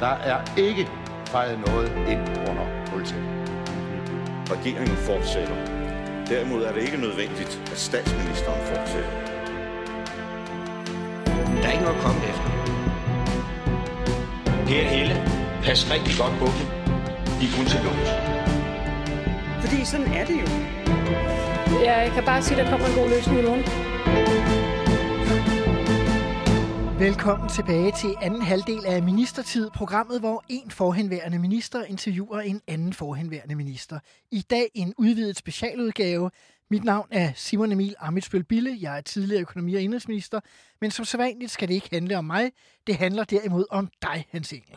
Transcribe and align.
Der 0.00 0.06
er 0.06 0.40
ikke 0.56 0.88
fejret 1.26 1.58
noget 1.66 1.92
ind 2.08 2.20
under 2.48 2.66
politiet. 2.86 3.24
Regeringen 4.50 4.96
fortsætter. 4.96 5.56
Derimod 6.28 6.62
er 6.62 6.72
det 6.72 6.82
ikke 6.82 6.96
nødvendigt, 6.96 7.62
at 7.72 7.78
statsministeren 7.78 8.60
fortsætter. 8.66 9.10
Der 11.60 11.68
er 11.68 11.72
ikke 11.72 11.84
noget 11.84 11.96
at 11.96 12.02
komme 12.02 12.20
efter. 12.30 12.50
Per 14.66 14.82
Helle, 14.94 15.14
pas 15.62 15.90
rigtig 15.94 16.14
godt 16.20 16.34
på 16.38 16.46
dem. 16.46 16.66
De 17.40 17.44
er 17.46 17.52
kun 17.56 17.66
til 17.66 17.80
lås. 17.84 18.10
Fordi 19.60 19.84
sådan 19.84 20.06
er 20.06 20.24
det 20.24 20.36
jo. 20.42 20.46
Ja, 21.84 21.98
jeg 22.00 22.10
kan 22.14 22.24
bare 22.24 22.42
sige, 22.42 22.60
at 22.60 22.64
der 22.64 22.70
kommer 22.70 22.86
en 22.86 22.94
god 22.94 23.08
løsning 23.08 23.38
i 23.40 23.42
morgen. 23.42 24.59
Velkommen 27.00 27.48
tilbage 27.48 27.92
til 27.92 28.14
anden 28.22 28.42
halvdel 28.42 28.86
af 28.86 29.02
Ministertid, 29.02 29.70
programmet, 29.70 30.20
hvor 30.20 30.44
en 30.48 30.70
forhenværende 30.70 31.38
minister 31.38 31.84
interviewer 31.84 32.40
en 32.40 32.60
anden 32.66 32.92
forhenværende 32.92 33.54
minister. 33.54 33.98
I 34.30 34.40
dag 34.40 34.70
en 34.74 34.94
udvidet 34.98 35.36
specialudgave. 35.36 36.30
Mit 36.70 36.84
navn 36.84 37.08
er 37.10 37.32
Simon 37.34 37.72
Emil 37.72 37.94
Amitsbøl 37.98 38.44
Bille. 38.44 38.78
Jeg 38.80 38.96
er 38.96 39.00
tidligere 39.00 39.40
økonomi- 39.42 39.74
og 39.74 39.82
indrigsminister, 39.82 40.40
men 40.80 40.90
som 40.90 41.04
sædvanligt 41.04 41.50
skal 41.50 41.68
det 41.68 41.74
ikke 41.74 41.88
handle 41.92 42.18
om 42.18 42.24
mig. 42.24 42.52
Det 42.86 42.96
handler 42.96 43.24
derimod 43.24 43.64
om 43.70 43.88
dig, 44.02 44.26
Hans 44.30 44.52
Engel. 44.52 44.76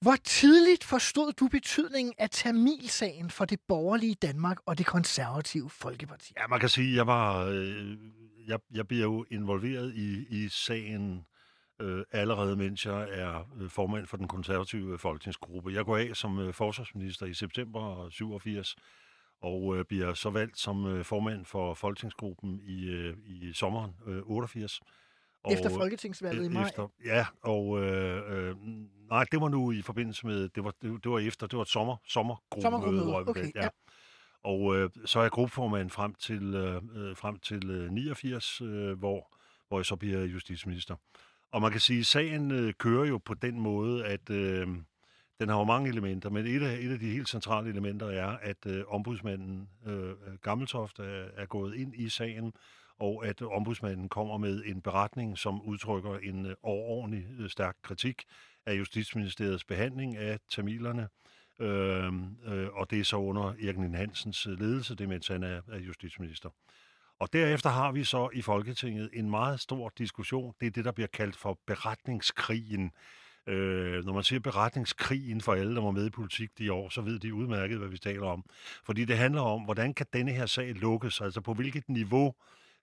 Hvor 0.00 0.16
tidligt 0.24 0.84
forstod 0.84 1.32
du 1.32 1.48
betydningen 1.48 2.14
af 2.18 2.30
Tamilsagen 2.30 3.30
for 3.30 3.44
det 3.44 3.60
borgerlige 3.68 4.14
Danmark 4.14 4.58
og 4.66 4.78
det 4.78 4.86
konservative 4.86 5.70
Folkeparti? 5.70 6.32
Ja, 6.38 6.46
man 6.46 6.60
kan 6.60 6.68
sige, 6.68 6.90
at 6.90 6.96
jeg 6.96 7.06
var... 7.06 7.44
Øh, 7.44 7.96
jeg, 8.46 8.58
jeg 8.74 8.88
bliver 8.88 9.02
jo 9.02 9.24
involveret 9.30 9.94
i, 9.94 10.26
i 10.30 10.48
sagen 10.48 11.24
øh, 11.80 12.04
allerede, 12.12 12.56
mens 12.56 12.86
jeg 12.86 13.08
er 13.10 13.50
øh, 13.60 13.70
formand 13.70 14.06
for 14.06 14.16
den 14.16 14.28
konservative 14.28 14.98
folketingsgruppe. 14.98 15.72
Jeg 15.72 15.84
går 15.84 15.96
af 15.96 16.10
som 16.14 16.38
øh, 16.38 16.54
forsvarsminister 16.54 17.26
i 17.26 17.34
september 17.34 18.08
87, 18.10 18.76
og 19.42 19.76
øh, 19.76 19.84
bliver 19.84 20.14
så 20.14 20.30
valgt 20.30 20.58
som 20.58 20.86
øh, 20.86 21.04
formand 21.04 21.44
for 21.44 21.74
folketingsgruppen 21.74 22.60
i, 22.62 22.84
øh, 22.84 23.16
i 23.24 23.52
sommeren 23.52 23.94
øh, 24.06 24.22
88. 24.22 24.80
Og, 25.44 25.52
efter 25.52 25.70
folketingsvalget 25.70 26.44
i 26.44 26.48
maj? 26.48 26.66
Efter, 26.66 26.88
ja, 27.04 27.26
og 27.42 27.82
øh, 27.82 28.48
øh, 28.48 28.56
nej, 29.10 29.24
det 29.32 29.40
var 29.40 29.48
nu 29.48 29.72
i 29.72 29.82
forbindelse 29.82 30.26
med, 30.26 30.48
det 30.48 30.64
var, 30.64 30.74
det, 30.82 31.04
det 31.04 31.12
var 31.12 31.18
efter, 31.18 31.46
det 31.46 31.56
var 31.56 31.62
et 31.62 31.68
sommer, 31.68 31.96
sommergruppemøde. 32.08 32.62
Sommergruppemøde, 32.62 33.16
okay, 33.28 33.52
ja. 33.54 33.62
ja. 33.62 33.68
Og 34.44 34.76
øh, 34.76 34.90
så 35.04 35.18
er 35.18 35.22
jeg 35.22 35.30
gruppeformand 35.30 35.90
frem 35.90 36.14
til, 36.14 36.54
øh, 36.54 36.82
øh, 36.94 37.16
frem 37.16 37.38
til 37.38 37.70
øh, 37.70 37.90
89, 37.90 38.60
øh, 38.60 38.98
hvor, 38.98 39.34
hvor 39.68 39.78
jeg 39.78 39.86
så 39.86 39.96
bliver 39.96 40.24
justitsminister. 40.24 40.96
Og 41.52 41.62
man 41.62 41.70
kan 41.70 41.80
sige, 41.80 42.00
at 42.00 42.06
sagen 42.06 42.50
øh, 42.50 42.74
kører 42.78 43.04
jo 43.04 43.18
på 43.18 43.34
den 43.34 43.60
måde, 43.60 44.04
at 44.06 44.30
øh, 44.30 44.68
den 45.40 45.48
har 45.48 45.58
jo 45.58 45.64
mange 45.64 45.90
elementer, 45.90 46.30
men 46.30 46.46
et 46.46 46.62
af, 46.62 46.78
et 46.80 46.92
af 46.92 46.98
de 46.98 47.10
helt 47.10 47.28
centrale 47.28 47.70
elementer 47.70 48.06
er, 48.06 48.36
at 48.42 48.66
øh, 48.66 48.84
ombudsmanden 48.88 49.68
øh, 49.86 50.14
Gammeltoft 50.42 50.98
er, 50.98 51.28
er 51.36 51.46
gået 51.46 51.74
ind 51.74 51.94
i 51.94 52.08
sagen, 52.08 52.52
og 52.98 53.26
at 53.26 53.42
ombudsmanden 53.42 54.08
kommer 54.08 54.38
med 54.38 54.62
en 54.66 54.82
beretning, 54.82 55.38
som 55.38 55.62
udtrykker 55.62 56.18
en 56.18 56.46
øh, 56.46 56.54
overordentlig 56.62 57.26
øh, 57.38 57.50
stærk 57.50 57.76
kritik 57.82 58.22
af 58.66 58.74
Justitsministeriets 58.74 59.64
behandling 59.64 60.16
af 60.16 60.38
tamilerne, 60.50 61.08
øh, 61.62 62.12
øh, 62.46 62.68
og 62.72 62.90
det 62.90 63.00
er 63.00 63.04
så 63.04 63.16
under 63.16 63.42
Erik 63.42 63.76
Hansens 63.94 64.46
øh, 64.46 64.60
ledelse, 64.60 64.94
det 64.94 65.08
mens 65.08 65.28
han 65.28 65.42
er, 65.42 65.60
er 65.72 65.78
justitsminister. 65.78 66.48
Og 67.18 67.32
derefter 67.32 67.70
har 67.70 67.92
vi 67.92 68.04
så 68.04 68.28
i 68.32 68.42
Folketinget 68.42 69.10
en 69.12 69.30
meget 69.30 69.60
stor 69.60 69.92
diskussion. 69.98 70.54
Det 70.60 70.66
er 70.66 70.70
det, 70.70 70.84
der 70.84 70.92
bliver 70.92 71.08
kaldt 71.08 71.36
for 71.36 71.58
beretningskrigen. 71.66 72.92
Øh, 73.46 74.04
når 74.04 74.12
man 74.12 74.22
siger 74.22 74.40
beretningskrigen 74.40 75.40
for 75.40 75.52
alle, 75.52 75.74
der 75.74 75.82
var 75.82 75.90
med 75.90 76.06
i 76.06 76.10
politik 76.10 76.58
de 76.58 76.72
år, 76.72 76.88
så 76.88 77.00
ved 77.00 77.18
de 77.18 77.34
udmærket, 77.34 77.78
hvad 77.78 77.88
vi 77.88 77.98
taler 77.98 78.26
om. 78.26 78.44
Fordi 78.84 79.04
det 79.04 79.16
handler 79.16 79.40
om, 79.40 79.62
hvordan 79.62 79.94
kan 79.94 80.06
denne 80.12 80.32
her 80.32 80.46
sag 80.46 80.74
lukkes? 80.74 81.20
Altså 81.20 81.40
på 81.40 81.54
hvilket 81.54 81.88
niveau 81.88 82.34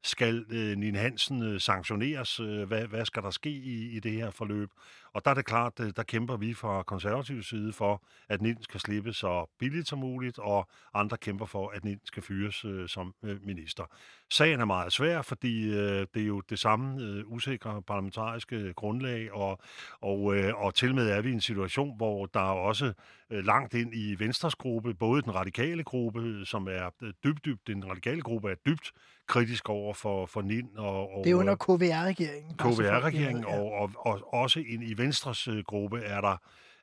skal 0.04 0.46
øh, 0.50 0.78
Nina 0.78 1.00
Hansen 1.00 1.44
øh, 1.44 1.62
sanktioneres? 1.62 2.40
Øh, 2.40 2.68
hvad, 2.68 2.88
hvad 2.88 3.06
skal 3.06 3.24
der 3.24 3.30
ske 3.30 3.50
i, 3.50 3.90
i 3.90 4.00
det 4.00 4.12
her 4.12 4.32
forløb? 4.32 4.70
Og 5.14 5.26
der 5.26 5.32
er 5.32 5.36
det 5.36 5.46
klart, 5.46 5.80
øh, 5.80 5.94
der 5.96 6.04
kæmper 6.04 6.38
vi 6.38 6.54
fra 6.54 6.84
konservativ 6.84 7.44
side 7.44 7.74
for, 7.74 8.04
at 8.30 8.42
Nina 8.42 8.62
skal 8.62 8.80
slippe 8.80 9.14
så 9.14 9.46
billigt 9.60 9.88
som 9.88 10.00
muligt, 10.00 10.40
og 10.40 10.70
andre 10.94 11.18
kæmper 11.18 11.46
for, 11.46 11.70
at 11.70 11.84
Nina 11.84 12.00
skal 12.06 12.24
fyres 12.24 12.66
øh, 12.66 12.90
som 12.90 13.14
øh, 13.24 13.46
minister. 13.46 13.84
Sagen 14.32 14.60
er 14.60 14.66
meget 14.66 14.94
svær, 14.94 15.22
fordi 15.22 15.70
øh, 15.70 16.08
det 16.14 16.22
er 16.22 16.28
jo 16.28 16.42
det 16.42 16.60
samme 16.60 17.04
øh, 17.04 17.24
usikre 17.28 17.82
parlamentariske 17.82 18.74
grundlag, 18.74 19.34
og, 19.34 19.60
og, 20.02 20.36
øh, 20.36 20.56
og 20.56 20.76
til 20.76 20.96
med 20.96 21.10
er 21.10 21.22
vi 21.22 21.30
i 21.30 21.34
en 21.34 21.42
situation, 21.42 21.98
hvor 21.98 22.26
der 22.26 22.40
er 22.40 22.54
også 22.54 22.94
øh, 23.32 23.46
langt 23.46 23.74
ind 23.74 23.96
i 23.96 24.16
Venstres 24.20 24.56
gruppe, 24.56 24.94
både 24.94 25.22
den 25.22 25.36
radikale 25.36 25.84
gruppe, 25.84 26.46
som 26.46 26.68
er 26.68 26.90
øh, 27.02 27.14
dybt, 27.24 27.46
dybt, 27.46 27.68
den 27.68 27.90
radikale 27.90 28.22
gruppe 28.22 28.52
er 28.52 28.56
dybt 28.66 28.92
kritisk 29.28 29.70
over 29.70 29.94
for, 29.94 30.26
for 30.26 30.42
NIN. 30.42 30.70
Og, 30.78 31.14
og, 31.14 31.24
det 31.24 31.32
er 31.32 31.36
under 31.36 31.56
KVR-regeringen. 31.56 32.58
KVR-regeringen, 32.58 33.44
ja. 33.44 33.60
og, 33.60 33.72
og, 33.72 33.92
og 33.96 34.34
også 34.34 34.60
ind 34.60 34.84
i 34.84 34.98
Venstres 34.98 35.48
øh, 35.48 35.64
gruppe 35.64 36.00
er 36.00 36.22
der 36.22 36.38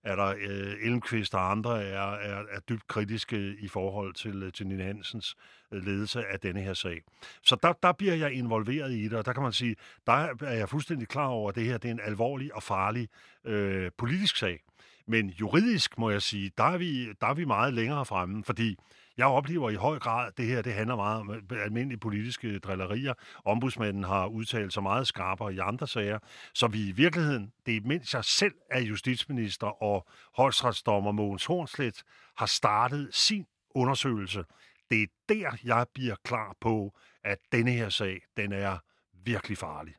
er 0.07 0.17
der 0.17 0.27
øh, 0.27 0.75
Elmqvist 0.83 1.35
og 1.35 1.51
andre 1.51 1.85
er, 1.85 2.01
er, 2.01 2.43
er 2.51 2.61
dybt 2.69 2.87
kritiske 2.87 3.57
i 3.59 3.69
forhold 3.69 4.15
til, 4.15 4.53
til 4.53 4.67
Nina 4.67 4.85
Hansens 4.85 5.37
ledelse 5.73 6.27
af 6.27 6.41
denne 6.41 6.61
her 6.61 6.75
sag. 6.75 7.03
Så 7.43 7.57
der, 7.63 7.73
der 7.73 7.93
bliver 7.93 8.15
jeg 8.15 8.33
involveret 8.33 8.93
i 8.93 9.05
det, 9.05 9.13
og 9.13 9.27
der 9.27 9.33
kan 9.33 9.43
man 9.43 9.53
sige, 9.53 9.77
der 10.07 10.13
er 10.41 10.53
jeg 10.53 10.69
fuldstændig 10.69 11.09
klar 11.09 11.27
over, 11.27 11.49
at 11.49 11.55
det 11.55 11.65
her 11.65 11.79
det 11.79 11.89
er 11.89 11.93
en 11.93 12.01
alvorlig 12.05 12.55
og 12.55 12.63
farlig 12.63 13.09
øh, 13.45 13.91
politisk 13.99 14.37
sag. 14.37 14.61
Men 15.09 15.29
juridisk 15.29 15.99
må 15.99 16.11
jeg 16.11 16.23
sige, 16.23 16.51
der 16.59 16.65
er 16.65 16.79
vi, 16.79 17.13
der 17.21 17.27
er 17.27 17.35
vi 17.35 17.45
meget 17.45 17.75
længere 17.75 18.05
fremme, 18.05 18.45
fordi 18.45 18.77
jeg 19.17 19.27
oplever 19.27 19.71
i 19.71 19.75
høj 19.75 19.99
grad, 19.99 20.27
at 20.27 20.39
det 20.39 20.47
her 20.47 20.63
det 20.63 20.73
handler 20.73 20.97
meget 20.97 21.21
om 21.21 21.31
øh, 21.31 21.65
almindelige 21.65 21.99
politiske 21.99 22.59
drillerier. 22.59 23.15
Ombudsmanden 23.45 24.05
har 24.05 24.27
udtalt 24.27 24.73
sig 24.73 24.83
meget 24.83 25.07
skarpere 25.07 25.55
i 25.55 25.59
andre 25.59 25.89
sager. 25.89 26.19
Så 26.55 26.67
vi 26.67 26.89
i 26.89 26.93
virkeligheden, 26.93 27.53
det 27.67 27.77
er 27.77 27.81
mens 27.85 28.15
jeg 28.15 28.25
selv 28.25 28.55
er 28.71 28.81
justitsminister 28.81 29.83
og 29.83 30.07
højstrætsdommer 30.37 31.13
Mogens 31.13 31.45
Hornslet, 31.45 32.03
har 32.37 32.47
startet 32.47 33.09
sin 33.13 33.47
undersøgelse. 33.75 34.45
Det 34.91 35.03
er 35.03 35.07
der, 35.29 35.57
jeg 35.65 35.87
bliver 35.95 36.15
klar 36.25 36.57
på, 36.61 36.93
at 37.25 37.39
denne 37.53 37.71
her 37.71 37.89
sag, 37.89 38.21
den 38.37 38.53
er 38.53 38.79
virkelig 39.25 39.59
farlig. 39.59 39.95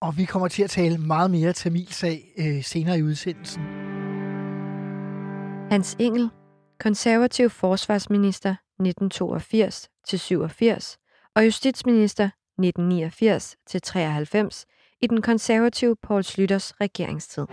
Og 0.00 0.16
vi 0.16 0.24
kommer 0.24 0.48
til 0.48 0.62
at 0.62 0.70
tale 0.70 0.98
meget 0.98 1.30
mere 1.30 1.52
Tamil-sag 1.52 2.22
øh, 2.38 2.64
senere 2.64 2.98
i 2.98 3.02
udsendelsen. 3.02 3.62
Hans 5.72 5.96
Engel 6.00 6.30
konservativ 6.80 7.50
forsvarsminister 7.50 8.54
1982-87 8.82 8.86
og 11.34 11.44
justitsminister 11.44 12.30
1989-93 12.60 12.64
i 15.00 15.06
den 15.06 15.22
konservative 15.22 15.96
Poul 15.96 16.24
Slytters 16.24 16.80
regeringstid. 16.80 17.46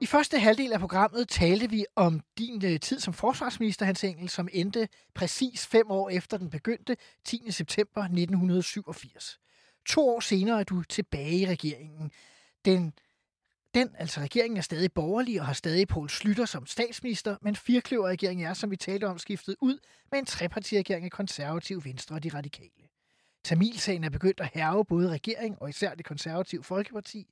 I 0.00 0.06
første 0.06 0.38
halvdel 0.38 0.72
af 0.72 0.80
programmet 0.80 1.28
talte 1.28 1.70
vi 1.70 1.84
om 1.96 2.20
din 2.38 2.64
øh, 2.64 2.80
tid 2.80 3.00
som 3.00 3.14
forsvarsminister, 3.14 3.86
Hans 3.86 4.04
Engel, 4.04 4.28
som 4.28 4.48
endte 4.52 4.88
præcis 5.14 5.66
fem 5.66 5.90
år 5.90 6.10
efter 6.10 6.36
den 6.36 6.50
begyndte 6.50 6.96
10. 7.24 7.50
september 7.50 8.02
1987. 8.02 9.38
To 9.86 10.08
år 10.08 10.20
senere 10.20 10.60
er 10.60 10.64
du 10.64 10.82
tilbage 10.82 11.38
i 11.38 11.46
regeringen. 11.46 12.10
Den 12.64 12.92
den, 13.74 13.90
altså 13.98 14.20
regeringen, 14.20 14.56
er 14.56 14.62
stadig 14.62 14.92
borgerlig 14.92 15.40
og 15.40 15.46
har 15.46 15.52
stadig 15.52 15.88
Poul 15.88 16.10
Slytter 16.10 16.44
som 16.44 16.66
statsminister, 16.66 17.36
men 17.42 17.56
firkløverregeringen 17.56 18.46
er, 18.46 18.54
som 18.54 18.70
vi 18.70 18.76
talte 18.76 19.04
om, 19.04 19.18
skiftet 19.18 19.56
ud 19.60 19.78
med 20.10 20.18
en 20.18 20.26
trepartiregering 20.26 21.04
af 21.04 21.10
konservativ 21.10 21.84
venstre 21.84 22.14
og 22.14 22.22
de 22.22 22.28
radikale. 22.28 22.88
Tamilsagen 23.44 24.04
er 24.04 24.10
begyndt 24.10 24.40
at 24.40 24.50
herve 24.54 24.84
både 24.84 25.10
regering 25.10 25.62
og 25.62 25.68
især 25.68 25.94
det 25.94 26.04
konservative 26.04 26.64
Folkeparti. 26.64 27.26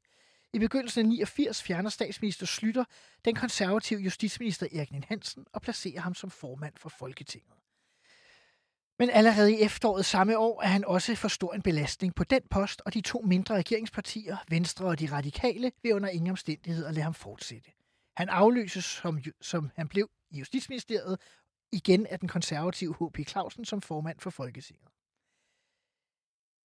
I 0.53 0.59
begyndelsen 0.59 1.01
af 1.01 1.09
89 1.09 1.63
fjerner 1.63 1.91
statsminister 1.91 2.47
Slytter 2.47 2.85
den 3.25 3.35
konservative 3.35 4.01
justitsminister 4.01 4.67
Erik 4.73 4.91
Nien 4.91 5.05
Hansen 5.09 5.47
og 5.53 5.63
placerer 5.63 6.01
ham 6.01 6.15
som 6.15 6.31
formand 6.31 6.75
for 6.77 6.89
Folketinget. 6.89 7.58
Men 8.99 9.11
allerede 9.11 9.53
i 9.53 9.63
efteråret 9.63 10.05
samme 10.05 10.39
år 10.39 10.63
er 10.63 10.67
han 10.67 10.85
også 10.85 11.15
for 11.15 11.29
stor 11.29 11.55
en 11.55 11.63
belastning 11.63 12.15
på 12.15 12.25
den 12.25 12.43
post, 12.51 12.83
og 12.85 12.95
de 12.95 13.01
to 13.01 13.21
mindre 13.21 13.55
regeringspartier, 13.55 14.37
Venstre 14.49 14.87
og 14.87 14.99
de 14.99 15.13
radikale, 15.13 15.73
vil 15.83 15.95
under 15.95 16.09
ingen 16.09 16.31
omstændigheder 16.31 16.93
lade 16.93 17.03
ham 17.03 17.15
fortsætte. 17.15 17.71
Han 18.17 18.29
afløses, 18.29 18.85
som, 18.85 19.21
som 19.41 19.71
han 19.77 19.89
blev 19.89 20.11
i 20.31 20.39
Justitsministeriet, 20.39 21.21
igen 21.73 22.07
af 22.07 22.19
den 22.19 22.29
konservative 22.29 22.95
H.P. 22.95 23.29
Clausen 23.29 23.65
som 23.65 23.83
formand 23.83 24.21
for 24.21 24.31
Folketinget. 24.31 24.89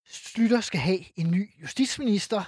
Slytter 0.05 0.61
skal 0.61 0.79
have 0.79 1.19
en 1.19 1.31
ny 1.31 1.61
justitsminister. 1.61 2.43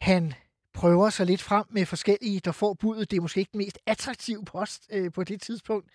Han 0.00 0.34
prøver 0.72 1.10
sig 1.10 1.26
lidt 1.26 1.42
frem 1.42 1.66
med 1.70 1.86
forskellige, 1.86 2.40
der 2.40 2.52
får 2.52 2.74
budet. 2.74 3.10
Det 3.10 3.16
er 3.16 3.20
måske 3.20 3.40
ikke 3.40 3.52
den 3.52 3.58
mest 3.58 3.78
attraktive 3.86 4.44
post 4.44 4.88
øh, 4.92 5.12
på 5.12 5.24
det 5.24 5.40
tidspunkt. 5.40 5.90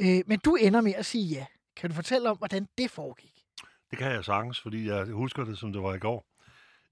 Øh, 0.00 0.22
men 0.26 0.38
du 0.38 0.54
ender 0.54 0.80
med 0.80 0.94
at 0.94 1.06
sige 1.06 1.24
ja. 1.24 1.46
Kan 1.76 1.90
du 1.90 1.94
fortælle 1.94 2.30
om, 2.30 2.36
hvordan 2.38 2.68
det 2.78 2.90
foregik? 2.90 3.44
Det 3.90 3.98
kan 3.98 4.12
jeg 4.12 4.24
sagtens, 4.24 4.60
fordi 4.60 4.88
jeg 4.88 5.06
husker 5.06 5.44
det, 5.44 5.58
som 5.58 5.72
det 5.72 5.82
var 5.82 5.94
i 5.94 5.98
går. 5.98 6.26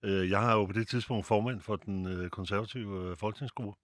Øh, 0.03 0.31
jeg 0.31 0.51
er 0.51 0.55
jo 0.55 0.67
på 0.67 0.73
det 0.73 0.89
tidspunkt 0.89 1.27
formand 1.27 1.61
for 1.61 1.77
den 1.77 2.07
øh, 2.07 2.31
konservative 2.31 3.11
øh, 3.11 3.17
folketingsgruppe. 3.17 3.81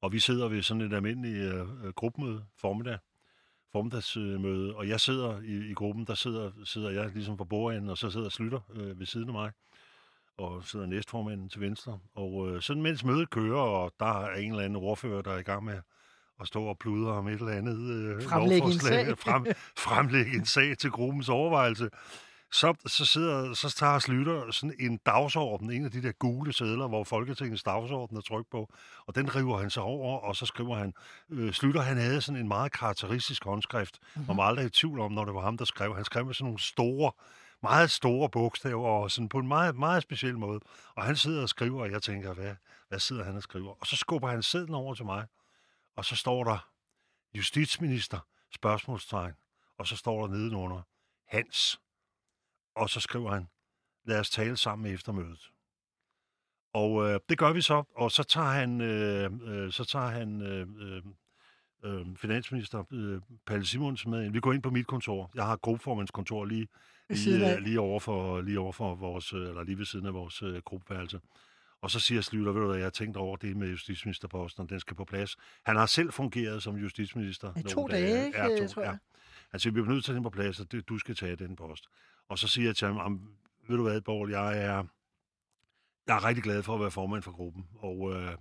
Og 0.00 0.12
vi 0.12 0.18
sidder 0.18 0.48
ved 0.48 0.62
sådan 0.62 0.80
et 0.80 0.92
almindeligt 0.92 1.94
gruppemøde 1.94 2.44
formiddag, 2.56 2.98
formiddagsmøde, 3.72 4.76
og 4.76 4.88
jeg 4.88 5.00
sidder 5.00 5.40
i, 5.40 5.70
i 5.70 5.74
gruppen, 5.74 6.04
der 6.04 6.14
sidder, 6.14 6.52
sidder 6.64 6.90
jeg 6.90 7.10
ligesom 7.14 7.36
på 7.36 7.44
bordenden, 7.44 7.90
og 7.90 7.98
så 7.98 8.10
sidder 8.10 8.28
Slytter 8.28 8.60
øh, 8.74 8.98
ved 8.98 9.06
siden 9.06 9.28
af 9.28 9.32
mig, 9.32 9.52
og 10.36 10.64
sidder 10.64 10.86
næstformanden 10.86 11.48
til 11.48 11.60
venstre. 11.60 11.98
Og 12.14 12.48
øh, 12.48 12.62
sådan 12.62 12.82
mens 12.82 13.04
mødet 13.04 13.30
kører, 13.30 13.60
og 13.60 13.92
der 14.00 14.24
er 14.24 14.36
en 14.36 14.50
eller 14.50 14.64
anden 14.64 14.82
ordfører, 14.84 15.22
der 15.22 15.32
er 15.32 15.38
i 15.38 15.42
gang 15.42 15.64
med 15.64 15.80
at 16.40 16.46
stå 16.46 16.64
og 16.64 16.78
pludre 16.78 17.12
om 17.12 17.28
et 17.28 17.32
eller 17.32 17.52
andet 17.52 17.90
øh, 17.90 18.22
Fremlægge 18.22 18.66
en 18.66 18.80
sag. 18.80 19.18
frem, 19.18 19.46
fremlægge 19.86 20.36
en 20.36 20.46
sag 20.46 20.78
til 20.78 20.90
gruppens 20.90 21.28
overvejelse, 21.28 21.88
så, 22.52 22.74
så, 22.86 23.04
sidder, 23.04 23.54
så 23.54 23.70
tager 23.70 23.98
Slytter 23.98 24.50
sådan 24.50 24.76
en 24.80 24.96
dagsorden, 25.06 25.72
en 25.72 25.84
af 25.84 25.90
de 25.90 26.02
der 26.02 26.12
gule 26.12 26.52
sædler, 26.52 26.88
hvor 26.88 27.04
Folketingets 27.04 27.62
dagsorden 27.62 28.16
er 28.16 28.20
trykt 28.20 28.50
på, 28.50 28.72
og 29.06 29.14
den 29.14 29.36
river 29.36 29.58
han 29.58 29.70
sig 29.70 29.82
over, 29.82 30.18
og 30.18 30.36
så 30.36 30.46
skriver 30.46 30.76
han, 30.76 30.94
øh, 31.30 31.52
Slytter, 31.52 31.80
han 31.80 31.96
havde 31.96 32.20
sådan 32.20 32.40
en 32.40 32.48
meget 32.48 32.72
karakteristisk 32.72 33.44
håndskrift, 33.44 33.98
mm-hmm. 34.00 34.26
man 34.28 34.36
var 34.36 34.42
aldrig 34.42 34.66
i 34.66 34.70
tvivl 34.70 35.00
om, 35.00 35.12
når 35.12 35.24
det 35.24 35.34
var 35.34 35.40
ham, 35.40 35.58
der 35.58 35.64
skrev. 35.64 35.94
Han 35.94 36.04
skrev 36.04 36.26
med 36.26 36.34
sådan 36.34 36.44
nogle 36.44 36.60
store, 36.60 37.12
meget 37.62 37.90
store 37.90 38.28
bogstaver, 38.28 38.88
og 38.88 39.10
sådan 39.10 39.28
på 39.28 39.38
en 39.38 39.48
meget, 39.48 39.76
meget 39.76 40.02
speciel 40.02 40.38
måde. 40.38 40.60
Og 40.94 41.04
han 41.04 41.16
sidder 41.16 41.42
og 41.42 41.48
skriver, 41.48 41.82
og 41.82 41.90
jeg 41.90 42.02
tænker, 42.02 42.34
hvad, 42.34 42.54
hvad 42.88 42.98
sidder 42.98 43.24
han 43.24 43.36
og 43.36 43.42
skriver? 43.42 43.70
Og 43.80 43.86
så 43.86 43.96
skubber 43.96 44.28
han 44.28 44.42
sædlen 44.42 44.74
over 44.74 44.94
til 44.94 45.04
mig, 45.04 45.26
og 45.98 46.04
så 46.04 46.16
står 46.16 46.44
der, 46.44 46.70
justitsminister, 47.34 48.18
spørgsmålstegn, 48.54 49.34
og 49.78 49.86
så 49.86 49.96
står 49.96 50.26
der 50.26 50.34
nedenunder, 50.34 50.82
Hans 51.26 51.80
og 52.74 52.90
så 52.90 53.00
skriver 53.00 53.32
han, 53.32 53.48
lad 54.04 54.20
os 54.20 54.30
tale 54.30 54.56
sammen 54.56 54.94
efter 54.94 55.12
mødet. 55.12 55.52
Og 56.72 57.10
øh, 57.10 57.20
det 57.28 57.38
gør 57.38 57.52
vi 57.52 57.60
så, 57.60 57.84
og 57.96 58.10
så 58.10 58.22
tager 58.22 58.50
han, 58.50 58.80
øh, 58.80 59.30
øh, 59.42 59.72
så 59.72 59.84
tager 59.84 60.06
han 60.06 60.42
øh, 60.42 60.66
øh, 60.78 61.02
øh 61.84 62.16
finansminister 62.16 62.84
øh, 62.90 63.20
Palle 63.46 63.66
Simonsen 63.66 64.10
med 64.10 64.24
ind. 64.24 64.32
Vi 64.32 64.40
går 64.40 64.52
ind 64.52 64.62
på 64.62 64.70
mit 64.70 64.86
kontor. 64.86 65.30
Jeg 65.34 65.44
har 65.44 65.56
gruppeformandskontor 65.56 66.44
lige, 66.44 66.68
lige, 67.10 67.56
øh, 67.56 67.62
lige, 67.62 67.80
over 67.80 68.00
for, 68.00 68.40
lige 68.40 68.60
over 68.60 68.72
for 68.72 68.94
vores, 68.94 69.32
øh, 69.32 69.48
eller 69.48 69.62
lige 69.62 69.78
ved 69.78 69.84
siden 69.84 70.06
af 70.06 70.14
vores 70.14 70.42
øh, 70.42 70.62
gruppeværelse. 70.62 71.20
Og 71.82 71.90
så 71.90 72.00
siger 72.00 72.20
Slytter, 72.20 72.52
ved 72.52 72.60
du 72.60 72.66
hvad, 72.66 72.76
jeg 72.76 72.84
har 72.84 72.90
tænkt 72.90 73.16
over 73.16 73.36
det 73.36 73.56
med 73.56 73.68
justitsministerposten, 73.68 74.62
og 74.62 74.70
den 74.70 74.80
skal 74.80 74.96
på 74.96 75.04
plads. 75.04 75.36
Han 75.64 75.76
har 75.76 75.86
selv 75.86 76.12
fungeret 76.12 76.62
som 76.62 76.76
justitsminister. 76.76 77.52
I 77.56 77.62
to 77.62 77.86
dage, 77.88 78.06
dage 78.06 78.26
ikke, 78.26 78.38
ja, 78.38 78.58
to, 78.58 78.68
tror 78.68 78.82
jeg. 78.82 78.98
Ja. 79.52 79.58
Siger, 79.58 79.72
vi 79.72 79.80
bliver 79.80 79.94
nødt 79.94 80.04
til 80.04 80.12
at 80.12 80.14
den 80.14 80.22
på 80.22 80.30
plads, 80.30 80.60
og 80.60 80.66
du 80.88 80.98
skal 80.98 81.14
tage 81.14 81.36
den 81.36 81.56
post. 81.56 81.86
Og 82.28 82.38
så 82.38 82.48
siger 82.48 82.68
jeg 82.68 82.76
til 82.76 82.88
ham, 82.88 83.20
ved 83.68 83.76
du 83.76 83.82
hvad, 83.82 84.00
Borg, 84.00 84.30
jeg 84.30 84.58
er, 84.58 84.84
jeg 86.06 86.16
er 86.16 86.24
rigtig 86.24 86.44
glad 86.44 86.62
for 86.62 86.74
at 86.74 86.80
være 86.80 86.90
formand 86.90 87.22
for 87.22 87.32
gruppen. 87.32 87.66
Og, 87.78 88.12
øh, 88.12 88.32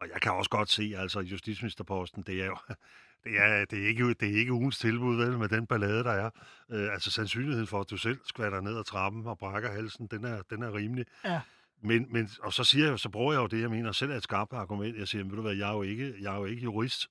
og 0.00 0.08
jeg 0.12 0.20
kan 0.20 0.32
også 0.32 0.50
godt 0.50 0.70
se, 0.70 0.94
altså 0.96 1.20
justitsministerposten, 1.20 2.22
det 2.22 2.42
er 2.42 2.46
jo, 2.46 2.56
det 3.24 3.38
er, 3.38 3.64
det 3.64 3.82
er, 3.82 3.88
ikke, 3.88 4.14
det 4.14 4.30
er 4.30 4.38
ikke 4.38 4.52
ugens 4.52 4.78
tilbud, 4.78 5.16
vel, 5.16 5.38
med 5.38 5.48
den 5.48 5.66
ballade, 5.66 6.04
der 6.04 6.12
er. 6.12 6.30
Øh, 6.70 6.92
altså 6.92 7.10
sandsynligheden 7.10 7.66
for, 7.66 7.80
at 7.80 7.90
du 7.90 7.96
selv 7.96 8.18
skvatter 8.24 8.60
ned 8.60 8.78
ad 8.78 8.84
trappen 8.84 9.26
og 9.26 9.38
brækker 9.38 9.72
halsen, 9.72 10.06
den 10.06 10.24
er, 10.24 10.42
den 10.50 10.62
er 10.62 10.74
rimelig. 10.74 11.06
Ja. 11.24 11.40
Men, 11.82 12.06
men, 12.10 12.30
og 12.42 12.52
så 12.52 12.64
siger 12.64 12.88
jeg, 12.88 12.98
så 12.98 13.08
bruger 13.08 13.32
jeg 13.32 13.40
jo 13.40 13.46
det, 13.46 13.60
jeg 13.60 13.70
mener 13.70 13.92
selv 13.92 14.10
er 14.10 14.16
et 14.16 14.22
skarpt 14.22 14.52
argument. 14.52 14.98
Jeg 14.98 15.08
siger, 15.08 15.24
ved 15.24 15.36
du 15.36 15.42
hvad, 15.42 15.54
jeg 15.54 15.68
er 15.68 15.72
jo 15.72 15.82
ikke, 15.82 16.14
jeg 16.20 16.34
er 16.34 16.38
jo 16.38 16.44
ikke 16.44 16.62
jurist. 16.62 17.08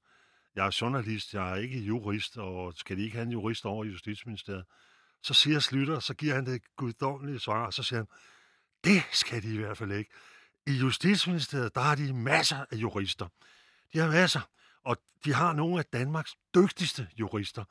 Jeg 0.56 0.66
er 0.66 0.78
journalist, 0.82 1.34
jeg 1.34 1.52
er 1.52 1.56
ikke 1.56 1.80
jurist, 1.80 2.38
og 2.38 2.74
skal 2.76 2.98
de 2.98 3.04
ikke 3.04 3.16
have 3.16 3.26
en 3.26 3.32
jurist 3.32 3.66
over 3.66 3.86
i 3.86 3.88
Justitsministeriet? 3.88 4.66
Så 5.24 5.34
siger 5.34 5.60
Slytter, 5.60 6.00
så 6.00 6.14
giver 6.14 6.36
han 6.36 6.46
det 6.46 6.62
guddommelige 6.76 7.40
svar, 7.40 7.66
og 7.66 7.74
så 7.74 7.84
siger 7.84 8.00
han, 8.00 8.08
det 8.84 9.04
skal 9.12 9.44
de 9.44 9.54
i 9.54 9.58
hvert 9.58 9.78
fald 9.78 9.92
ikke. 9.92 10.12
I 10.68 10.72
Justitsministeriet, 10.72 11.76
der 11.76 11.82
har 11.82 11.96
de 11.96 12.14
masser 12.14 12.66
af 12.72 12.76
jurister. 12.76 13.28
De 13.94 14.00
har 14.00 14.08
masser, 14.08 14.42
og 14.84 14.98
de 15.26 15.34
har 15.34 15.54
nogle 15.54 15.80
af 15.80 15.86
Danmarks 15.86 16.36
dygtigste 16.56 17.08
jurister. 17.20 17.64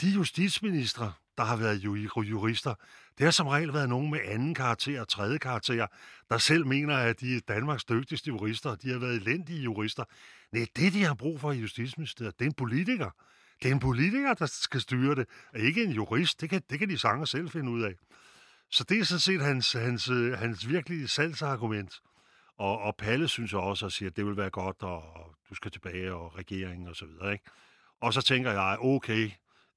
De 0.00 0.08
justitsministre, 0.10 1.12
der 1.40 1.46
har 1.46 1.56
været 1.56 1.84
jurister, 2.16 2.74
det 3.18 3.24
har 3.24 3.30
som 3.30 3.46
regel 3.46 3.72
været 3.72 3.88
nogen 3.88 4.10
med 4.10 4.20
anden 4.24 4.54
karakter 4.54 5.00
og 5.00 5.08
tredje 5.08 5.38
karakter, 5.38 5.86
der 6.30 6.38
selv 6.38 6.66
mener, 6.66 6.96
at 6.96 7.20
de 7.20 7.36
er 7.36 7.40
Danmarks 7.48 7.84
dygtigste 7.84 8.28
jurister. 8.28 8.74
De 8.74 8.90
har 8.90 8.98
været 8.98 9.14
elendige 9.14 9.62
jurister. 9.62 10.04
Nej, 10.52 10.66
det 10.76 10.92
de 10.92 11.04
har 11.04 11.14
brug 11.14 11.40
for 11.40 11.52
i 11.52 11.58
Justitsministeriet, 11.58 12.38
det 12.38 12.44
er 12.44 12.48
en 12.48 12.54
politiker. 12.54 13.10
Det 13.62 13.68
er 13.68 13.72
en 13.72 13.80
politiker, 13.80 14.34
der 14.34 14.46
skal 14.46 14.80
styre 14.80 15.14
det, 15.14 15.26
og 15.52 15.60
ikke 15.60 15.84
en 15.84 15.90
jurist. 15.90 16.40
Det 16.40 16.50
kan, 16.50 16.62
det 16.70 16.78
kan 16.78 16.88
de 16.88 16.98
sanger 16.98 17.24
selv 17.24 17.50
finde 17.50 17.70
ud 17.70 17.82
af. 17.82 17.94
Så 18.70 18.84
det 18.84 18.98
er 18.98 19.04
sådan 19.04 19.20
set 19.20 19.42
hans, 19.42 19.72
hans, 19.72 20.06
hans 20.38 20.68
virkelige 20.68 21.08
salgsargument. 21.08 22.00
Og, 22.58 22.78
og 22.78 22.96
Palle 22.96 23.28
synes 23.28 23.54
også 23.54 23.86
og 23.86 23.92
siger, 23.92 24.10
at 24.10 24.16
det 24.16 24.26
vil 24.26 24.36
være 24.36 24.50
godt, 24.50 24.82
og, 24.82 25.16
og 25.16 25.34
du 25.50 25.54
skal 25.54 25.70
tilbage, 25.70 26.14
og 26.14 26.38
regeringen 26.38 26.88
og 26.88 26.96
så 26.96 27.06
videre. 27.06 27.32
Ikke? 27.32 27.44
Og 28.00 28.14
så 28.14 28.22
tænker 28.22 28.50
jeg, 28.52 28.76
okay, 28.80 29.30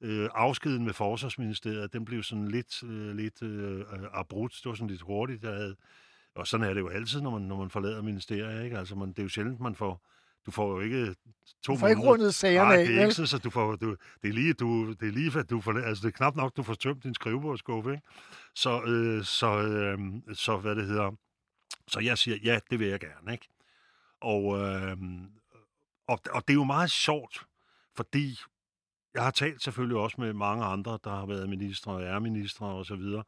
øh, 0.03 0.29
afskeden 0.33 0.85
med 0.85 0.93
Forsvarsministeriet, 0.93 1.93
den 1.93 2.05
blev 2.05 2.23
sådan 2.23 2.47
lidt, 2.47 2.83
øh, 2.83 3.15
lidt 3.15 3.41
øh, 3.41 3.85
abrupt. 4.13 4.53
Det 4.63 4.69
var 4.69 4.75
sådan 4.75 4.87
lidt 4.87 5.01
hurtigt. 5.01 5.41
Der 5.41 5.53
havde, 5.53 5.75
og 6.35 6.47
sådan 6.47 6.69
er 6.69 6.73
det 6.73 6.81
jo 6.81 6.87
altid, 6.87 7.21
når 7.21 7.31
man, 7.31 7.41
når 7.41 7.57
man 7.57 7.69
forlader 7.69 8.01
ministeriet. 8.01 8.63
Ikke? 8.63 8.77
Altså, 8.77 8.95
man, 8.95 9.09
det 9.09 9.19
er 9.19 9.23
jo 9.23 9.29
sjældent, 9.29 9.59
man 9.59 9.75
får 9.75 10.01
du 10.45 10.51
får 10.51 10.69
jo 10.69 10.79
ikke 10.79 11.15
to 11.61 11.73
Du 11.73 11.77
får 11.77 11.87
ikke 11.87 12.01
rundet 12.01 12.35
sagerne 12.35 12.69
Nej, 12.69 12.77
det 12.77 12.97
er 12.97 13.01
ikke 13.01 13.13
så, 13.13 13.25
så 13.25 13.37
du 13.37 13.49
får, 13.49 13.75
du, 13.75 13.95
det 14.21 14.29
er 14.29 14.33
lige, 14.33 14.53
du, 14.53 14.93
det 14.93 15.07
er 15.07 15.11
lige, 15.11 15.39
at 15.39 15.49
du 15.49 15.61
får, 15.61 15.73
altså 15.73 16.01
det 16.01 16.13
er 16.13 16.17
knap 16.17 16.35
nok, 16.35 16.57
du 16.57 16.63
får 16.63 16.73
tømt 16.73 17.03
din 17.03 17.13
skrivebordskuffe, 17.13 17.91
ikke? 17.91 18.03
Så, 18.55 18.81
øh, 18.81 19.23
så, 19.23 19.47
øh, 19.47 19.99
så, 20.35 20.57
hvad 20.57 20.75
det 20.75 20.85
hedder, 20.85 21.11
så 21.87 21.99
jeg 21.99 22.17
siger, 22.17 22.37
ja, 22.43 22.59
det 22.69 22.79
vil 22.79 22.87
jeg 22.87 22.99
gerne, 22.99 23.31
ikke? 23.31 23.47
Og, 24.21 24.59
øh, 24.59 24.97
og, 26.07 26.19
og 26.31 26.47
det 26.47 26.53
er 26.53 26.57
jo 26.57 26.63
meget 26.63 26.91
sjovt, 26.91 27.45
fordi 27.95 28.39
jeg 29.13 29.23
har 29.23 29.31
talt 29.31 29.61
selvfølgelig 29.61 29.97
også 29.97 30.21
med 30.21 30.33
mange 30.33 30.65
andre, 30.65 30.99
der 31.03 31.09
har 31.09 31.25
været 31.25 31.49
ministre 31.49 31.91
og 31.91 32.03
er 32.03 32.19
ministre 32.19 32.65
og 32.65 32.85
så 32.85 32.95
videre. 32.95 33.23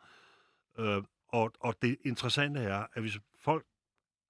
Øh, 0.78 1.04
og, 1.28 1.52
og 1.60 1.76
det 1.82 1.98
interessante 2.06 2.60
er, 2.62 2.88
at 2.94 3.02
hvis 3.02 3.20
folk 3.40 3.66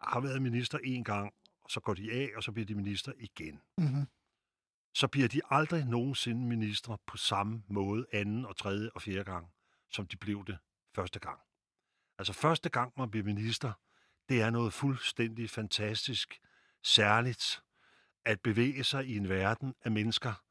har 0.02 0.20
været 0.20 0.42
minister 0.42 0.78
en 0.84 1.04
gang, 1.04 1.34
og 1.64 1.72
så 1.72 1.80
går 1.80 1.94
de 1.94 2.12
af, 2.12 2.30
og 2.36 2.44
så 2.44 2.52
bliver 2.52 2.66
de 2.66 2.76
minister 2.76 3.12
igen. 3.20 3.62
Mm-hmm. 3.78 4.06
Så 4.94 5.08
bliver 5.08 5.28
de 5.28 5.42
aldrig 5.50 5.86
nogensinde 5.86 6.42
ministre 6.42 6.98
på 7.08 7.18
samme 7.18 7.64
måde 7.68 8.06
anden 8.12 8.46
og 8.46 8.58
tredje 8.58 8.90
og 8.96 9.02
fjerde 9.02 9.24
gang, 9.24 9.48
som 9.92 10.08
de 10.08 10.18
blev 10.18 10.46
det 10.46 10.58
første 10.96 11.20
gang. 11.20 11.40
Altså 12.18 12.34
første 12.34 12.70
gang, 12.70 12.94
man 12.98 13.12
bliver 13.12 13.24
minister, 13.24 13.74
det 14.30 14.42
er 14.42 14.50
noget 14.50 14.74
fuldstændig 14.74 15.50
fantastisk, 15.50 16.40
særligt, 16.84 17.64
at 18.26 18.42
bevæge 18.42 18.84
sig 18.84 19.08
i 19.08 19.18
en 19.18 19.30
verden 19.30 19.74
af 19.84 19.92
mennesker, 19.92 20.45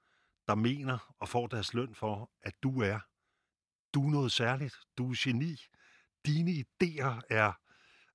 der 0.49 0.55
mener 0.55 1.15
og 1.19 1.29
får 1.29 1.47
deres 1.47 1.75
løn 1.75 1.95
for, 1.95 2.31
at 2.43 2.55
du 2.63 2.83
er. 2.83 2.99
Du 3.95 4.07
er 4.07 4.11
noget 4.11 4.33
særligt. 4.33 4.77
Du 4.99 5.11
er 5.11 5.17
geni. 5.19 5.61
Dine 6.27 6.51
idéer 6.51 7.21
er... 7.31 7.53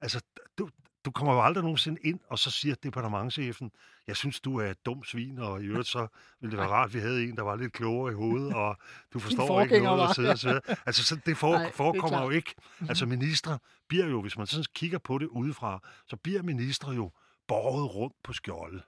Altså, 0.02 0.22
du, 0.58 0.70
du 1.06 1.12
kommer 1.12 1.34
jo 1.34 1.44
aldrig 1.44 1.64
nogensinde 1.64 2.02
ind, 2.04 2.20
og 2.28 2.40
så 2.40 2.52
siger 2.52 2.76
departementchefen, 2.76 3.72
jeg 4.08 4.16
synes, 4.16 4.40
du 4.40 4.58
er 4.58 4.66
et 4.66 4.86
dumt 4.86 5.08
svin, 5.08 5.40
og 5.40 5.64
i 5.64 5.66
øvrigt 5.66 5.88
så 5.88 6.08
ville 6.40 6.52
det 6.52 6.60
være 6.60 6.70
rart, 6.70 6.88
at 6.88 6.94
vi 6.94 7.00
havde 7.00 7.24
en, 7.24 7.36
der 7.36 7.44
var 7.44 7.56
lidt 7.56 7.74
klogere 7.74 8.12
i 8.12 8.16
hovedet, 8.16 8.54
og 8.54 8.78
du 9.14 9.20
forstår 9.26 9.62
ikke 9.62 9.80
noget, 9.80 10.00
der 10.00 10.14
sidder 10.14 10.60
og 10.70 10.78
Altså, 10.88 11.04
så 11.04 11.16
det 11.26 11.38
for, 11.38 11.52
Nej, 11.52 11.72
forekommer 11.72 12.18
det 12.20 12.26
jo 12.26 12.30
ikke. 12.30 12.56
Mhm. 12.80 12.90
Altså, 12.90 13.06
ministre 13.06 13.60
bliver 13.88 14.06
jo, 14.06 14.22
hvis 14.22 14.38
man 14.38 14.48
sådan 14.48 14.66
kigger 14.74 14.98
på 14.98 15.18
det 15.18 15.28
udefra, 15.28 15.80
så 16.08 16.16
bliver 16.16 16.42
ministre 16.44 16.92
jo 16.92 17.12
borget 17.48 17.96
rundt 17.96 18.16
på 18.24 18.34
skjoldet. 18.34 18.84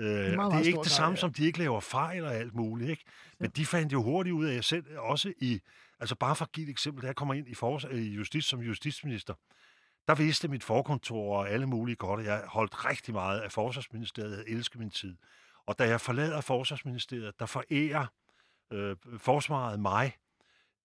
Øh, 0.00 0.06
det 0.06 0.34
er, 0.34 0.48
det 0.48 0.54
er 0.54 0.64
ikke 0.64 0.78
det 0.78 0.90
samme, 0.90 1.14
ja. 1.14 1.20
som 1.20 1.32
de 1.32 1.44
ikke 1.44 1.58
laver 1.58 1.80
fejl 1.80 2.24
og 2.24 2.34
alt 2.34 2.54
muligt, 2.54 2.90
ikke? 2.90 3.04
Men 3.38 3.50
de 3.50 3.66
fandt 3.66 3.92
jo 3.92 4.02
hurtigt 4.02 4.34
ud 4.34 4.46
af 4.46 4.64
selv, 4.64 4.84
også 4.98 5.32
i, 5.38 5.60
altså 6.00 6.14
bare 6.14 6.36
for 6.36 6.44
at 6.44 6.52
give 6.52 6.64
et 6.64 6.70
eksempel, 6.70 7.02
da 7.02 7.06
jeg 7.06 7.16
kommer 7.16 7.34
ind 7.34 7.48
i, 7.48 7.54
for, 7.54 7.92
i 7.92 8.08
justits 8.08 8.46
som 8.46 8.60
justitsminister, 8.60 9.34
der 10.08 10.14
vidste 10.14 10.48
mit 10.48 10.64
forkontor 10.64 11.38
og 11.38 11.50
alle 11.50 11.66
mulige 11.66 11.96
godt, 11.96 12.20
at 12.20 12.26
jeg 12.26 12.42
holdt 12.46 12.84
rigtig 12.84 13.14
meget 13.14 13.40
af 13.40 13.52
Forsvarsministeriet. 13.52 14.36
Jeg 14.36 14.54
elsker 14.54 14.78
min 14.78 14.90
tid. 14.90 15.16
Og 15.66 15.78
da 15.78 15.88
jeg 15.88 16.00
forlader 16.00 16.40
Forsvarsministeriet, 16.40 17.38
der 17.38 17.46
forærer 17.46 18.06
øh, 18.72 18.96
forsvaret 19.18 19.80
mig 19.80 20.16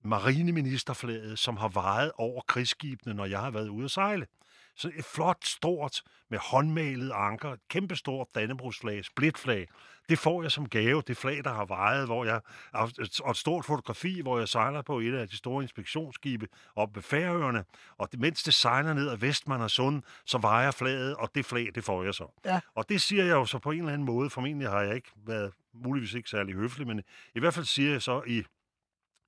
marineministerflaget, 0.04 1.40
som 1.40 1.58
har 1.58 1.68
vejet 1.68 2.12
over 2.18 2.42
krigsskibene, 2.48 3.14
når 3.14 3.26
jeg 3.26 3.40
har 3.40 3.52
været 3.52 3.68
ude 3.68 3.86
at 3.86 3.92
sejle. 3.92 4.28
Så 4.76 4.92
et 4.98 5.06
flot, 5.06 5.46
stort, 5.46 6.02
med 6.30 6.40
håndmalet 6.40 7.12
anker, 7.12 7.52
et 7.52 7.60
kæmpestort 7.70 8.28
dannebrugsflag, 8.36 9.06
splitflag. 9.06 9.68
Det 10.10 10.20
får 10.20 10.42
jeg 10.42 10.52
som 10.52 10.70
gave, 10.70 11.02
det 11.08 11.18
flag, 11.18 11.44
der 11.44 11.54
har 11.54 11.66
vejet, 11.66 12.06
hvor 12.06 12.26
jeg, 12.26 12.42
og 12.74 13.32
et 13.32 13.38
stort 13.38 13.66
fotografi, 13.66 14.22
hvor 14.22 14.40
jeg 14.40 14.48
sejler 14.48 14.82
på 14.82 15.00
et 15.00 15.14
af 15.14 15.30
de 15.30 15.38
store 15.38 15.64
inspektionsskibe 15.64 16.48
op 16.76 16.96
ved 16.96 17.04
Færøerne, 17.04 17.64
og 17.98 18.10
mens 18.18 18.44
det 18.44 18.54
sejler 18.54 18.94
ned 18.94 19.10
ad 19.10 19.18
Vestman 19.18 19.62
og 19.62 19.72
Sund, 19.72 20.04
så 20.26 20.38
vejer 20.38 20.72
flaget, 20.72 21.16
og 21.16 21.30
det 21.36 21.46
flag, 21.46 21.70
det 21.76 21.84
får 21.84 22.04
jeg 22.04 22.14
så. 22.14 22.42
Ja. 22.46 22.60
Og 22.76 22.90
det 22.90 23.02
siger 23.02 23.24
jeg 23.24 23.34
jo 23.34 23.46
så 23.46 23.60
på 23.60 23.72
en 23.72 23.80
eller 23.80 23.94
anden 23.94 24.06
måde, 24.06 24.30
formentlig 24.30 24.70
har 24.70 24.82
jeg 24.82 24.96
ikke 24.96 25.12
været 25.16 25.54
muligvis 25.74 26.14
ikke 26.14 26.30
særlig 26.30 26.56
høflig, 26.56 26.88
men 26.88 27.04
i 27.36 27.40
hvert 27.40 27.54
fald 27.54 27.66
siger 27.66 27.92
jeg 27.92 28.02
så 28.02 28.24
i 28.28 28.44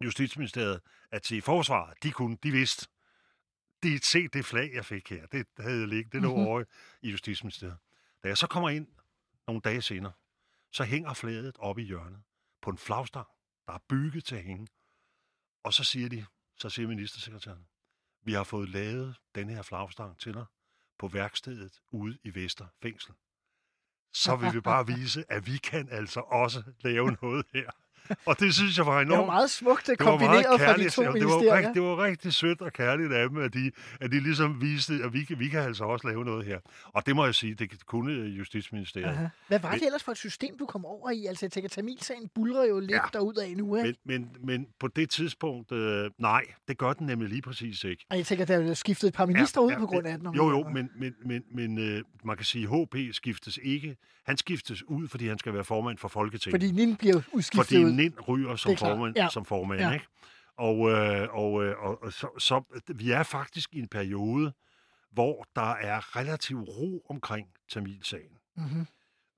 Justitsministeriet, 0.04 0.80
at 1.12 1.22
til 1.22 1.42
forsvaret, 1.42 2.04
de 2.04 2.12
kunne, 2.12 2.38
de 2.44 2.52
vidste, 2.52 2.88
det, 3.84 4.06
se 4.06 4.28
det 4.28 4.46
flag, 4.46 4.72
jeg 4.74 4.86
fik 4.86 5.10
her. 5.10 5.26
Det 5.26 5.48
havde 5.60 5.80
jeg 5.80 5.88
liggende. 5.88 6.12
Det 6.14 6.22
lå 6.22 6.36
Mhm. 6.36 6.46
over 6.48 6.64
i 7.02 7.10
Justitsministeriet. 7.12 7.78
Da 8.24 8.28
jeg 8.28 8.38
så 8.38 8.48
kommer 8.48 8.70
ind 8.70 8.88
nogle 9.48 9.62
dage 9.62 9.82
senere, 9.82 10.14
så 10.72 10.84
hænger 10.84 11.14
flaget 11.14 11.56
oppe 11.60 11.82
i 11.82 11.86
hjørnet 11.86 12.24
på 12.62 12.70
en 12.70 12.78
flagstang, 12.78 13.28
der 13.68 13.74
er 13.74 13.80
bygget 13.90 14.26
til 14.26 14.36
at 14.36 14.44
hænge. 14.44 14.68
Og 15.64 15.74
så 15.74 15.84
siger 15.84 16.10
de, 16.10 16.26
så 16.56 16.70
siger 16.70 16.88
ministersekretæren, 16.88 17.68
vi 18.22 18.34
har 18.34 18.44
fået 18.44 18.70
lavet 18.70 19.16
den 19.36 19.50
her 19.50 19.62
flagstang 19.62 20.20
til 20.20 20.34
dig 20.34 20.46
på 21.00 21.08
værkstedet 21.08 21.82
ude 21.92 22.18
i 22.24 22.36
Vester 22.36 22.68
Fængsel. 22.82 23.14
Så 24.14 24.36
vil 24.36 24.54
vi 24.54 24.60
bare 24.62 24.88
vise, 24.98 25.32
at 25.32 25.48
vi 25.48 25.58
kan 25.58 25.90
altså 25.90 26.20
også 26.20 26.64
lave 26.80 27.18
noget 27.22 27.46
her. 27.54 27.72
Og 28.26 28.40
det 28.40 28.54
synes 28.54 28.78
jeg 28.78 28.86
var 28.86 29.02
enormt. 29.02 29.10
Det 29.12 29.18
var 29.20 29.26
meget 29.26 29.50
smukt 29.50 29.88
Det 29.88 30.00
kombineret 30.00 30.62
fra 30.62 30.78
de 30.78 30.90
to 30.90 31.02
Ja, 31.04 31.12
det, 31.12 31.26
var 31.26 31.56
rigtig, 31.58 31.74
det 31.74 31.82
var 31.82 32.04
rigtig 32.04 32.34
sødt 32.34 32.62
og 32.62 32.74
kærligt 32.74 33.14
af 33.14 33.30
dem, 33.30 33.38
at 33.38 33.54
de, 33.54 33.72
at 34.02 34.12
de 34.12 34.20
ligesom 34.20 34.62
viste, 34.62 34.94
at 35.04 35.14
vi 35.14 35.24
kan, 35.24 35.40
vi 35.40 35.48
kan 35.48 35.60
altså 35.60 35.84
også 35.84 36.08
lave 36.08 36.26
noget 36.26 36.46
her. 36.46 36.60
Og 36.86 37.06
det 37.06 37.16
må 37.16 37.26
jeg 37.26 37.36
sige, 37.36 37.54
det 37.54 37.86
kunne 37.86 38.14
Justitsministeriet. 38.14 39.08
Aha. 39.08 39.28
Hvad 39.48 39.60
var 39.60 39.72
det 39.74 39.86
ellers 39.86 40.04
for 40.04 40.12
et 40.12 40.18
system, 40.18 40.58
du 40.58 40.66
kom 40.66 40.86
over 40.86 41.10
i? 41.12 41.26
Altså, 41.26 41.46
jeg 41.46 41.52
tænker, 41.52 41.70
Tamilsagen 41.70 42.30
bulrer 42.36 42.66
jo 42.66 42.80
lidt 42.80 42.92
Ja. 42.92 42.96
ja. 42.96 43.02
derudad 43.14 43.56
nu, 43.56 43.76
ikke? 43.76 43.96
Men, 44.06 44.22
men, 44.22 44.48
men 44.58 44.68
på 44.80 44.88
det 44.88 45.10
tidspunkt, 45.10 45.72
øh, 45.72 46.10
nej, 46.20 46.44
det 46.68 46.78
gør 46.78 46.94
den 46.94 47.08
nemlig 47.08 47.30
lige 47.30 47.42
præcis 47.42 47.84
ikke. 47.84 48.06
Og 48.10 48.18
jeg 48.18 48.26
tænker, 48.26 48.46
der 48.46 48.58
er 48.70 48.74
skiftet 48.74 49.08
et 49.08 49.14
par 49.14 49.26
minister 49.26 49.62
ud 49.62 49.72
på 49.74 49.80
det- 49.82 49.88
grund 49.90 50.08
af 50.08 50.18
den. 50.18 50.36
Jo, 50.36 50.50
jo, 50.50 50.70
men, 50.74 50.90
men, 51.00 51.14
men, 51.26 51.44
men 51.52 51.78
øh, 51.80 52.04
man 52.26 52.38
kan 52.38 52.46
sige, 52.46 52.68
at 52.72 52.80
HP 52.88 53.14
skiftes 53.16 53.60
ikke. 53.64 53.98
Han 54.26 54.38
skiftes 54.38 54.84
ud, 54.88 55.08
fordi 55.08 55.28
han 55.28 55.38
skal 55.38 55.54
være 55.54 55.64
formand 55.64 55.98
for 55.98 56.08
Folketinget. 56.08 56.54
Fordi 56.54 56.72
Nin 56.72 56.96
bliver 56.96 57.22
udskiftet 57.34 57.66
fordi 57.68 57.84
ud. 57.86 57.92
Nind 57.98 58.28
ryger 58.28 58.56
som 58.56 58.78
formand, 58.78 59.16
ja. 59.16 59.30
som 59.30 59.46
formand 59.46 59.80
Ja. 59.80 59.92
ikke? 59.92 60.06
Og, 60.58 60.90
øh, 60.90 61.28
og, 61.32 61.64
øh, 61.64 61.76
og, 61.80 62.04
og 62.04 62.14
så, 62.14 62.28
så 62.40 62.82
vi 62.88 63.12
er 63.12 63.24
faktisk 63.24 63.74
i 63.74 63.80
en 63.80 63.88
periode, 63.88 64.54
hvor 65.12 65.48
der 65.56 65.72
er 65.72 66.16
relativ 66.16 66.60
ro 66.60 67.06
omkring 67.10 67.48
Tamilsagen. 67.70 68.38
Mm-hmm. 68.56 68.88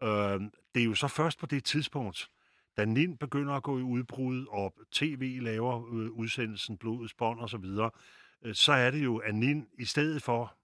Øh, 0.07 0.41
det 0.75 0.81
er 0.81 0.85
jo 0.85 0.95
så 0.95 1.07
først 1.07 1.39
på 1.39 1.45
det 1.45 1.63
tidspunkt, 1.63 2.29
da 2.77 2.85
Nind 2.85 3.17
begynder 3.17 3.53
at 3.53 3.63
gå 3.63 3.79
i 3.79 3.81
udbrud, 3.81 4.45
og 4.49 4.73
tv 4.91 5.37
laver 5.41 5.93
øh, 5.93 6.11
udsendelsen 6.11 6.77
Blodets 6.77 7.13
Bånd 7.13 7.39
og 7.39 7.49
så 7.49 7.57
videre, 7.57 7.91
øh, 8.41 8.55
så 8.55 8.73
er 8.73 8.91
det 8.91 9.03
jo, 9.03 9.17
at 9.17 9.35
Nind 9.35 9.67
i 9.79 9.85
stedet 9.85 10.23
for 10.23 10.55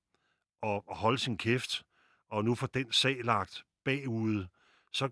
at, 0.64 0.82
at 0.92 0.98
holde 0.98 1.18
sin 1.18 1.38
kæft, 1.38 1.84
og 2.30 2.46
nu 2.46 2.56
får 2.56 2.68
den 2.68 2.92
sag 2.92 3.24
lagt 3.24 3.66
bagud, 3.84 4.46
så 4.92 5.10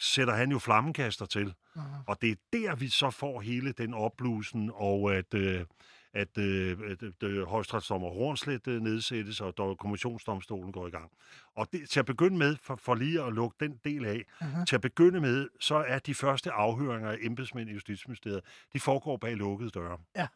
sætter 0.00 0.34
han 0.34 0.50
jo 0.50 0.58
flammekaster 0.58 1.26
til. 1.26 1.54
Mhm. 1.76 1.84
Og 2.06 2.22
det 2.22 2.30
er 2.30 2.36
der, 2.52 2.74
vi 2.74 2.88
så 2.88 3.10
får 3.10 3.40
hele 3.40 3.72
den 3.72 3.94
opblusen, 3.94 4.70
og 4.74 5.14
at, 5.14 5.34
øh, 5.34 5.64
at, 6.12 6.38
øh, 6.38 6.78
at 6.90 7.22
øh, 7.22 7.42
højstrætsdommer 7.42 8.08
Hornslet 8.08 8.68
øh, 8.68 8.82
nedsættes, 8.82 9.40
og 9.40 9.56
der 9.56 9.74
kommissionsdomstolen 9.74 10.72
går 10.72 10.86
i 10.86 10.90
gang. 10.90 11.10
Og 11.54 11.68
det, 11.72 11.90
til 11.90 12.00
at 12.00 12.06
begynde 12.06 12.36
med, 12.36 12.56
for, 12.62 12.76
for 12.76 12.94
lige 12.94 13.22
at 13.22 13.32
lukke 13.32 13.56
den 13.60 13.80
del 13.84 14.04
af, 14.04 14.22
Aha. 14.40 14.64
til 14.64 14.74
at 14.76 14.80
begynde 14.80 15.20
med, 15.20 15.48
så 15.60 15.74
er 15.74 15.98
de 15.98 16.14
første 16.14 16.52
afhøringer 16.52 17.10
af 17.10 17.16
embedsmænd 17.20 17.70
i 17.70 17.72
Justitsministeriet, 17.72 18.40
de 18.72 18.80
foregår 18.80 19.16
bag 19.16 19.36
lukkede 19.36 19.70
døre. 19.70 19.98
Ja. 20.16 20.26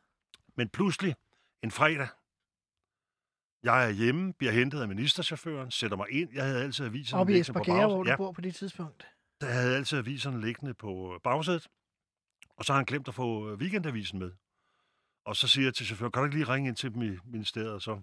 Men 0.57 0.69
pludselig, 0.69 1.15
en 1.63 1.71
fredag, 1.71 2.09
jeg 3.63 3.87
er 3.87 3.91
hjemme, 3.91 4.33
bliver 4.33 4.53
hentet 4.53 4.81
af 4.81 4.89
ministerchaufføren, 4.89 5.71
sætter 5.71 5.97
mig 5.97 6.07
ind. 6.11 6.29
Jeg 6.35 6.45
havde 6.45 6.63
altid 6.63 6.87
aviserne 6.87 7.21
Oppe 7.21 7.37
i 7.37 7.41
Esbjerg, 7.41 7.87
hvor 7.87 8.03
du 8.03 8.11
Ja, 8.11 8.17
bor 8.17 8.33
på 8.33 8.41
det 8.41 8.55
tidspunkt 8.55 9.07
der 9.41 9.47
havde 9.47 9.77
altid 9.77 9.99
aviserne 9.99 10.41
liggende 10.41 10.75
på 10.75 11.15
øh, 11.15 11.21
bagsædet. 11.21 11.69
Og 12.57 12.65
så 12.65 12.73
har 12.73 12.79
han 12.79 12.85
glemt 12.85 13.09
at 13.09 13.15
få 13.15 13.51
øh, 13.51 13.59
weekendavisen 13.59 14.19
med. 14.19 14.33
Og 15.25 15.37
så 15.37 15.49
siger 15.49 15.67
jeg 15.67 15.75
til 15.75 15.87
chaufføren, 15.87 16.13
kan 16.13 16.21
du 16.21 16.25
ikke 16.27 16.37
lige 16.37 16.53
ringe 16.53 16.69
ind 16.69 16.77
til 16.77 16.95
dem 16.95 17.03
i 17.03 17.19
ministeriet, 17.25 17.73
og 17.73 17.83
så, 17.83 18.03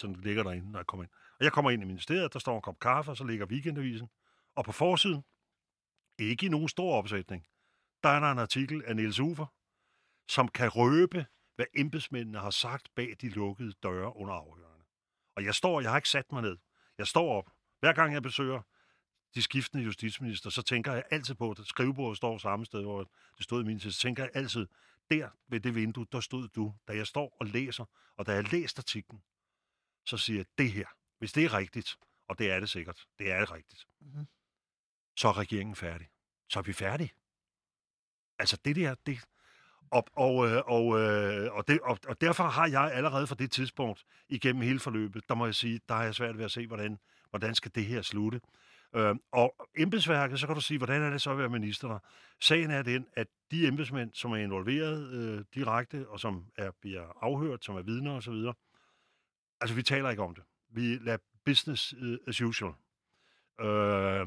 så 0.00 0.06
den 0.06 0.20
ligger 0.20 0.42
derinde, 0.42 0.70
når 0.70 0.78
jeg 0.78 0.86
kommer 0.86 1.04
ind. 1.04 1.12
Og 1.38 1.44
jeg 1.44 1.52
kommer 1.52 1.70
ind 1.70 1.82
i 1.82 1.86
ministeriet, 1.86 2.32
der 2.32 2.38
står 2.38 2.56
en 2.56 2.62
kop 2.62 2.78
kaffe, 2.80 3.10
og 3.10 3.16
så 3.16 3.24
ligger 3.24 3.46
weekendavisen. 3.46 4.08
Og 4.56 4.64
på 4.64 4.72
forsiden, 4.72 5.24
ikke 6.18 6.46
i 6.46 6.48
nogen 6.48 6.68
stor 6.68 6.94
opsætning, 6.94 7.46
der 8.02 8.08
er 8.08 8.20
der 8.20 8.32
en 8.32 8.38
artikel 8.38 8.84
af 8.84 8.96
Niels 8.96 9.20
Ufer, 9.20 9.46
som 10.28 10.48
kan 10.48 10.68
røbe, 10.68 11.26
hvad 11.56 11.66
embedsmændene 11.76 12.38
har 12.38 12.50
sagt 12.50 12.88
bag 12.96 13.16
de 13.20 13.28
lukkede 13.28 13.72
døre 13.82 14.16
under 14.16 14.34
afhørende. 14.34 14.84
Og 15.36 15.44
jeg 15.44 15.54
står, 15.54 15.80
jeg 15.80 15.90
har 15.90 15.98
ikke 15.98 16.08
sat 16.08 16.32
mig 16.32 16.42
ned. 16.42 16.58
Jeg 16.98 17.06
står 17.06 17.32
op. 17.32 17.50
Hver 17.80 17.92
gang 17.92 18.12
jeg 18.14 18.22
besøger 18.22 18.62
de 19.34 19.42
skiftende 19.42 19.84
justitsminister, 19.84 20.50
så 20.50 20.62
tænker 20.62 20.92
jeg 20.92 21.04
altid 21.10 21.34
på, 21.34 21.50
at 21.50 21.58
skrivebordet 21.64 22.16
står 22.16 22.38
samme 22.38 22.66
sted, 22.66 22.82
hvor 22.82 23.10
det 23.36 23.44
stod 23.44 23.62
i 23.62 23.66
min 23.66 23.78
tid, 23.78 23.90
så 23.90 24.00
tænker 24.00 24.22
jeg 24.22 24.30
altid, 24.34 24.66
der 25.10 25.28
ved 25.48 25.60
det 25.60 25.74
vindue, 25.74 26.06
der 26.12 26.20
stod 26.20 26.48
du. 26.48 26.74
Da 26.88 26.96
jeg 26.96 27.06
står 27.06 27.36
og 27.40 27.46
læser, 27.46 27.84
og 28.16 28.26
da 28.26 28.32
jeg 28.32 28.52
læste 28.52 28.80
artiklen, 28.80 29.22
så 30.04 30.16
siger 30.16 30.38
jeg, 30.38 30.46
det 30.58 30.72
her, 30.72 30.86
hvis 31.18 31.32
det 31.32 31.44
er 31.44 31.54
rigtigt, 31.54 31.98
og 32.28 32.38
det 32.38 32.50
er 32.50 32.60
det 32.60 32.70
sikkert, 32.70 33.06
det 33.18 33.30
er 33.32 33.38
det 33.38 33.50
rigtigt, 33.52 33.86
Mhm. 34.00 34.26
så 35.16 35.28
er 35.28 35.38
regeringen 35.38 35.76
færdig. 35.76 36.08
Så 36.48 36.58
er 36.58 36.62
vi 36.62 36.72
færdige. 36.72 37.10
Altså 38.38 38.56
det 38.64 38.76
der, 38.76 38.94
det... 39.06 39.18
Og, 39.90 40.04
og, 40.12 40.48
øh, 40.48 40.62
og, 40.66 41.00
øh, 41.00 41.52
og, 41.52 41.68
det, 41.68 41.80
og, 41.80 41.98
og 42.08 42.20
derfor 42.20 42.44
har 42.44 42.66
jeg 42.66 42.92
allerede 42.92 43.26
fra 43.26 43.34
det 43.34 43.50
tidspunkt, 43.50 44.04
igennem 44.28 44.62
hele 44.62 44.80
forløbet, 44.80 45.28
der 45.28 45.34
må 45.34 45.44
jeg 45.46 45.54
sige, 45.54 45.80
der 45.88 45.94
har 45.94 46.04
jeg 46.04 46.14
svært 46.14 46.38
ved 46.38 46.44
at 46.44 46.50
se, 46.50 46.66
hvordan, 46.66 46.98
hvordan 47.30 47.54
skal 47.54 47.70
det 47.74 47.86
her 47.86 48.02
slutte. 48.02 48.40
Øh, 48.94 49.16
og 49.32 49.68
embedsværket, 49.76 50.40
så 50.40 50.46
kan 50.46 50.54
du 50.54 50.60
sige, 50.60 50.78
hvordan 50.78 51.02
er 51.02 51.10
det 51.10 51.22
så 51.22 51.30
at 51.30 51.38
være 51.38 51.48
minister 51.48 51.88
der? 51.88 51.98
Sagen 52.40 52.70
er 52.70 52.82
den, 52.82 53.06
at 53.12 53.26
de 53.50 53.66
embedsmænd, 53.66 54.10
som 54.14 54.32
er 54.32 54.36
involveret 54.36 55.12
øh, 55.12 55.44
direkte, 55.54 56.08
og 56.08 56.20
som 56.20 56.44
er, 56.56 56.70
bliver 56.80 57.24
afhørt, 57.24 57.64
som 57.64 57.76
er 57.76 57.82
vidner 57.82 58.12
osv., 58.12 58.52
altså 59.60 59.76
vi 59.76 59.82
taler 59.82 60.10
ikke 60.10 60.22
om 60.22 60.34
det. 60.34 60.44
Vi 60.70 60.96
lader 60.96 61.18
business 61.44 61.94
øh, 61.98 62.18
as 62.26 62.40
usual. 62.40 62.72
Øh, 63.60 64.26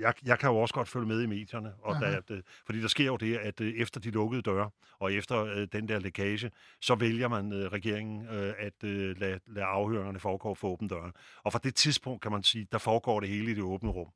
jeg, 0.00 0.14
jeg 0.24 0.38
kan 0.38 0.50
jo 0.50 0.56
også 0.56 0.74
godt 0.74 0.88
følge 0.88 1.06
med 1.06 1.22
i 1.22 1.26
medierne, 1.26 1.72
og 1.82 1.96
Aha. 1.96 2.10
der, 2.10 2.20
det, 2.20 2.42
fordi 2.66 2.80
der 2.80 2.88
sker 2.88 3.06
jo 3.06 3.16
det, 3.16 3.36
at 3.36 3.60
øh, 3.60 3.74
efter 3.74 4.00
de 4.00 4.10
lukkede 4.10 4.42
døre, 4.42 4.70
og 4.98 5.12
efter 5.12 5.44
øh, 5.44 5.68
den 5.72 5.88
der 5.88 5.98
lækage, 5.98 6.50
så 6.80 6.94
vælger 6.94 7.28
man 7.28 7.52
øh, 7.52 7.72
regeringen 7.72 8.26
øh, 8.26 8.54
at 8.58 8.84
øh, 8.84 9.20
lade, 9.20 9.40
lade 9.46 9.66
afhøringerne 9.66 10.20
foregå 10.20 10.54
for 10.54 10.68
åbne 10.68 10.88
døre. 10.88 11.12
Og 11.42 11.52
fra 11.52 11.60
det 11.64 11.74
tidspunkt, 11.74 12.22
kan 12.22 12.32
man 12.32 12.42
sige, 12.42 12.66
der 12.72 12.78
foregår 12.78 13.20
det 13.20 13.28
hele 13.28 13.50
i 13.50 13.54
det 13.54 13.62
åbne 13.62 13.90
rum. 13.90 14.08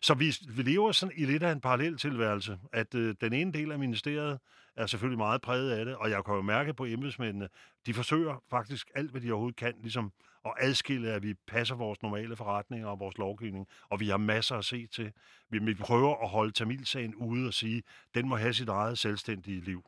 Så 0.00 0.14
vi, 0.14 0.34
vi 0.48 0.62
lever 0.62 0.92
sådan 0.92 1.14
i 1.16 1.24
lidt 1.24 1.42
af 1.42 1.52
en 1.52 1.60
parallel 1.60 1.98
tilværelse, 1.98 2.58
at 2.72 2.94
øh, 2.94 3.14
den 3.20 3.32
ene 3.32 3.52
del 3.52 3.72
af 3.72 3.78
ministeriet 3.78 4.38
er 4.76 4.86
selvfølgelig 4.86 5.18
meget 5.18 5.42
præget 5.42 5.70
af 5.70 5.84
det, 5.84 5.96
og 5.96 6.10
jeg 6.10 6.24
kan 6.24 6.34
jo 6.34 6.42
mærke 6.42 6.74
på 6.74 6.84
embedsmændene, 6.84 7.48
de 7.86 7.94
forsøger 7.94 8.42
faktisk 8.50 8.90
alt, 8.94 9.10
hvad 9.10 9.20
de 9.20 9.30
overhovedet 9.32 9.56
kan, 9.56 9.74
ligesom 9.82 10.12
og 10.44 10.64
adskille, 10.64 11.12
at 11.12 11.22
vi 11.22 11.34
passer 11.34 11.74
vores 11.74 12.02
normale 12.02 12.36
forretninger 12.36 12.88
og 12.88 13.00
vores 13.00 13.18
lovgivning, 13.18 13.66
og 13.90 14.00
vi 14.00 14.08
har 14.08 14.16
masser 14.16 14.56
at 14.56 14.64
se 14.64 14.86
til. 14.86 15.12
Vi, 15.50 15.58
vi 15.58 15.74
prøver 15.74 16.22
at 16.22 16.28
holde 16.28 16.52
Tamilsagen 16.52 17.14
ude 17.14 17.46
og 17.46 17.54
sige, 17.54 17.82
den 18.14 18.28
må 18.28 18.36
have 18.36 18.54
sit 18.54 18.68
eget 18.68 18.98
selvstændige 18.98 19.60
liv. 19.60 19.84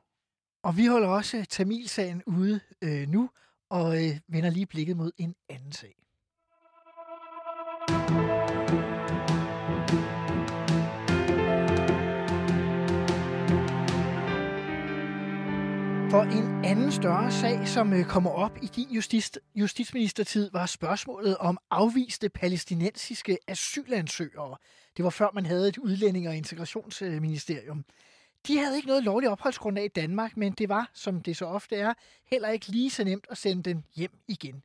Og 0.62 0.76
vi 0.76 0.86
holder 0.86 1.08
også 1.08 1.36
øh, 1.36 1.44
Tamilsagen 1.44 2.22
ude 2.26 2.60
øh, 2.82 3.08
nu, 3.08 3.30
og 3.70 4.04
øh, 4.04 4.18
vender 4.28 4.50
lige 4.50 4.66
blikket 4.66 4.96
mod 4.96 5.12
en 5.18 5.34
anden 5.48 5.72
sag. 5.72 6.05
For 16.10 16.22
en 16.22 16.64
anden 16.64 16.92
større 16.92 17.32
sag, 17.32 17.68
som 17.68 17.92
øh, 17.92 18.04
kommer 18.04 18.30
op 18.30 18.58
i 18.62 18.66
din 18.66 18.90
justits, 18.90 19.38
justitsministertid, 19.54 20.50
var 20.52 20.66
spørgsmålet 20.66 21.36
om 21.36 21.58
afviste 21.70 22.28
palæstinensiske 22.28 23.38
asylansøgere. 23.46 24.56
Det 24.96 25.04
var 25.04 25.10
før 25.10 25.30
man 25.34 25.46
havde 25.46 25.68
et 25.68 25.78
udlænding- 25.78 26.28
og 26.28 26.36
integrationsministerium. 26.36 27.84
De 28.46 28.58
havde 28.58 28.76
ikke 28.76 28.88
noget 28.88 29.04
lovligt 29.04 29.32
opholdsgrundlag 29.32 29.84
i 29.84 29.88
Danmark, 29.88 30.36
men 30.36 30.52
det 30.52 30.68
var, 30.68 30.90
som 30.94 31.20
det 31.22 31.36
så 31.36 31.46
ofte 31.46 31.76
er, 31.76 31.94
heller 32.30 32.48
ikke 32.48 32.66
lige 32.68 32.90
så 32.90 33.04
nemt 33.04 33.26
at 33.30 33.38
sende 33.38 33.62
dem 33.62 33.82
hjem 33.96 34.18
igen. 34.28 34.62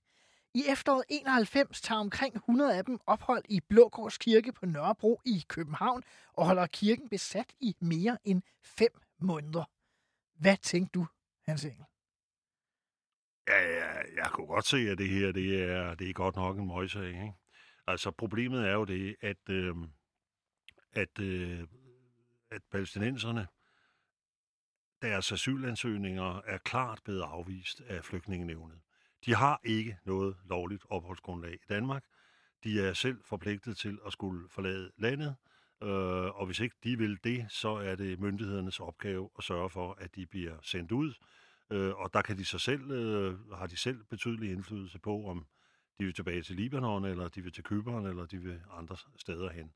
I 0.54 0.64
efteråret 0.68 1.04
91 1.10 1.82
tager 1.82 2.00
omkring 2.00 2.36
100 2.36 2.78
af 2.78 2.86
dem 2.86 3.00
ophold 3.08 3.44
i 3.50 3.60
Blågårds 3.60 4.18
Kirke 4.18 4.52
på 4.52 4.66
Nørrebro 4.66 5.22
i 5.26 5.46
København 5.48 6.04
og 6.34 6.46
holder 6.46 6.68
kirken 6.68 7.10
besat 7.10 7.54
i 7.60 7.76
mere 7.80 8.18
end 8.24 8.42
fem 8.64 8.92
måneder. 9.20 9.64
Hvad 10.40 10.58
tænkte 10.58 10.92
du, 11.00 11.08
Hans 11.52 11.66
Engel? 11.66 11.86
Ja, 13.48 13.62
ja, 13.62 14.02
jeg 14.16 14.32
kunne 14.32 14.48
godt 14.48 14.66
se, 14.66 14.78
at 14.78 14.98
det 14.98 15.10
her 15.10 15.32
det 15.32 15.64
er, 15.64 15.96
det 15.96 16.10
er 16.10 16.14
godt 16.14 16.36
nok 16.36 16.58
en 16.58 16.68
møgssag. 16.68 17.08
Ikke? 17.08 17.34
Altså, 17.88 18.12
problemet 18.12 18.68
er 18.68 18.74
jo 18.74 18.86
det, 18.86 19.16
at, 19.22 19.50
øh, 19.50 19.76
at, 20.94 21.20
øh, 21.20 21.68
at 22.52 22.62
palæstinenserne, 22.72 23.48
deres 25.02 25.32
asylansøgninger 25.32 26.42
er 26.46 26.58
klart 26.58 27.00
blevet 27.04 27.22
afvist 27.22 27.82
af 27.82 28.06
flygtningenevnet. 28.06 28.82
De 29.26 29.36
har 29.36 29.60
ikke 29.64 29.98
noget 30.06 30.38
lovligt 30.46 30.86
opholdsgrundlag 30.90 31.54
i 31.54 31.66
Danmark. 31.70 32.04
De 32.64 32.88
er 32.88 32.94
selv 32.94 33.24
forpligtet 33.26 33.78
til 33.78 34.00
at 34.06 34.14
skulle 34.14 34.50
forlade 34.50 34.92
landet, 34.98 35.36
øh, 35.84 36.40
og 36.40 36.46
hvis 36.46 36.60
ikke 36.60 36.76
de 36.84 36.98
vil 36.98 37.24
det, 37.24 37.46
så 37.50 37.70
er 37.70 37.96
det 37.96 38.20
myndighedernes 38.20 38.80
opgave 38.80 39.30
at 39.38 39.44
sørge 39.44 39.70
for, 39.70 39.94
at 39.94 40.16
de 40.16 40.28
bliver 40.28 40.58
sendt 40.62 40.92
ud 40.92 41.14
Øh, 41.72 41.94
og 41.96 42.14
der 42.14 42.22
kan 42.22 42.38
de 42.38 42.46
sig 42.46 42.62
selv, 42.62 42.92
øh, 42.92 43.52
har 43.54 43.68
de 43.68 43.78
selv 43.78 44.04
betydelig 44.10 44.52
indflydelse 44.52 45.00
på, 45.00 45.26
om 45.26 45.46
de 46.00 46.06
vil 46.06 46.14
tilbage 46.14 46.42
til 46.42 46.56
Libanon, 46.56 47.06
eller 47.06 47.28
de 47.28 47.42
vil 47.42 47.52
til 47.52 47.64
Køberen, 47.64 48.06
eller 48.06 48.26
de 48.26 48.38
vil 48.38 48.62
andre 48.78 48.96
steder 49.18 49.50
hen. 49.50 49.72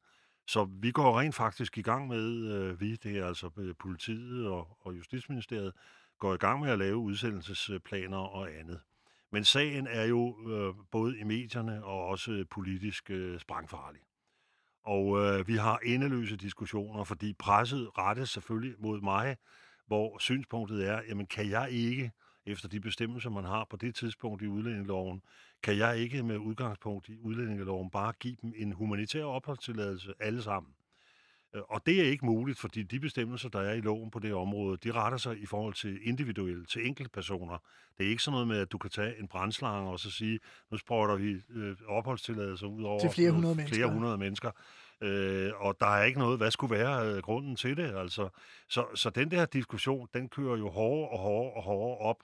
Så 0.48 0.70
vi 0.82 0.92
går 0.92 1.20
rent 1.20 1.36
faktisk 1.36 1.78
i 1.78 1.82
gang 1.82 2.08
med, 2.08 2.52
øh, 2.54 2.82
vi, 2.82 2.96
det 2.96 3.18
er 3.18 3.28
altså 3.28 3.50
øh, 3.58 3.76
politiet 3.80 4.48
og, 4.48 4.78
og 4.82 4.98
Justitsministeriet, 4.98 5.74
går 6.20 6.34
i 6.34 6.38
gang 6.38 6.60
med 6.60 6.70
at 6.70 6.80
lave 6.80 6.98
udsendelsesplaner 6.98 8.18
og 8.18 8.52
andet. 8.60 8.82
Men 9.32 9.44
sagen 9.44 9.88
er 9.88 10.04
jo 10.04 10.50
øh, 10.50 10.74
både 10.92 11.20
i 11.20 11.24
medierne 11.24 11.84
og 11.84 12.06
også 12.06 12.46
politisk 12.52 13.10
øh, 13.10 13.40
sprængfarlig. 13.40 14.02
Og 14.84 15.18
øh, 15.20 15.48
vi 15.48 15.56
har 15.56 15.78
endeløse 15.78 16.36
diskussioner, 16.38 17.04
fordi 17.04 17.34
presset 17.34 17.98
rettes 17.98 18.30
selvfølgelig 18.30 18.76
mod 18.80 19.02
mig, 19.02 19.38
hvor 19.88 20.18
synspunktet 20.20 20.88
er, 20.88 21.02
jamen 21.10 21.26
kan 21.28 21.50
jeg 21.50 21.72
ikke, 21.72 22.12
efter 22.46 22.68
de 22.68 22.80
bestemmelser, 22.80 23.30
man 23.30 23.44
har 23.44 23.68
på 23.70 23.78
det 23.78 23.96
tidspunkt 23.96 24.42
i 24.42 24.48
udlændingeloven, 24.48 25.22
kan 25.64 25.78
jeg 25.78 25.98
ikke 25.98 26.24
med 26.24 26.38
udgangspunkt 26.38 27.10
i 27.10 27.18
udlændingeloven 27.20 27.90
bare 27.90 28.14
give 28.20 28.36
dem 28.42 28.54
en 28.56 28.72
humanitær 28.72 29.24
opholdstilladelse 29.24 30.14
alle 30.20 30.42
sammen. 30.42 30.74
Øh, 31.56 31.62
og 31.70 31.82
det 31.86 32.02
er 32.02 32.04
ikke 32.04 32.26
muligt, 32.26 32.60
fordi 32.60 32.84
de 32.84 33.00
bestemmelser, 33.00 33.50
der 33.50 33.60
er 33.60 33.74
i 33.74 33.82
loven 33.82 34.12
på 34.12 34.20
det 34.20 34.34
område, 34.34 34.78
de 34.84 34.92
retter 34.92 35.18
sig 35.18 35.42
i 35.42 35.46
forhold 35.46 35.74
til 35.74 36.00
individuelle, 36.08 36.66
til 36.66 36.88
enkeltpersoner. 36.88 37.58
Det 37.98 38.06
er 38.06 38.10
ikke 38.10 38.24
sådan 38.24 38.34
noget 38.34 38.48
med, 38.48 38.58
at 38.58 38.72
du 38.72 38.78
kan 38.78 38.90
tage 38.90 39.20
en 39.20 39.28
brændslange 39.28 39.90
og 39.90 40.00
så 40.00 40.12
sige, 40.12 40.40
nu 40.72 40.78
sprøjter 40.78 41.16
vi 41.16 41.42
øh, 41.50 41.76
opholdstilladelser 41.88 42.68
ud 42.68 42.84
over 42.84 43.00
Til 43.00 43.10
flere 43.10 43.32
hundrede 43.32 43.56
flere 43.56 43.68
mennesker. 43.68 43.88
hundrede 43.88 44.18
mennesker. 44.18 44.52
Øh, 45.02 45.52
og 45.56 45.80
der 45.80 45.86
er 45.86 46.04
ikke 46.04 46.20
noget, 46.20 46.38
hvad 46.38 46.52
skulle 46.52 46.76
være 46.76 47.08
øh, 47.08 47.22
grunden 47.22 47.56
til 47.56 47.78
det. 47.78 47.98
Altså. 47.98 48.30
Så, 48.70 48.86
så 48.96 49.10
den 49.10 49.32
der 49.32 49.46
diskussion, 49.46 50.08
den 50.14 50.30
kører 50.30 50.58
jo 50.58 50.70
hårdere 50.70 51.10
og 51.10 51.20
hårdere 51.20 51.54
og 51.54 51.64
hårdere 51.64 51.98
op. 51.98 52.18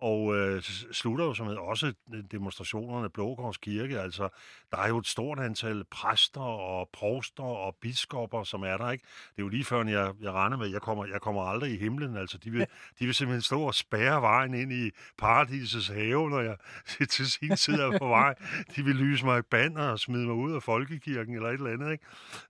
Og 0.00 0.36
øh, 0.36 0.62
slutter 0.92 1.24
jo 1.24 1.34
som 1.34 1.46
med 1.46 1.56
også 1.56 1.92
demonstrationerne 2.30 3.10
Blågårds 3.10 3.56
Kirke. 3.56 4.00
Altså, 4.00 4.28
der 4.70 4.78
er 4.78 4.88
jo 4.88 4.98
et 4.98 5.06
stort 5.06 5.38
antal 5.38 5.84
præster 5.84 6.40
og 6.40 6.88
provster 6.92 7.42
og 7.42 7.76
biskopper, 7.80 8.44
som 8.44 8.62
er 8.62 8.76
der, 8.76 8.90
ikke? 8.90 9.04
Det 9.36 9.42
er 9.42 9.42
jo 9.42 9.48
lige 9.48 9.64
før, 9.64 9.84
jeg, 9.84 10.12
jeg 10.20 10.32
regner 10.32 10.56
med, 10.56 10.66
jeg 10.66 10.82
kommer, 10.82 11.06
jeg 11.06 11.20
kommer 11.20 11.42
aldrig 11.42 11.74
i 11.74 11.76
himlen. 11.76 12.16
Altså, 12.16 12.38
de 12.38 12.50
vil, 12.50 12.60
de 12.98 13.04
vil 13.04 13.14
simpelthen 13.14 13.42
stå 13.42 13.62
og 13.62 13.74
spærre 13.74 14.22
vejen 14.22 14.54
ind 14.54 14.72
i 14.72 14.90
paradisets 15.18 15.88
have, 15.88 16.30
når 16.30 16.40
jeg 16.40 16.56
til 17.10 17.30
sin 17.30 17.56
tid 17.56 17.74
er 17.74 17.98
på 17.98 18.08
vej. 18.08 18.34
De 18.76 18.84
vil 18.84 18.96
lyse 18.96 19.24
mig 19.24 19.38
i 19.38 19.42
banner 19.42 19.88
og 19.88 19.98
smide 19.98 20.26
mig 20.26 20.34
ud 20.34 20.52
af 20.52 20.62
folkekirken 20.62 21.34
eller 21.34 21.48
et 21.48 21.54
eller 21.54 21.70
andet, 21.70 21.92
ikke? 21.92 22.04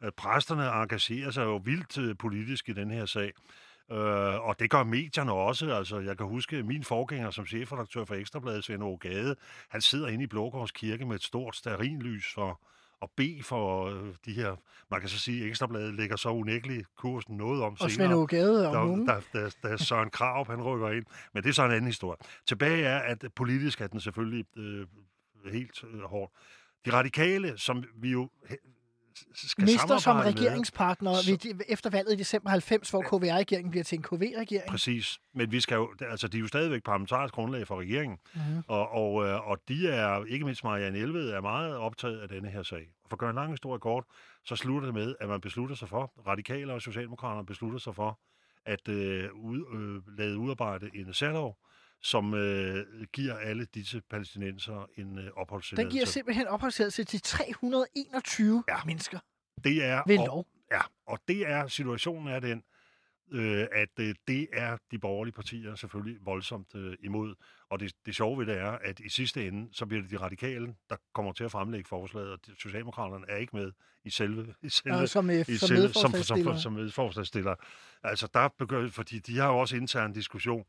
Øh, 0.04 0.12
Præsterne 0.12 0.82
engagerer 0.82 1.30
sig 1.30 1.44
jo 1.44 1.56
vildt 1.56 1.98
øh, 1.98 2.16
politisk 2.16 2.68
i 2.68 2.72
den 2.72 2.90
her 2.90 3.06
sag. 3.06 3.32
Øh, 3.92 4.48
og 4.48 4.60
det 4.60 4.70
gør 4.70 4.84
medierne 4.84 5.32
også. 5.32 5.70
Altså, 5.70 6.00
jeg 6.00 6.16
kan 6.16 6.26
huske, 6.26 6.62
min 6.62 6.84
forgænger 6.84 7.30
som 7.30 7.46
chefredaktør 7.46 8.04
for 8.04 8.14
Ekstrabladet, 8.14 8.64
Svend 8.64 8.82
Åge 8.82 8.98
Gade, 8.98 9.36
han 9.68 9.80
sidder 9.80 10.08
inde 10.08 10.24
i 10.24 10.26
Blågårds 10.26 10.70
Kirke 10.72 11.04
med 11.06 11.14
et 11.16 11.22
stort 11.22 11.56
sterinlys 11.56 12.34
for 12.34 12.60
at 13.02 13.08
bede 13.16 13.42
for 13.42 13.86
øh, 13.86 14.14
de 14.24 14.32
her... 14.32 14.56
Man 14.90 15.00
kan 15.00 15.08
så 15.08 15.18
sige, 15.18 15.46
Ekstrabladet 15.46 15.94
lægger 15.94 16.16
så 16.16 16.28
unægteligt 16.28 16.86
kursen 16.96 17.36
noget 17.36 17.62
om 17.62 17.76
Og 17.80 17.90
Svend 17.90 18.28
Gade 18.28 18.68
og 18.68 18.74
nogen. 18.74 19.06
der, 19.06 19.20
der, 19.32 19.40
der, 19.62 19.68
der 19.68 19.76
Søren 19.76 20.10
Krav, 20.10 20.46
han 20.46 20.62
rykker 20.62 20.90
ind. 20.90 21.04
Men 21.34 21.42
det 21.42 21.48
er 21.48 21.52
så 21.52 21.64
en 21.64 21.70
anden 21.70 21.86
historie. 21.86 22.16
Tilbage 22.46 22.84
er, 22.84 22.98
at 22.98 23.24
politisk 23.36 23.80
er 23.80 23.86
den 23.86 24.00
selvfølgelig 24.00 24.44
øh, 24.56 24.86
helt 25.52 25.84
øh, 25.84 26.00
hårdt. 26.00 26.32
De 26.86 26.92
radikale, 26.92 27.58
som 27.58 27.84
vi 27.96 28.10
jo 28.10 28.30
skal 29.34 29.64
Mister 29.64 29.98
som 29.98 30.16
med- 30.16 30.24
regeringspartner 30.24 31.14
Så- 31.14 31.30
ved, 31.44 31.60
efter 31.68 31.90
valget 31.90 32.12
i 32.12 32.16
december 32.16 32.50
90, 32.50 32.90
hvor 32.90 33.02
KVR-regeringen 33.02 33.70
bliver 33.70 33.84
til 33.84 33.96
en 33.96 34.02
KV-regering. 34.02 34.68
Præcis. 34.70 35.18
Men 35.34 35.52
vi 35.52 35.60
skal 35.60 35.74
jo, 35.74 35.94
altså, 36.00 36.28
de 36.28 36.36
er 36.36 36.40
jo 36.40 36.46
stadigvæk 36.46 36.82
parlamentarisk 36.84 37.34
grundlag 37.34 37.66
for 37.66 37.80
regeringen. 37.80 38.18
Mhm. 38.34 38.42
Og, 38.68 38.88
og, 38.92 39.26
øh, 39.26 39.48
og 39.48 39.58
de 39.68 39.88
er, 39.88 40.24
ikke 40.24 40.44
mindst 40.44 40.64
Marianne 40.64 40.98
Elved, 40.98 41.30
er 41.30 41.40
meget 41.40 41.76
optaget 41.76 42.18
af 42.20 42.28
denne 42.28 42.48
her 42.50 42.62
sag. 42.62 42.88
For 43.08 43.14
at 43.14 43.18
gøre 43.18 43.30
en 43.30 43.36
lang 43.36 43.50
historie 43.50 43.78
kort, 43.80 44.04
så 44.44 44.56
slutter 44.56 44.86
det 44.86 44.94
med, 44.94 45.14
at 45.20 45.28
man 45.28 45.40
beslutter 45.40 45.76
sig 45.76 45.88
for, 45.88 46.12
radikale 46.26 46.72
og 46.72 46.82
socialdemokraterne 46.82 47.46
beslutter 47.46 47.78
sig 47.78 47.94
for, 47.94 48.20
at 48.66 48.88
øh, 48.88 49.28
ud, 49.34 49.60
øh, 50.06 50.18
lade 50.18 50.38
udarbejde 50.38 50.90
en 50.94 51.14
særlov, 51.14 51.56
som 52.02 52.34
øh, 52.34 52.86
giver 53.12 53.34
alle 53.36 53.64
disse 53.64 54.00
palæstinenser 54.10 54.86
en 54.96 55.18
øh, 55.18 55.24
Den 55.24 55.32
opholdstilladelse. 55.36 55.92
giver 55.94 56.06
simpelthen 56.06 56.46
opholdstilladelse 56.46 57.04
til 57.04 57.20
321 57.22 58.64
Ja. 58.68 58.76
mennesker 58.86 59.18
det 59.64 59.84
er, 59.84 60.02
ved 60.06 60.18
og- 60.18 60.26
lov. 60.26 60.46
Ja, 60.72 60.80
og 61.06 61.18
det 61.28 61.48
er, 61.48 61.66
situationen 61.66 62.28
er 62.28 62.40
den, 62.40 62.62
øh, 63.32 63.66
at 63.72 63.88
øh, 64.00 64.14
det 64.28 64.46
er 64.52 64.76
de 64.90 64.98
borgerlige 64.98 65.32
partier 65.34 65.74
selvfølgelig 65.74 66.18
voldsomt 66.24 66.74
øh, 66.74 66.96
imod. 67.04 67.34
Og 67.70 67.80
det, 67.80 67.92
det 68.06 68.14
sjove 68.16 68.38
ved 68.38 68.46
det 68.46 68.58
er, 68.60 68.70
at 68.70 69.00
i 69.00 69.08
sidste 69.08 69.46
ende, 69.46 69.68
så 69.72 69.86
bliver 69.86 70.02
det 70.02 70.10
de 70.10 70.16
radikale, 70.16 70.74
der 70.90 70.96
kommer 71.14 71.32
til 71.32 71.44
at 71.44 71.50
fremlægge 71.50 71.88
forslaget, 71.88 72.30
og 72.30 72.38
de- 72.46 72.60
Socialdemokraterne 72.60 73.24
er 73.28 73.36
ikke 73.36 73.56
med 73.56 73.72
i 74.04 74.10
selve... 74.10 74.54
I 74.62 74.68
selve 74.68 74.96
Og 74.96 75.08
som, 75.08 75.30
øh, 75.30 75.36
i 75.48 75.56
som 75.56 75.68
selve, 75.68 75.82
som, 75.82 75.92
som, 75.92 76.10
medforslagsstillere. 76.10 76.60
som 76.60 76.72
medforslagsstiller. 76.72 77.54
Altså, 78.02 78.28
der 78.34 78.48
begynder, 78.58 78.90
fordi 78.90 79.18
de 79.18 79.38
har 79.38 79.48
jo 79.48 79.58
også 79.58 79.76
intern 79.76 80.12
diskussion. 80.12 80.64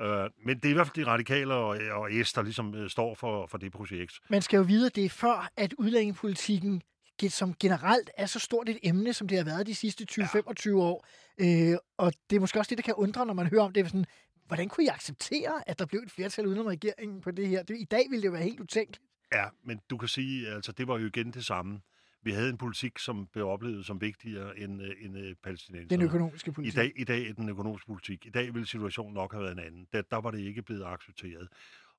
Øh, 0.00 0.30
men 0.46 0.56
det 0.56 0.64
er 0.64 0.70
i 0.70 0.72
hvert 0.72 0.86
fald 0.86 1.04
de 1.04 1.10
radikale 1.10 1.54
og, 1.54 1.68
og 1.92 2.10
S, 2.24 2.32
der 2.32 2.42
ligesom 2.42 2.74
øh, 2.74 2.90
står 2.90 3.14
for, 3.14 3.46
for 3.46 3.58
det 3.58 3.72
projekt. 3.72 4.20
Man 4.30 4.42
skal 4.42 4.56
jo 4.56 4.62
vide, 4.62 4.86
at 4.86 4.96
det 4.96 5.04
er 5.04 5.08
før, 5.08 5.50
at 5.56 5.74
udlændingepolitikken 5.78 6.82
ge- 6.82 6.93
som 7.28 7.54
generelt 7.60 8.10
er 8.16 8.26
så 8.26 8.38
stort 8.38 8.68
et 8.68 8.78
emne, 8.82 9.12
som 9.12 9.28
det 9.28 9.38
har 9.38 9.44
været 9.44 9.66
de 9.66 9.74
sidste 9.74 10.06
20-25 10.10 10.74
år. 10.74 11.06
Øh, 11.40 11.76
og 11.96 12.12
det 12.30 12.36
er 12.36 12.40
måske 12.40 12.58
også 12.58 12.70
det, 12.70 12.78
der 12.78 12.82
kan 12.82 12.94
undre, 12.94 13.26
når 13.26 13.34
man 13.34 13.46
hører 13.46 13.62
om 13.62 13.72
det. 13.72 13.86
Sådan, 13.86 14.06
hvordan 14.46 14.68
kunne 14.68 14.84
I 14.84 14.88
acceptere, 14.88 15.68
at 15.68 15.78
der 15.78 15.86
blev 15.86 16.00
et 16.00 16.10
flertal 16.10 16.46
udenom 16.46 16.66
regeringen 16.66 17.20
på 17.20 17.30
det 17.30 17.48
her? 17.48 17.62
Det, 17.62 17.76
I 17.80 17.84
dag 17.84 18.06
ville 18.10 18.22
det 18.22 18.26
jo 18.26 18.32
være 18.32 18.42
helt 18.42 18.60
utænkeligt. 18.60 19.02
Ja, 19.32 19.44
men 19.64 19.80
du 19.90 19.96
kan 19.96 20.08
sige, 20.08 20.48
altså 20.48 20.72
det 20.72 20.88
var 20.88 20.98
jo 20.98 21.06
igen 21.06 21.30
det 21.30 21.44
samme. 21.44 21.80
Vi 22.22 22.32
havde 22.32 22.50
en 22.50 22.58
politik, 22.58 22.98
som 22.98 23.26
blev 23.32 23.48
oplevet 23.48 23.86
som 23.86 24.00
vigtigere 24.00 24.58
end, 24.58 24.82
øh, 24.82 24.90
end 25.00 25.18
øh, 25.18 25.34
palæstinenserne. 25.44 26.00
Den 26.00 26.02
økonomiske 26.02 26.48
I 26.48 26.52
politik. 26.52 26.76
dag, 26.76 26.92
I 26.96 27.04
dag 27.04 27.28
er 27.28 27.32
den 27.32 27.48
økonomiske 27.48 27.86
politik. 27.86 28.26
I 28.26 28.30
dag 28.30 28.54
ville 28.54 28.66
situationen 28.66 29.14
nok 29.14 29.32
have 29.32 29.42
været 29.42 29.52
en 29.52 29.64
anden. 29.64 29.86
Der, 29.92 30.02
der 30.02 30.20
var 30.20 30.30
det 30.30 30.38
ikke 30.38 30.62
blevet 30.62 30.84
accepteret. 30.84 31.48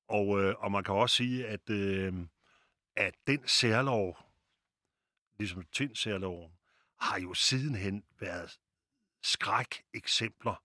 Og, 0.08 0.42
øh, 0.42 0.54
og 0.58 0.72
man 0.72 0.84
kan 0.84 0.94
også 0.94 1.16
sige, 1.16 1.46
at, 1.46 1.70
øh, 1.70 2.12
at 2.96 3.14
den 3.26 3.40
særlov, 3.46 4.18
ligesom 5.38 5.62
Tind 5.72 5.96
særloven, 5.96 6.52
har 7.00 7.20
jo 7.20 7.34
sidenhen 7.34 8.04
været 8.20 8.58
skræk 9.22 9.82
eksempler 9.94 10.62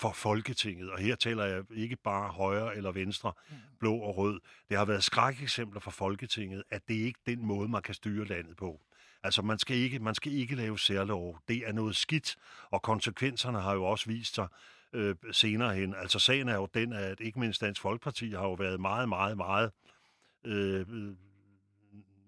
for 0.00 0.12
Folketinget. 0.12 0.90
Og 0.90 0.98
her 0.98 1.16
taler 1.16 1.44
jeg 1.44 1.64
ikke 1.74 1.96
bare 1.96 2.28
højre 2.28 2.76
eller 2.76 2.92
venstre, 2.92 3.32
blå 3.80 3.96
og 3.96 4.16
rød. 4.16 4.40
Det 4.68 4.78
har 4.78 4.84
været 4.84 5.04
skrækeksempler 5.04 5.80
for 5.80 5.90
Folketinget, 5.90 6.62
at 6.70 6.88
det 6.88 7.00
er 7.00 7.04
ikke 7.04 7.20
den 7.26 7.46
måde, 7.46 7.68
man 7.68 7.82
kan 7.82 7.94
styre 7.94 8.24
landet 8.24 8.56
på. 8.56 8.80
Altså, 9.22 9.42
man 9.42 9.58
skal 9.58 9.76
ikke, 9.76 9.98
man 9.98 10.14
skal 10.14 10.32
ikke 10.32 10.54
lave 10.54 10.78
særlov. 10.78 11.38
Det 11.48 11.68
er 11.68 11.72
noget 11.72 11.96
skidt, 11.96 12.36
og 12.70 12.82
konsekvenserne 12.82 13.60
har 13.60 13.74
jo 13.74 13.84
også 13.84 14.06
vist 14.06 14.34
sig 14.34 14.48
øh, 14.92 15.14
senere 15.32 15.74
hen. 15.74 15.94
Altså, 15.94 16.18
sagen 16.18 16.48
er 16.48 16.54
jo 16.54 16.68
den, 16.74 16.92
at 16.92 17.20
ikke 17.20 17.40
mindst 17.40 17.60
Dansk 17.60 17.80
Folkeparti 17.80 18.30
har 18.30 18.42
jo 18.42 18.52
været 18.52 18.80
meget, 18.80 19.08
meget, 19.08 19.36
meget 19.36 19.72
øh, 20.44 20.86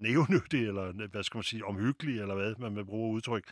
nævnyttig, 0.01 0.67
eller 0.69 1.09
hvad 1.11 1.23
skal 1.23 1.39
man 1.39 1.43
sige, 1.45 1.65
omhyggelig, 1.65 2.21
eller 2.21 2.35
hvad 2.35 2.55
man 2.59 2.77
vil 2.77 2.85
bruge 2.85 3.15
udtryk, 3.15 3.45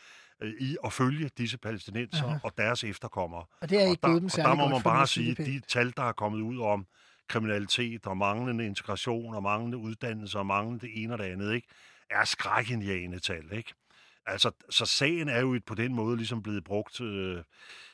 øh, 0.43 0.53
i 0.61 0.77
at 0.85 0.93
følge 0.93 1.31
disse 1.39 1.59
palæstinenser 1.59 2.25
Aha. 2.25 2.39
og 2.43 2.53
deres 2.59 2.85
efterkommere. 2.85 3.45
Og 3.61 3.71
det 3.71 3.79
er 3.79 3.85
Og 3.85 3.91
ikke 3.91 4.01
der, 4.03 4.09
gået 4.09 4.23
dem 4.23 4.31
og 4.45 4.49
der 4.49 4.55
må 4.55 4.69
man 4.69 4.83
bare 4.83 5.07
sige 5.07 5.31
at 5.31 5.37
de 5.47 5.61
tal, 5.69 5.93
der 5.97 6.03
er 6.03 6.13
kommet 6.13 6.41
ud 6.41 6.61
om 6.61 6.87
kriminalitet 7.29 8.07
og 8.07 8.17
manglende 8.17 8.67
integration 8.67 9.35
og 9.35 9.43
manglende 9.43 9.79
uddannelse 9.79 10.39
og 10.39 10.47
manglende 10.47 10.87
det 10.87 11.03
ene 11.03 11.13
og 11.15 11.19
det 11.19 11.25
andet, 11.25 11.55
ikke, 11.55 11.69
er 12.11 12.25
skrækindjagende 12.25 13.19
tal. 13.19 13.45
Ikke? 13.53 13.75
Altså, 14.27 14.51
så 14.71 14.87
sagen 14.87 15.29
er 15.29 15.41
jo 15.41 15.55
et- 15.55 15.65
på 15.65 15.75
den 15.75 15.95
måde 15.95 16.17
ligesom 16.17 16.43
blevet 16.43 16.65
brugt. 16.65 17.01
Øh. 17.01 17.43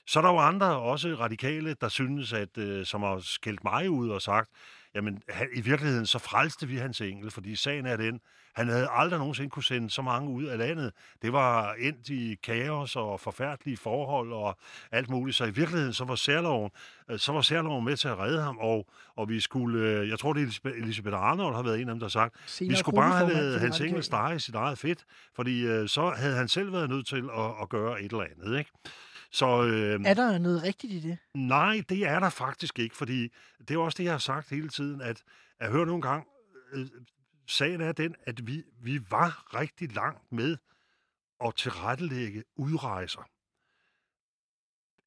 Så 0.07 0.19
er 0.19 0.23
der 0.23 0.31
jo 0.31 0.39
andre, 0.39 0.67
også 0.79 1.15
radikale, 1.15 1.75
der 1.75 1.89
synes, 1.89 2.33
at 2.33 2.59
øh, 2.59 2.87
som 2.87 3.03
har 3.03 3.19
skældt 3.19 3.65
mig 3.65 3.91
ud 3.91 4.09
og 4.09 4.23
sagt, 4.23 4.51
jamen 4.95 5.23
i 5.55 5.61
virkeligheden 5.61 6.07
så 6.07 6.19
frelste 6.19 6.69
vi 6.69 6.77
hans 6.77 7.01
engel, 7.01 7.31
fordi 7.31 7.57
sagen 7.57 7.87
er 7.87 7.97
den, 7.97 8.21
han 8.55 8.69
havde 8.69 8.89
aldrig 8.91 9.19
nogensinde 9.19 9.51
kunne 9.51 9.65
sende 9.65 9.91
så 9.91 10.03
mange 10.03 10.31
ud 10.31 10.45
af 10.45 10.59
landet. 10.59 10.93
Det 11.23 11.33
var 11.33 11.75
endt 11.79 12.09
i 12.09 12.35
kaos 12.35 12.97
og 12.97 13.21
forfærdelige 13.21 13.77
forhold 13.77 14.33
og 14.33 14.59
alt 14.93 15.11
muligt. 15.11 15.37
Så 15.37 15.45
i 15.45 15.51
virkeligheden 15.51 15.93
så 15.93 16.05
var 16.05 16.15
særloven, 16.15 16.71
øh, 17.11 17.19
så 17.19 17.33
var 17.33 17.41
særloven 17.43 17.85
med 17.85 17.97
til 17.97 18.09
at 18.09 18.19
redde 18.19 18.43
ham, 18.43 18.59
og, 18.59 18.87
og 19.17 19.29
vi 19.29 19.41
skulle, 19.41 19.89
øh, 19.89 20.09
jeg 20.09 20.19
tror 20.19 20.33
det 20.33 20.61
er 20.65 20.69
Elisabeth, 20.71 21.17
Arnold 21.17 21.55
har 21.55 21.63
været 21.63 21.81
en 21.81 21.89
af 21.89 21.95
dem, 21.95 22.01
der 22.01 22.07
har 22.07 22.11
sagt, 22.11 22.35
Senere 22.47 22.71
vi 22.71 22.77
skulle 22.77 22.97
bare 22.97 23.17
have 23.19 23.33
lavet 23.33 23.61
hans 23.61 23.77
engel 23.77 23.89
radikale. 23.89 24.03
stege 24.03 24.37
i 24.37 24.39
sit 24.39 24.55
eget 24.55 24.79
fedt, 24.79 25.05
fordi 25.37 25.67
øh, 25.67 25.89
så 25.89 26.11
havde 26.11 26.37
han 26.37 26.49
selv 26.49 26.73
været 26.73 26.89
nødt 26.91 27.07
til 27.07 27.29
at, 27.39 27.51
at 27.63 27.69
gøre 27.69 28.03
et 28.03 28.13
eller 28.13 28.27
andet. 28.37 28.59
Ikke? 28.59 28.71
Så, 29.33 29.63
øh, 29.63 30.01
Er 30.05 30.15
der 30.15 30.39
noget 30.39 30.63
rigtigt 30.63 30.93
i 30.93 31.01
det? 31.09 31.19
Nej, 31.35 31.83
det 31.89 32.07
er 32.07 32.21
der 32.21 32.31
faktisk 32.31 32.79
ikke, 32.79 32.97
fordi 32.97 33.29
det 33.69 33.75
er 33.75 33.79
også 33.79 33.97
det, 33.99 34.05
jeg 34.05 34.13
har 34.13 34.19
sagt 34.19 34.51
hele 34.51 34.69
tiden, 34.69 35.01
at 35.01 35.23
jeg 35.61 35.69
hører 35.71 35.85
nogle 35.85 36.03
gange, 36.03 36.25
øh, 36.73 36.87
sagen 37.53 37.81
er 37.81 37.93
den, 37.93 38.15
at 38.27 38.47
vi, 38.47 38.63
vi 38.83 39.01
var 39.11 39.55
rigtig 39.61 39.93
langt 39.93 40.33
med 40.33 40.57
at 41.45 41.55
tilrettelægge 41.57 42.45
udrejser. 42.57 43.29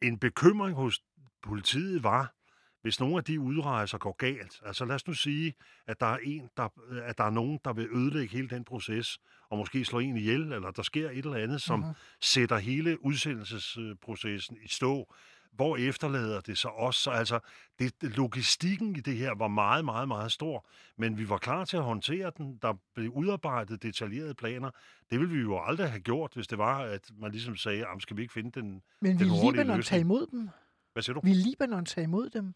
En 0.01 0.19
bekymring 0.19 0.75
hos 0.75 1.01
politiet 1.43 2.03
var, 2.03 2.33
hvis 2.81 2.99
nogle 2.99 3.17
af 3.17 3.23
de 3.23 3.39
udrejser 3.39 3.97
går 3.97 4.15
galt, 4.17 4.61
altså 4.65 4.85
lad 4.85 4.95
os 4.95 5.07
nu 5.07 5.13
sige, 5.13 5.53
at 5.87 5.99
der 5.99 6.05
er 6.05 6.17
en, 6.17 6.49
der, 6.57 6.69
at 7.03 7.17
der 7.17 7.23
er 7.23 7.29
nogen, 7.29 7.59
der 7.65 7.73
vil 7.73 7.87
ødelægge 7.91 8.35
hele 8.37 8.49
den 8.49 8.63
proces, 8.63 9.17
og 9.49 9.57
måske 9.57 9.85
slå 9.85 9.99
en 9.99 10.17
ihjel, 10.17 10.51
eller 10.53 10.71
der 10.71 10.83
sker 10.83 11.09
et 11.09 11.17
eller 11.17 11.35
andet, 11.37 11.61
som 11.61 11.79
Mhm. 11.79 11.93
sætter 12.21 12.57
hele 12.57 13.05
udsendelsesprocessen 13.05 14.57
i 14.61 14.67
stå, 14.67 15.13
hvor 15.55 15.77
efterlader 15.77 16.41
det 16.41 16.57
så 16.57 16.67
også? 16.67 16.99
Så 16.99 17.09
altså, 17.11 17.39
det, 17.79 17.93
logistikken 18.01 18.95
i 18.95 18.99
det 18.99 19.17
her 19.17 19.35
var 19.35 19.47
meget, 19.47 19.85
meget, 19.85 20.07
meget 20.07 20.31
stor, 20.31 20.67
men 20.97 21.17
vi 21.17 21.29
var 21.29 21.37
klar 21.37 21.65
til 21.65 21.77
at 21.77 21.83
håndtere 21.83 22.31
den. 22.37 22.57
Der 22.61 22.73
blev 22.95 23.09
udarbejdet 23.11 23.83
detaljerede 23.83 24.33
planer. 24.33 24.71
Det 25.11 25.19
ville 25.19 25.33
vi 25.35 25.41
jo 25.41 25.59
aldrig 25.59 25.89
have 25.89 25.99
gjort, 26.01 26.31
hvis 26.33 26.47
det 26.47 26.57
var, 26.57 26.77
at 26.79 27.11
man 27.19 27.31
ligesom 27.31 27.55
sagde, 27.55 27.79
"Jamen, 27.79 28.01
skal 28.01 28.17
vi 28.17 28.21
ikke 28.21 28.33
finde 28.33 28.51
den... 28.61 28.81
Men 29.01 29.19
vil 29.19 29.27
den 29.27 29.29
hurtige 29.29 29.51
Libanon 29.51 29.77
løsning?" 29.77 29.85
tage 29.89 29.99
imod 29.99 30.27
dem? 30.31 30.49
Hvad 30.93 31.03
siger 31.03 31.13
du? 31.13 31.19
Vil 31.23 31.35
Libanon 31.37 31.85
tage 31.85 32.03
imod 32.03 32.29
dem? 32.29 32.53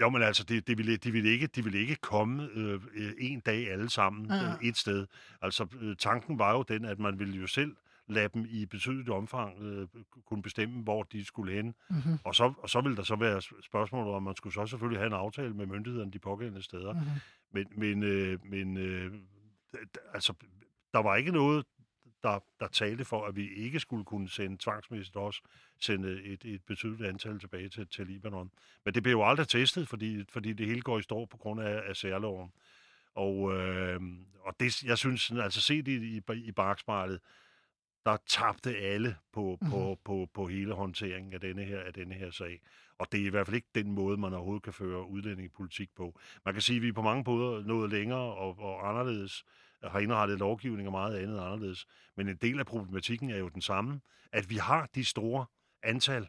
Jo, 0.00 0.08
men 0.10 0.22
altså, 0.22 0.44
det, 0.44 0.66
det 0.66 0.78
ville, 0.78 0.96
de, 0.96 1.12
ville 1.12 1.30
ikke, 1.30 1.46
de 1.46 1.64
ville 1.64 1.78
ikke 1.78 1.96
komme 1.96 2.48
øh, 2.54 2.80
øh, 2.94 3.12
en 3.18 3.40
dag 3.40 3.70
alle 3.72 3.90
sammen 3.90 4.30
Ah. 4.30 4.44
øh, 4.44 4.68
et 4.68 4.76
sted. 4.76 5.06
Altså, 5.42 5.66
øh, 5.80 5.96
tanken 5.96 6.38
var 6.38 6.52
jo 6.52 6.62
den, 6.62 6.84
at 6.84 6.98
man 6.98 7.18
ville 7.18 7.34
jo 7.40 7.46
selv 7.46 7.76
lade 8.08 8.28
dem 8.34 8.46
i 8.48 8.66
betydeligt 8.66 9.08
omfang 9.08 9.62
øh, 9.62 9.88
kunne 10.26 10.42
bestemme, 10.42 10.82
hvor 10.82 11.02
de 11.02 11.24
skulle 11.24 11.52
hen. 11.54 11.66
Mm-hmm. 11.66 12.18
Og 12.24 12.34
så, 12.34 12.52
og 12.58 12.70
så 12.70 12.80
ville 12.80 12.96
der 12.96 13.02
så 13.02 13.16
være 13.16 13.38
sp- 13.38 13.62
spørgsmålet 13.62 14.14
om, 14.14 14.22
man 14.22 14.36
skulle 14.36 14.54
så 14.54 14.66
selvfølgelig 14.66 15.00
have 15.00 15.06
en 15.06 15.12
aftale 15.12 15.54
med 15.54 15.66
myndighederne 15.66 16.10
de 16.10 16.18
pågældende 16.18 16.62
steder. 16.62 16.92
Mm-hmm. 16.92 17.06
Men, 17.52 17.66
men, 17.76 18.02
øh, 18.02 18.38
men 18.44 18.76
øh, 18.76 19.12
altså, 20.14 20.34
der 20.92 20.98
var 20.98 21.16
ikke 21.16 21.32
noget, 21.32 21.66
der, 22.22 22.38
der 22.60 22.68
talte 22.68 23.04
for, 23.04 23.26
at 23.26 23.36
vi 23.36 23.48
ikke 23.54 23.80
skulle 23.80 24.04
kunne 24.04 24.28
sende 24.28 24.56
tvangsmæssigt 24.60 25.16
også 25.16 25.42
sende 25.80 26.22
et, 26.22 26.44
et 26.44 26.62
betydeligt 26.66 27.08
antal 27.08 27.38
tilbage 27.38 27.68
til, 27.68 27.86
til 27.86 28.06
Libanon. 28.06 28.50
Men 28.84 28.94
det 28.94 29.02
blev 29.02 29.12
jo 29.12 29.24
aldrig 29.24 29.48
testet, 29.48 29.88
fordi, 29.88 30.24
fordi 30.28 30.52
det 30.52 30.66
hele 30.66 30.82
går 30.82 30.98
i 30.98 31.02
stå 31.02 31.26
på 31.26 31.36
grund 31.36 31.60
af, 31.60 31.82
af 31.88 31.96
særloven. 31.96 32.52
Og, 33.14 33.52
øh, 33.52 34.00
og 34.40 34.54
det, 34.60 34.82
jeg 34.84 34.98
synes, 34.98 35.30
altså 35.30 35.60
set 35.60 35.88
i, 35.88 36.16
i, 36.16 36.22
i 36.34 36.52
bagspejlet, 36.52 37.20
der 38.06 38.16
tabte 38.26 38.76
alle 38.76 39.16
på, 39.32 39.58
Mhm. 39.60 39.70
på, 39.70 39.98
på, 40.04 40.28
på 40.34 40.46
hele 40.46 40.74
håndteringen 40.74 41.32
af 41.32 41.40
denne, 41.40 41.64
her, 41.64 41.80
af 41.80 41.92
denne 41.94 42.14
her 42.14 42.30
sag. 42.30 42.60
Og 42.98 43.12
det 43.12 43.20
er 43.20 43.26
i 43.26 43.28
hvert 43.28 43.46
fald 43.46 43.54
ikke 43.56 43.68
den 43.74 43.92
måde, 43.92 44.16
man 44.16 44.32
overhovedet 44.34 44.62
kan 44.62 44.72
føre 44.72 45.06
udlændingepolitik 45.08 45.90
på. 45.96 46.20
Man 46.44 46.54
kan 46.54 46.62
sige, 46.62 46.76
at 46.76 46.82
vi 46.82 46.88
er 46.88 46.92
på 46.92 47.02
mange 47.02 47.24
måder 47.26 47.62
nået 47.64 47.90
længere 47.90 48.18
og, 48.34 48.58
og 48.58 48.88
anderledes, 48.88 49.44
har 49.84 49.98
indrettet 49.98 50.38
lovgivning 50.38 50.88
og 50.88 50.92
meget 50.92 51.16
andet 51.18 51.38
anderledes. 51.40 51.86
Men 52.16 52.28
en 52.28 52.36
del 52.36 52.58
af 52.58 52.66
problematikken 52.66 53.30
er 53.30 53.36
jo 53.38 53.48
den 53.48 53.62
samme, 53.62 54.00
at 54.32 54.50
vi 54.50 54.56
har 54.56 54.88
de 54.94 55.04
store 55.04 55.46
antal, 55.82 56.28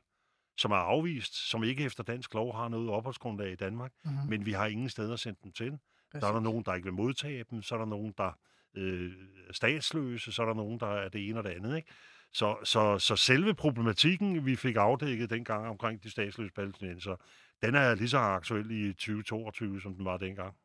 som 0.57 0.71
er 0.71 0.75
afvist, 0.75 1.49
som 1.49 1.63
ikke 1.63 1.83
efter 1.83 2.03
dansk 2.03 2.33
lov 2.33 2.55
har 2.55 2.67
noget 2.67 2.89
opholdsgrundlag 2.89 3.51
i 3.51 3.55
Danmark, 3.55 3.91
Mm-hmm. 4.05 4.29
men 4.29 4.45
vi 4.45 4.51
har 4.51 4.65
ingen 4.65 4.89
steder 4.89 5.13
at 5.13 5.19
sende 5.19 5.39
dem 5.43 5.51
til. 5.51 5.79
Der 6.21 6.27
er 6.27 6.31
der 6.31 6.39
nogen, 6.39 6.63
der 6.63 6.73
ikke 6.73 6.85
vil 6.85 6.93
modtage 6.93 7.43
dem, 7.51 7.61
så 7.61 7.75
er 7.75 7.79
der 7.79 7.85
nogen, 7.85 8.13
der 8.17 8.31
øh, 8.75 9.11
statsløse, 9.51 10.31
så 10.31 10.41
er 10.41 10.45
der 10.45 10.53
nogen, 10.53 10.79
der 10.79 10.87
er 10.87 11.09
det 11.09 11.29
ene 11.29 11.39
og 11.39 11.43
det 11.43 11.49
andet. 11.49 11.75
Ikke? 11.75 11.91
Så, 12.33 12.57
så, 12.63 12.99
så 12.99 13.15
selve 13.15 13.53
problematikken, 13.53 14.45
vi 14.45 14.55
fik 14.55 14.75
afdækket 14.75 15.29
dengang 15.29 15.67
omkring 15.67 16.03
de 16.03 16.09
statsløse 16.09 16.53
palæstinenser, 16.53 17.15
den 17.61 17.75
er 17.75 17.95
lige 17.95 18.09
så 18.09 18.17
aktuel 18.17 18.71
i 18.71 18.93
2022, 18.93 19.81
som 19.81 19.95
den 19.95 20.05
var 20.05 20.17
dengang. 20.17 20.55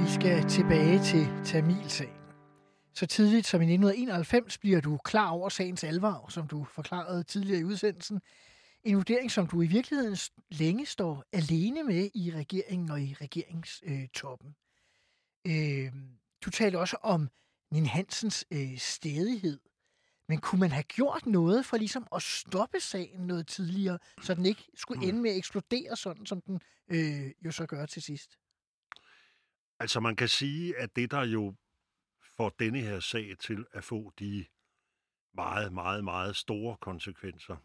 Vi 0.00 0.10
skal 0.10 0.48
tilbage 0.48 0.98
til 0.98 1.26
Tamilsagen. 1.44 2.23
Så 2.94 3.06
tidligt 3.06 3.46
som 3.46 3.60
i 3.60 3.64
1991 3.64 4.58
bliver 4.58 4.80
du 4.80 4.98
klar 5.04 5.28
over 5.28 5.48
sagens 5.48 5.84
alvor, 5.84 6.26
som 6.28 6.48
du 6.48 6.64
forklarede 6.64 7.22
tidligere 7.22 7.60
i 7.60 7.64
udsendelsen. 7.64 8.20
En 8.84 8.96
vurdering, 8.96 9.30
som 9.30 9.46
du 9.46 9.62
i 9.62 9.66
virkeligheden 9.66 10.16
længe 10.50 10.86
står 10.86 11.24
alene 11.32 11.82
med 11.82 12.10
i 12.14 12.32
regeringen 12.34 12.90
og 12.90 13.00
i 13.00 13.14
regeringstoppen. 13.20 14.54
Øh, 15.46 15.92
du 16.44 16.50
talte 16.50 16.78
også 16.78 16.96
om 17.02 17.28
Nin 17.70 17.86
Hansens 17.86 18.44
øh, 18.50 18.78
stedighed. 18.78 19.60
Men 20.28 20.38
kunne 20.38 20.60
man 20.60 20.70
have 20.70 20.82
gjort 20.82 21.26
noget 21.26 21.66
for 21.66 21.76
ligesom 21.76 22.06
at 22.14 22.22
stoppe 22.22 22.80
sagen 22.80 23.20
noget 23.20 23.46
tidligere, 23.46 23.98
så 24.22 24.34
den 24.34 24.46
ikke 24.46 24.64
skulle 24.74 25.08
ende 25.08 25.20
med 25.20 25.30
at 25.30 25.36
eksplodere 25.36 25.96
sådan, 25.96 26.26
som 26.26 26.40
den 26.40 26.60
øh, 26.88 27.30
jo 27.44 27.50
så 27.50 27.66
gør 27.66 27.86
til 27.86 28.02
sidst? 28.02 28.38
Altså 29.80 30.00
man 30.00 30.16
kan 30.16 30.28
sige, 30.28 30.78
at 30.78 30.96
det 30.96 31.10
der 31.10 31.24
jo 31.24 31.54
får 32.36 32.54
denne 32.58 32.80
her 32.80 33.00
sag 33.00 33.34
til 33.40 33.66
at 33.72 33.84
få 33.84 34.12
de 34.18 34.44
meget, 35.34 35.72
meget, 35.72 36.04
meget 36.04 36.36
store 36.36 36.76
konsekvenser, 36.80 37.56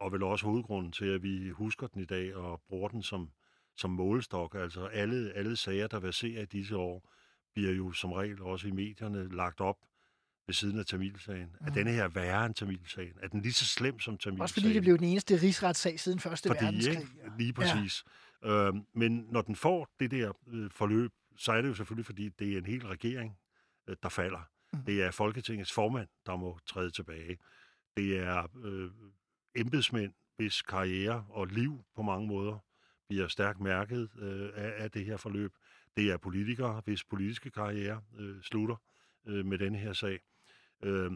og 0.00 0.12
vel 0.12 0.22
også 0.22 0.46
hovedgrunden 0.46 0.92
til, 0.92 1.06
at 1.06 1.22
vi 1.22 1.50
husker 1.50 1.86
den 1.86 2.02
i 2.02 2.04
dag 2.04 2.34
og 2.34 2.62
bruger 2.68 2.88
den 2.88 3.02
som, 3.02 3.30
som 3.76 3.90
målestok. 3.90 4.54
Altså 4.54 4.86
alle, 4.86 5.32
alle 5.32 5.56
sager, 5.56 5.86
der 5.86 6.00
verserer 6.00 6.42
i 6.42 6.46
disse 6.46 6.76
år, 6.76 7.10
bliver 7.54 7.72
jo 7.72 7.92
som 7.92 8.12
regel 8.12 8.42
også 8.42 8.68
i 8.68 8.70
medierne 8.70 9.36
lagt 9.36 9.60
op 9.60 9.76
ved 10.46 10.54
siden 10.54 10.78
af 10.78 10.86
Tamilsagen. 10.86 11.56
Mm. 11.60 11.66
Er 11.66 11.70
denne 11.70 11.90
her 11.90 12.08
værre 12.08 12.46
end 12.46 12.54
Tamilsagen? 12.54 13.14
Er 13.22 13.28
den 13.28 13.40
lige 13.40 13.52
så 13.52 13.64
slem 13.64 14.00
som 14.00 14.18
Tamilsagen? 14.18 14.42
Også 14.42 14.54
fordi 14.54 14.72
det 14.72 14.82
blev 14.82 14.98
den 14.98 15.04
eneste 15.04 15.36
rigsretssag 15.42 16.00
siden 16.00 16.18
Første 16.18 16.48
Fordi, 16.48 16.64
Verdenskrig. 16.64 17.00
ikke? 17.00 17.12
Lige 17.38 17.52
præcis. 17.52 18.04
Ja. 18.44 18.48
Øhm, 18.48 18.86
men 18.94 19.26
når 19.30 19.42
den 19.42 19.56
får 19.56 19.94
det 20.00 20.10
der 20.10 20.32
øh, 20.46 20.70
forløb, 20.70 21.12
så 21.36 21.52
er 21.52 21.62
det 21.62 21.68
jo 21.68 21.74
selvfølgelig, 21.74 22.06
fordi 22.06 22.28
det 22.28 22.52
er 22.52 22.58
en 22.58 22.66
hel 22.66 22.86
regering, 22.86 23.38
der 24.02 24.08
falder. 24.08 24.48
Mm. 24.72 24.78
Det 24.84 25.02
er 25.02 25.10
Folketingets 25.10 25.72
formand, 25.72 26.08
der 26.26 26.36
må 26.36 26.58
træde 26.66 26.90
tilbage. 26.90 27.38
Det 27.96 28.18
er 28.18 28.46
øh, 28.64 28.90
embedsmænd, 29.54 30.12
hvis 30.36 30.62
karriere 30.62 31.26
og 31.28 31.46
liv 31.46 31.84
på 31.96 32.02
mange 32.02 32.28
måder 32.28 32.58
bliver 33.08 33.28
stærkt 33.28 33.60
mærket 33.60 34.10
øh, 34.18 34.50
af, 34.54 34.72
af 34.76 34.90
det 34.90 35.04
her 35.04 35.16
forløb. 35.16 35.52
Det 35.96 36.10
er 36.10 36.16
politikere, 36.16 36.82
hvis 36.84 37.04
politiske 37.04 37.50
karriere 37.50 38.02
øh, 38.18 38.42
slutter 38.42 38.76
øh, 39.26 39.46
med 39.46 39.58
denne 39.58 39.78
her 39.78 39.92
sag. 39.92 40.20
Øh, 40.82 41.12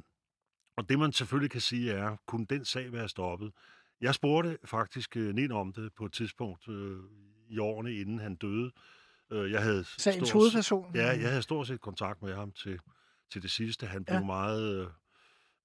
og 0.76 0.88
det 0.88 0.98
man 0.98 1.12
selvfølgelig 1.12 1.50
kan 1.50 1.60
sige 1.60 1.92
er, 1.92 2.16
kunne 2.26 2.46
den 2.46 2.64
sag 2.64 2.92
være 2.92 3.08
stoppet? 3.08 3.52
Jeg 4.00 4.14
spurgte 4.14 4.58
faktisk 4.64 5.16
øh, 5.16 5.34
Nin 5.34 5.52
om 5.52 5.72
det 5.72 5.94
på 5.94 6.04
et 6.04 6.12
tidspunkt 6.12 6.68
øh, 6.68 6.98
i 7.48 7.58
årene, 7.58 7.94
inden 7.94 8.18
han 8.18 8.36
døde. 8.36 8.72
Øh, 9.30 9.50
jeg 9.52 9.62
havde 9.62 9.84
Sagens 9.84 10.28
stort- 10.28 10.32
hovedperson. 10.40 10.94
Ja, 10.94 11.06
jeg 11.06 11.28
havde 11.28 11.42
stort 11.42 11.66
set 11.66 11.80
kontakt 11.80 12.22
med 12.22 12.34
ham 12.34 12.52
til, 12.52 12.80
til 13.32 13.42
det 13.42 13.50
sidste. 13.50 13.86
Han 13.86 14.04
blev 14.04 14.16
Ja. 14.16 14.24
meget... 14.24 14.80
Øh, 14.82 14.88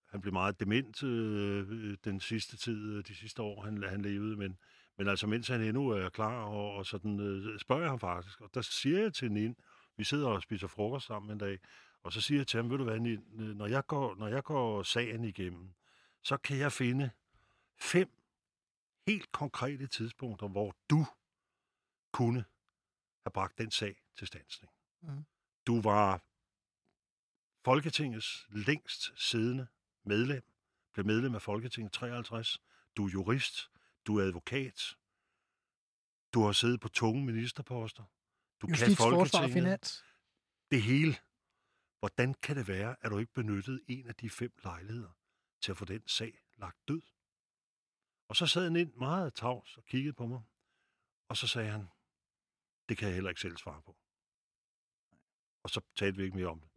han 0.10 0.22
blev 0.22 0.34
meget 0.34 0.60
dement 0.60 1.04
øh, 1.04 1.98
den 2.04 2.20
sidste 2.20 2.58
tid, 2.58 2.94
øh, 2.98 3.04
de 3.08 3.16
sidste 3.16 3.42
år, 3.42 3.62
han, 3.64 3.84
han 3.84 4.02
levede, 4.02 4.36
men, 4.38 4.58
men 4.98 5.08
altså, 5.08 5.28
mens 5.28 5.48
han 5.48 5.62
endnu 5.62 5.90
er 5.90 6.10
klar, 6.10 6.44
og, 6.44 6.74
og 6.76 6.86
sådan, 6.86 7.20
øh, 7.20 7.60
spørger 7.60 7.82
jeg 7.82 7.90
ham 7.92 8.00
faktisk, 8.00 8.42
og 8.42 8.50
der 8.54 8.62
siger 8.62 9.00
jeg 9.02 9.14
til 9.14 9.32
Nin, 9.32 9.56
vi 9.98 10.04
sidder 10.04 10.28
og 10.28 10.42
spiser 10.42 10.68
frokost 10.68 11.06
sammen 11.08 11.32
en 11.32 11.38
dag, 11.38 11.60
og 12.04 12.14
så 12.14 12.22
siger 12.22 12.40
jeg 12.40 12.48
til 12.48 12.58
ham, 12.58 12.70
ved 12.70 12.78
du 12.78 12.84
hvad, 12.84 13.00
Nin, 13.00 13.20
øh, 13.40 13.56
når 13.56 13.68
jeg 13.68 13.88
går, 13.88 14.16
når 14.16 14.28
jeg 14.28 14.44
går 14.44 14.84
sagen 14.84 15.24
igennem, 15.26 15.70
så 16.24 16.38
kan 16.38 16.58
jeg 16.58 16.72
finde 16.72 17.10
fem 17.82 18.10
helt 19.08 19.32
konkrete 19.32 19.88
tidspunkter, 19.88 20.48
hvor 20.48 20.76
du 20.90 21.06
kunne 22.12 22.46
have 23.24 23.32
bragt 23.32 23.58
den 23.58 23.72
sag 23.72 24.04
til 24.18 24.28
standsning. 24.28 24.74
Mm. 25.02 25.26
Du 25.68 25.82
var 25.82 26.24
Folketingets 27.66 28.48
længst 28.50 29.12
siddende 29.16 29.68
medlem, 30.06 30.44
blev 30.94 31.06
medlem 31.06 31.36
af 31.36 31.42
Folketinget 31.42 31.94
53. 31.94 32.62
Du 32.98 33.06
er 33.06 33.10
jurist, 33.10 33.72
du 34.08 34.18
er 34.20 34.24
advokat, 34.24 34.98
du 36.34 36.44
har 36.46 36.52
siddet 36.52 36.80
på 36.80 36.90
tunge 36.90 37.26
ministerposter, 37.26 38.04
du 38.62 38.68
kan 38.68 38.76
Justits, 38.76 38.98
forsvar 38.98 39.20
og 39.20 39.28
Folketinget, 39.28 39.54
finans. 39.54 40.06
det 40.72 40.82
hele. 40.82 41.16
Hvordan 42.00 42.34
kan 42.34 42.56
det 42.56 42.68
være, 42.68 42.96
at 43.02 43.12
du 43.12 43.18
ikke 43.18 43.34
benyttede 43.34 43.82
en 43.88 44.08
af 44.08 44.16
de 44.16 44.30
fem 44.30 44.54
lejligheder 44.64 45.12
til 45.62 45.72
at 45.72 45.78
få 45.78 45.86
den 45.86 46.08
sag 46.08 46.44
lagt 46.58 46.88
død? 46.88 47.02
Og 48.28 48.36
så 48.36 48.48
sad 48.48 48.64
han 48.64 48.76
ind 48.76 48.94
meget 48.94 49.34
tavs 49.34 49.78
og 49.78 49.86
kiggede 49.86 50.14
på 50.14 50.28
mig, 50.28 50.42
og 51.28 51.38
så 51.38 51.48
sagde 51.48 51.72
han, 51.72 51.90
det 52.90 52.98
kan 52.98 53.08
jeg 53.08 53.16
heller 53.16 53.30
ikke 53.30 53.42
selv 53.42 53.58
svare 53.58 53.82
på. 53.86 53.96
Og 55.64 55.70
så 55.70 55.82
talte 55.96 56.18
vi 56.18 56.24
ikke 56.24 56.38
mere 56.38 56.48
om 56.48 56.60
det. 56.60 56.70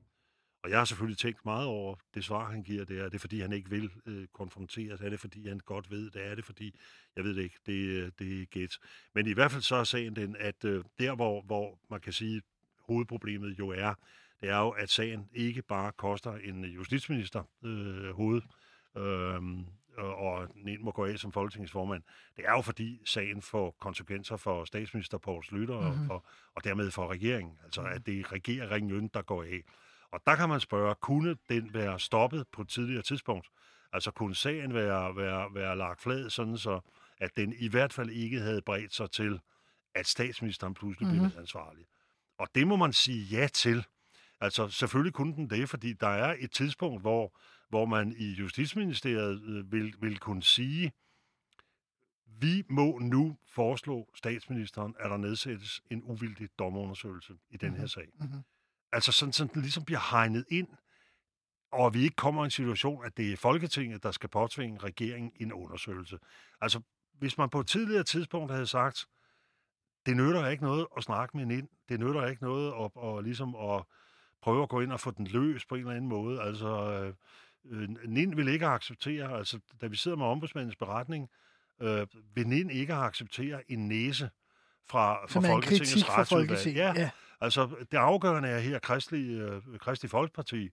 Og 0.62 0.71
jeg 0.71 0.79
har 0.79 0.85
selvfølgelig 0.85 1.19
tænkt 1.19 1.45
meget 1.45 1.66
over 1.66 1.97
det 2.14 2.25
svar, 2.25 2.51
han 2.51 2.62
giver. 2.62 2.85
Det 2.85 3.01
er, 3.01 3.09
det 3.09 3.21
fordi, 3.21 3.40
han 3.40 3.53
ikke 3.53 3.71
vil 3.71 3.90
øh, 4.07 4.27
konfronteres? 4.27 5.01
Er 5.01 5.11
det 5.11 5.21
fordi, 5.21 5.49
han 5.49 5.59
godt 5.59 5.90
ved 5.90 6.11
det? 6.11 6.27
Er 6.27 6.35
det 6.35 6.45
fordi, 6.45 6.79
jeg 7.16 7.25
ved 7.25 7.35
det 7.35 7.42
ikke, 7.42 7.59
det, 7.66 7.73
øh, 7.73 8.12
det 8.19 8.42
er 8.42 8.47
gæt. 8.47 8.79
Men 9.14 9.27
i 9.27 9.33
hvert 9.33 9.51
fald 9.51 9.62
så 9.62 9.77
er 9.77 9.85
sagen 9.85 10.16
den, 10.16 10.37
at 10.37 10.64
øh, 10.64 10.85
der, 10.99 11.14
hvor, 11.14 11.42
hvor 11.42 11.79
man 11.90 12.01
kan 12.01 12.12
sige, 12.12 12.42
hovedproblemet 12.79 13.59
jo 13.59 13.69
er, 13.69 13.95
det 14.40 14.49
er 14.49 14.59
jo, 14.59 14.71
at 14.71 14.90
sagen 14.90 15.29
ikke 15.33 15.62
bare 15.62 15.92
koster 15.92 16.33
en 16.33 16.64
justitsminister 16.64 17.42
øh, 17.64 18.11
hoved, 18.11 18.42
øh, 18.97 19.42
og, 19.99 20.49
en 20.67 20.85
må 20.85 20.91
gå 20.91 21.05
af 21.05 21.19
som 21.19 21.33
folketingsformand, 21.33 22.03
det 22.37 22.45
er 22.45 22.53
jo 22.53 22.61
fordi 22.61 23.01
sagen 23.05 23.43
får 23.43 23.77
konsekvenser 23.81 24.37
for 24.37 24.65
statsminister 24.65 25.19
Poul 25.19 25.45
Slytter 25.45 25.81
Mhm. 25.81 25.91
mm-hmm. 25.91 26.11
og, 26.11 26.25
og 26.55 26.65
dermed 26.65 26.91
for 26.91 27.07
regeringen. 27.09 27.59
Altså 27.65 27.83
at 27.83 28.07
det 28.07 28.21
er 28.21 28.33
regeringen, 28.33 29.09
der 29.15 29.23
går 29.23 29.43
af. 29.43 29.63
Og 30.13 30.21
der 30.27 30.37
kan 30.37 30.49
man 30.49 30.61
spørge, 30.61 30.95
kunne 30.95 31.37
den 31.49 31.75
være 31.75 32.01
stoppet 32.01 32.49
på 32.53 32.63
et 32.63 32.69
tidligere 32.69 33.03
tidspunkt? 33.03 33.49
Altså 33.93 34.11
kunne 34.11 34.35
sagen 34.35 34.75
være, 34.75 35.17
være, 35.17 35.55
være 35.55 35.77
lagt 35.77 36.03
flad, 36.03 36.31
sådan 36.31 36.59
så 36.59 36.81
at 37.19 37.37
den 37.37 37.55
i 37.59 37.69
hvert 37.69 37.93
fald 37.93 38.11
ikke 38.11 38.41
havde 38.41 38.63
bredt 38.63 38.95
sig 38.95 39.11
til, 39.11 39.41
at 39.95 40.07
statsministeren 40.07 40.75
pludselig 40.75 41.09
mm-hmm. 41.09 41.23
Mhm. 41.23 41.31
blev 41.31 41.41
ansvarlig. 41.41 41.85
Og 42.39 42.49
det 42.55 42.67
må 42.67 42.77
man 42.77 42.93
sige 42.93 43.25
ja 43.25 43.49
til. 43.49 43.85
Altså 44.41 44.69
selvfølgelig 44.69 45.15
kunne 45.15 45.35
den 45.35 45.51
det, 45.51 45.69
fordi 45.69 45.93
der 45.93 46.09
er 46.09 46.37
et 46.39 46.51
tidspunkt, 46.51 47.01
hvor, 47.01 47.39
hvor 47.69 47.85
man 47.85 48.15
i 48.19 48.33
Justitsministeriet 48.33 49.43
øh, 49.43 49.73
vil, 49.73 49.95
vil 50.01 50.19
kunne 50.19 50.43
sige, 50.43 50.93
vi 52.27 52.65
må 52.71 52.99
nu 52.99 53.37
foreslå 53.49 54.09
statsministeren, 54.15 54.95
at 54.99 55.11
der 55.11 55.17
nedsættes 55.17 55.81
en 55.91 56.03
uvildig 56.05 56.49
dommerundersøgelse 56.59 57.35
i 57.51 57.57
den 57.57 57.77
her 57.77 57.87
sag. 57.87 58.09
Mhm. 58.21 58.43
Altså 58.93 59.13
sådan, 59.13 59.33
sådan 59.33 59.55
den 59.55 59.63
ligesom 59.63 59.85
bliver 59.85 60.11
hegnet 60.11 60.45
ind, 60.51 60.69
og 61.73 61.95
vi 61.95 62.03
ikke 62.03 62.17
kommer 62.17 62.43
i 62.43 62.45
en 62.45 62.51
situation, 62.51 63.05
at 63.05 63.17
det 63.17 63.33
er 63.33 63.37
Folketinget, 63.37 64.03
der 64.03 64.11
skal 64.11 64.29
påtvinge 64.29 64.79
regeringen 64.79 65.33
en 65.41 65.53
undersøgelse. 65.53 66.19
Altså, 66.61 66.81
hvis 67.19 67.39
man 67.39 67.51
på 67.51 67.61
et 67.61 67.67
tidligere 67.67 68.05
tidspunkt 68.05 68.53
havde 68.53 68.67
sagt, 68.67 69.07
det 70.07 70.17
nytter 70.17 70.49
ikke 70.49 70.65
noget 70.65 70.87
at 70.97 71.03
snakke 71.03 71.37
med 71.37 71.45
en 71.45 71.51
ind, 71.51 71.69
det 71.89 72.01
nytter 72.01 72.27
ikke 72.27 72.43
noget 72.43 72.67
at, 72.85 72.91
og 72.95 73.23
ligesom 73.23 73.57
at 73.57 73.85
prøve 74.43 74.63
at 74.63 74.69
gå 74.69 74.81
ind 74.81 74.93
og 74.93 75.01
få 75.01 75.11
den 75.11 75.27
løs 75.27 75.67
på 75.67 75.75
en 75.75 75.81
eller 75.81 75.93
anden 75.93 76.09
måde. 76.09 76.43
Altså, 76.43 76.93
øh, 76.93 77.15
øh, 77.71 77.89
NIN 78.09 78.37
vil 78.37 78.49
ikke 78.49 78.67
acceptere, 78.67 79.39
altså 79.39 79.59
da 79.81 79.87
vi 79.87 79.97
sidder 79.97 80.17
med 80.17 80.27
ombudsmandens 80.27 80.77
beretning, 80.77 81.29
øh, 81.83 82.07
vil 82.35 82.47
NIN 82.49 82.71
ikke 82.71 82.95
acceptere 82.95 83.71
en 83.73 83.89
næse 83.89 84.31
fra, 84.89 85.27
fra 85.27 85.41
Folketingets 85.41 86.05
fra. 86.05 86.23
Folketinget. 86.23 86.77
Ja, 86.81 86.93
Ja. 86.97 87.11
Altså, 87.41 87.69
det 87.91 87.97
afgørende 87.99 88.49
er 88.49 88.59
her, 88.59 88.79
Kristelig, 88.79 89.31
øh, 89.41 89.63
Kristelig 89.79 90.11
Folkeparti, 90.11 90.69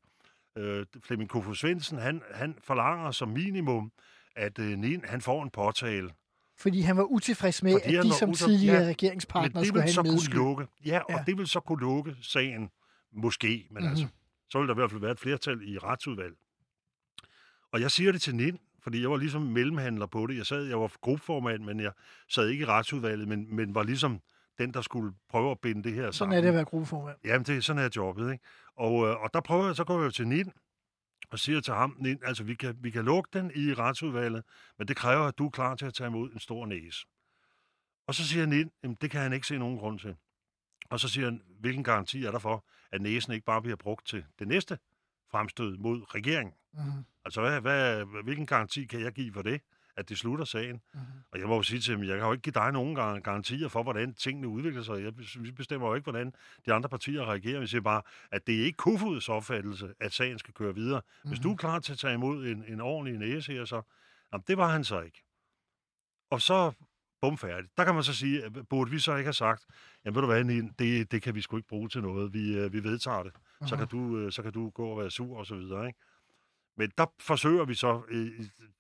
øh, 0.58 0.86
Flemming 1.04 1.30
Kofod 1.30 1.56
Svendsen, 1.56 1.98
han, 1.98 2.22
han 2.34 2.56
forlanger 2.64 3.12
som 3.12 3.30
minimum, 3.30 3.92
at 4.36 4.60
øh, 4.60 4.78
Nin, 4.78 5.02
han 5.06 5.22
får 5.22 5.44
en 5.44 5.50
påtale. 5.50 6.10
Fordi 6.58 6.82
han 6.82 6.98
var 6.98 7.04
utilfreds 7.04 7.64
med, 7.64 7.72
Fordi 7.84 7.96
at 7.96 8.04
de 8.06 8.14
som 8.14 8.30
utilfreds- 8.30 8.46
tidligere 8.46 8.82
ja, 8.82 8.88
regeringspartner 8.88 9.50
Men 9.54 9.60
det 9.60 9.68
skulle 9.68 9.82
have 9.84 10.00
en 10.06 10.12
medskyld. 10.12 10.36
lukke. 10.36 10.68
Ja, 10.86 11.00
og 11.00 11.06
Ja. 11.12 11.24
det 11.28 11.38
vil 11.38 11.48
så 11.48 11.60
kunne 11.60 11.80
lukke 11.80 12.16
sagen, 12.22 12.70
måske, 13.14 13.48
men 13.48 13.78
mm-hmm. 13.84 13.90
altså, 13.90 14.08
så 14.50 14.60
vil 14.60 14.68
der 14.68 14.74
i 14.74 14.78
hvert 14.78 14.92
fald 14.92 15.02
være 15.02 15.12
et 15.12 15.20
flertal 15.20 15.62
i 15.64 15.78
retsudvalg. 15.78 16.36
Og 17.74 17.82
jeg 17.82 17.92
siger 17.92 18.12
det 18.12 18.22
til 18.22 18.36
Nin, 18.36 18.60
fordi 18.84 19.02
jeg 19.02 19.12
var 19.12 19.18
ligesom 19.18 19.42
mellemhandler 19.42 20.06
på 20.06 20.28
det. 20.28 20.38
Jeg 20.38 20.46
sad, 20.46 20.64
jeg 20.64 20.80
var 20.80 20.92
gruppeformand, 21.02 21.64
men 21.64 21.80
jeg 21.80 21.92
sad 22.30 22.48
ikke 22.48 22.62
i 22.62 22.66
retsudvalget, 22.66 23.28
men, 23.28 23.56
men 23.56 23.76
var 23.76 23.84
ligesom 23.84 24.22
den, 24.58 24.74
der 24.74 24.82
skulle 24.82 25.14
prøve 25.30 25.52
at 25.52 25.60
binde 25.60 25.84
det 25.84 25.94
her 25.94 26.02
Sådan 26.02 26.14
sammen. 26.14 26.38
er 26.38 26.42
det 26.42 26.48
at 26.48 26.54
være 26.54 26.66
gruppeformand. 26.66 27.18
Jamen, 27.24 27.46
det, 27.46 27.64
sådan 27.66 27.82
er 27.82 27.90
jobbet, 27.96 28.32
ikke? 28.32 28.44
Og, 28.76 29.08
øh, 29.08 29.24
og 29.24 29.30
der 29.34 29.42
prøver 29.42 29.66
jeg, 29.66 29.76
så 29.76 29.84
går 29.84 29.98
jeg 29.98 30.06
jo 30.06 30.12
til 30.12 30.28
Nin, 30.28 30.52
og 31.32 31.40
siger 31.40 31.62
til 31.62 31.74
ham, 31.74 31.96
Nin, 32.00 32.20
altså 32.26 32.44
vi 32.44 32.56
kan, 32.56 32.78
vi 32.80 32.90
kan 32.92 33.06
lukke 33.06 33.30
den 33.34 33.52
i 33.56 33.74
retsudvalget, 33.74 34.44
men 34.78 34.88
det 34.88 34.96
kræver, 34.96 35.24
at 35.24 35.38
du 35.38 35.46
er 35.46 35.50
klar 35.50 35.76
til 35.76 35.86
at 35.86 35.94
tage 35.94 36.08
imod 36.08 36.32
en 36.32 36.40
stor 36.40 36.66
næse. 36.66 37.08
Og 38.08 38.16
så 38.16 38.28
siger 38.28 38.46
Nin, 38.46 38.72
jamen 38.84 38.98
det 39.02 39.12
kan 39.12 39.22
han 39.22 39.34
ikke 39.34 39.48
se 39.48 39.58
nogen 39.58 39.78
grund 39.78 40.00
til. 40.00 40.16
Og 40.90 41.00
så 41.00 41.08
siger 41.08 41.26
han, 41.26 41.42
hvilken 41.60 41.84
garanti 41.84 42.26
er 42.26 42.32
der 42.32 42.40
for, 42.40 42.66
at 42.92 43.02
næsen 43.02 43.34
ikke 43.34 43.46
bare 43.46 43.62
bliver 43.62 43.76
brugt 43.76 44.08
til 44.08 44.26
det 44.40 44.48
næste 44.48 44.78
fremstød 45.32 45.78
mod 45.78 46.16
regeringen? 46.16 46.54
Mhm. 46.74 47.06
Altså, 47.26 47.42
hvad, 47.42 47.62
hvad, 47.62 48.06
hvilken 48.24 48.46
garanti 48.46 48.86
kan 48.86 49.02
jeg 49.02 49.12
give 49.12 49.34
for 49.34 49.42
det, 49.42 49.62
at 49.98 50.10
det 50.10 50.18
slutter 50.18 50.46
sagen? 50.46 50.82
Mhm. 50.94 51.04
Og 51.32 51.40
jeg 51.40 51.48
må 51.48 51.56
jo 51.56 51.64
sige 51.64 51.80
til 51.80 51.94
dem, 51.94 52.04
jeg 52.04 52.18
kan 52.18 52.26
jo 52.26 52.32
ikke 52.32 52.42
give 52.42 52.54
dig 52.54 52.72
nogen 52.72 52.96
gar- 52.96 53.20
garantier 53.20 53.68
for, 53.68 53.84
hvordan 53.84 54.14
tingene 54.14 54.48
udvikler 54.48 54.82
sig. 54.84 55.04
Jeg, 55.04 55.14
vi 55.40 55.52
bestemmer 55.52 55.88
jo 55.88 55.94
ikke, 55.96 56.06
hvordan 56.06 56.34
de 56.66 56.74
andre 56.74 56.90
partier 56.90 57.22
reagerer. 57.26 57.60
Vi 57.60 57.68
siger 57.68 57.82
bare, 57.82 58.02
at 58.32 58.48
det 58.48 58.62
er 58.62 58.66
ikke 58.66 58.78
Kofods 58.78 59.30
opfattelse, 59.30 59.94
at 60.00 60.14
sagen 60.14 60.40
skal 60.40 60.54
køre 60.54 60.76
videre. 60.76 61.02
Hvis 61.24 61.40
du 61.40 61.52
er 61.52 61.56
klar 61.56 61.80
til 61.80 61.92
at 61.92 61.98
tage 62.00 62.14
imod 62.14 62.46
en, 62.48 62.64
en 62.68 62.82
ordentlig 62.82 63.20
næse 63.20 63.54
her, 63.54 63.66
så... 63.66 63.82
Jamen, 64.34 64.44
det 64.48 64.58
var 64.58 64.68
han 64.68 64.84
så 64.84 65.02
ikke. 65.02 65.24
Og 66.32 66.42
så 66.42 66.72
bum 67.22 67.38
færdigt. 67.38 67.78
Der 67.78 67.84
kan 67.86 67.94
man 67.94 68.04
så 68.04 68.14
sige, 68.16 68.44
at 68.44 68.52
burde 68.70 68.92
vi 68.92 69.00
så 69.00 69.16
ikke 69.16 69.28
have 69.28 69.34
sagt, 69.34 69.66
jamen 70.06 70.16
ved 70.16 70.22
du 70.22 70.28
hvad, 70.28 70.44
Nien, 70.44 70.76
det, 70.80 71.12
det 71.12 71.22
kan 71.22 71.36
vi 71.36 71.42
sgu 71.42 71.58
ikke 71.58 71.68
bruge 71.70 71.90
til 71.90 72.02
noget. 72.02 72.34
Vi, 72.34 72.58
øh, 72.58 72.74
vi 72.74 72.84
vedtager 72.84 73.24
det. 73.24 73.32
Så 73.66 73.76
kan, 73.78 73.88
du, 73.88 74.18
øh, 74.18 74.32
så 74.32 74.44
kan 74.44 74.52
du 74.52 74.70
gå 74.70 74.86
og 74.88 75.00
være 75.00 75.12
sur 75.12 75.38
og 75.38 75.46
så 75.46 75.56
videre, 75.56 75.88
ikke? 75.88 76.00
Men 76.78 76.92
der 76.98 77.06
forsøger 77.20 77.66
vi 77.66 77.74
så, 77.76 78.02
øh, 78.10 78.32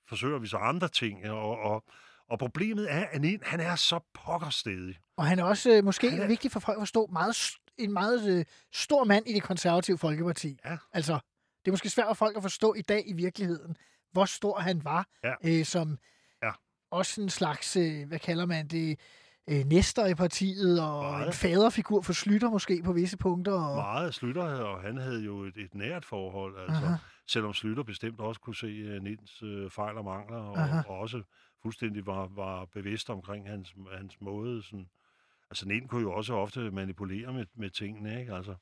forsøger 0.10 0.39
vi 0.39 0.47
så 0.47 0.58
andre 0.58 0.88
ting, 0.88 1.29
og, 1.29 1.58
og, 1.60 1.84
og 2.29 2.39
problemet 2.39 2.91
er, 2.93 3.06
at 3.12 3.21
Nien, 3.21 3.39
han 3.43 3.60
er 3.60 3.75
så 3.75 3.99
pokkerstedig. 4.13 4.99
Og 5.17 5.25
han 5.25 5.39
er 5.39 5.43
også 5.43 5.71
øh, 5.77 5.84
måske 5.84 6.08
er- 6.08 6.27
vigtig 6.27 6.51
for 6.51 6.60
folk 6.60 6.75
at 6.77 6.82
forstå, 6.82 7.08
meget, 7.12 7.38
en 7.77 7.93
meget 7.93 8.29
øh, 8.39 8.45
stor 8.73 9.03
mand 9.03 9.27
i 9.27 9.34
det 9.34 9.43
konservative 9.43 9.97
folkeparti. 9.97 10.60
Ja. 10.65 10.77
Altså, 10.93 11.13
det 11.65 11.67
er 11.67 11.71
måske 11.71 11.89
svært 11.89 12.08
for 12.08 12.13
folk 12.13 12.38
at 12.38 12.41
forstå 12.43 12.73
i 12.73 12.82
dag 12.82 13.03
i 13.06 13.13
virkeligheden, 13.13 13.75
hvor 14.12 14.25
stor 14.25 14.60
han 14.60 14.84
var, 14.84 15.08
Ja. 15.23 15.34
øh, 15.45 15.65
som 15.65 15.97
Ja. 16.43 16.51
også 16.91 17.21
en 17.21 17.29
slags, 17.29 17.75
øh, 17.75 18.08
hvad 18.08 18.19
kalder 18.19 18.45
man 18.45 18.67
det, 18.67 18.99
øh, 19.49 19.65
næster 19.65 20.06
i 20.06 20.15
partiet, 20.15 20.82
og 20.82 21.03
Meget. 21.03 21.27
en 21.27 21.34
faderfigur 21.34 22.01
for 22.01 22.13
Slytter 22.13 22.49
måske 22.49 22.82
på 22.86 22.93
visse 22.93 23.17
punkter. 23.17 23.53
Og, 23.53 23.75
Meget 23.75 24.13
Slytter, 24.13 24.43
og 24.43 24.82
han 24.82 24.97
havde 24.97 25.23
jo 25.23 25.43
et, 25.43 25.58
et 25.58 25.75
nært 25.75 26.06
forhold, 26.06 26.60
altså, 26.60 26.86
Aha. 26.86 26.95
selvom 27.27 27.53
Slytter 27.53 27.84
bestemt 27.84 28.19
også 28.19 28.41
kunne 28.41 28.56
se 28.56 28.95
uh, 28.97 29.03
Nins 29.03 29.43
uh, 29.43 29.71
fejl 29.71 29.97
og 29.97 30.06
mangler, 30.06 30.38
og, 30.38 30.58
Aha. 30.58 30.82
og 30.88 30.99
også 30.99 31.21
fuldstændig 31.62 32.06
var, 32.06 32.27
var 32.36 32.65
bevidst 32.65 33.10
omkring 33.10 33.49
hans, 33.49 33.73
hans 33.97 34.21
måde. 34.21 34.63
Sådan. 34.63 34.88
Altså, 35.49 35.67
Nin 35.67 35.88
kunne 35.88 36.01
jo 36.01 36.13
også 36.13 36.34
ofte 36.34 36.71
manipulere 36.71 37.34
med, 37.34 37.45
med 37.56 37.69
tingene, 37.69 38.19
ikke? 38.19 38.34
Altså, 38.34 38.56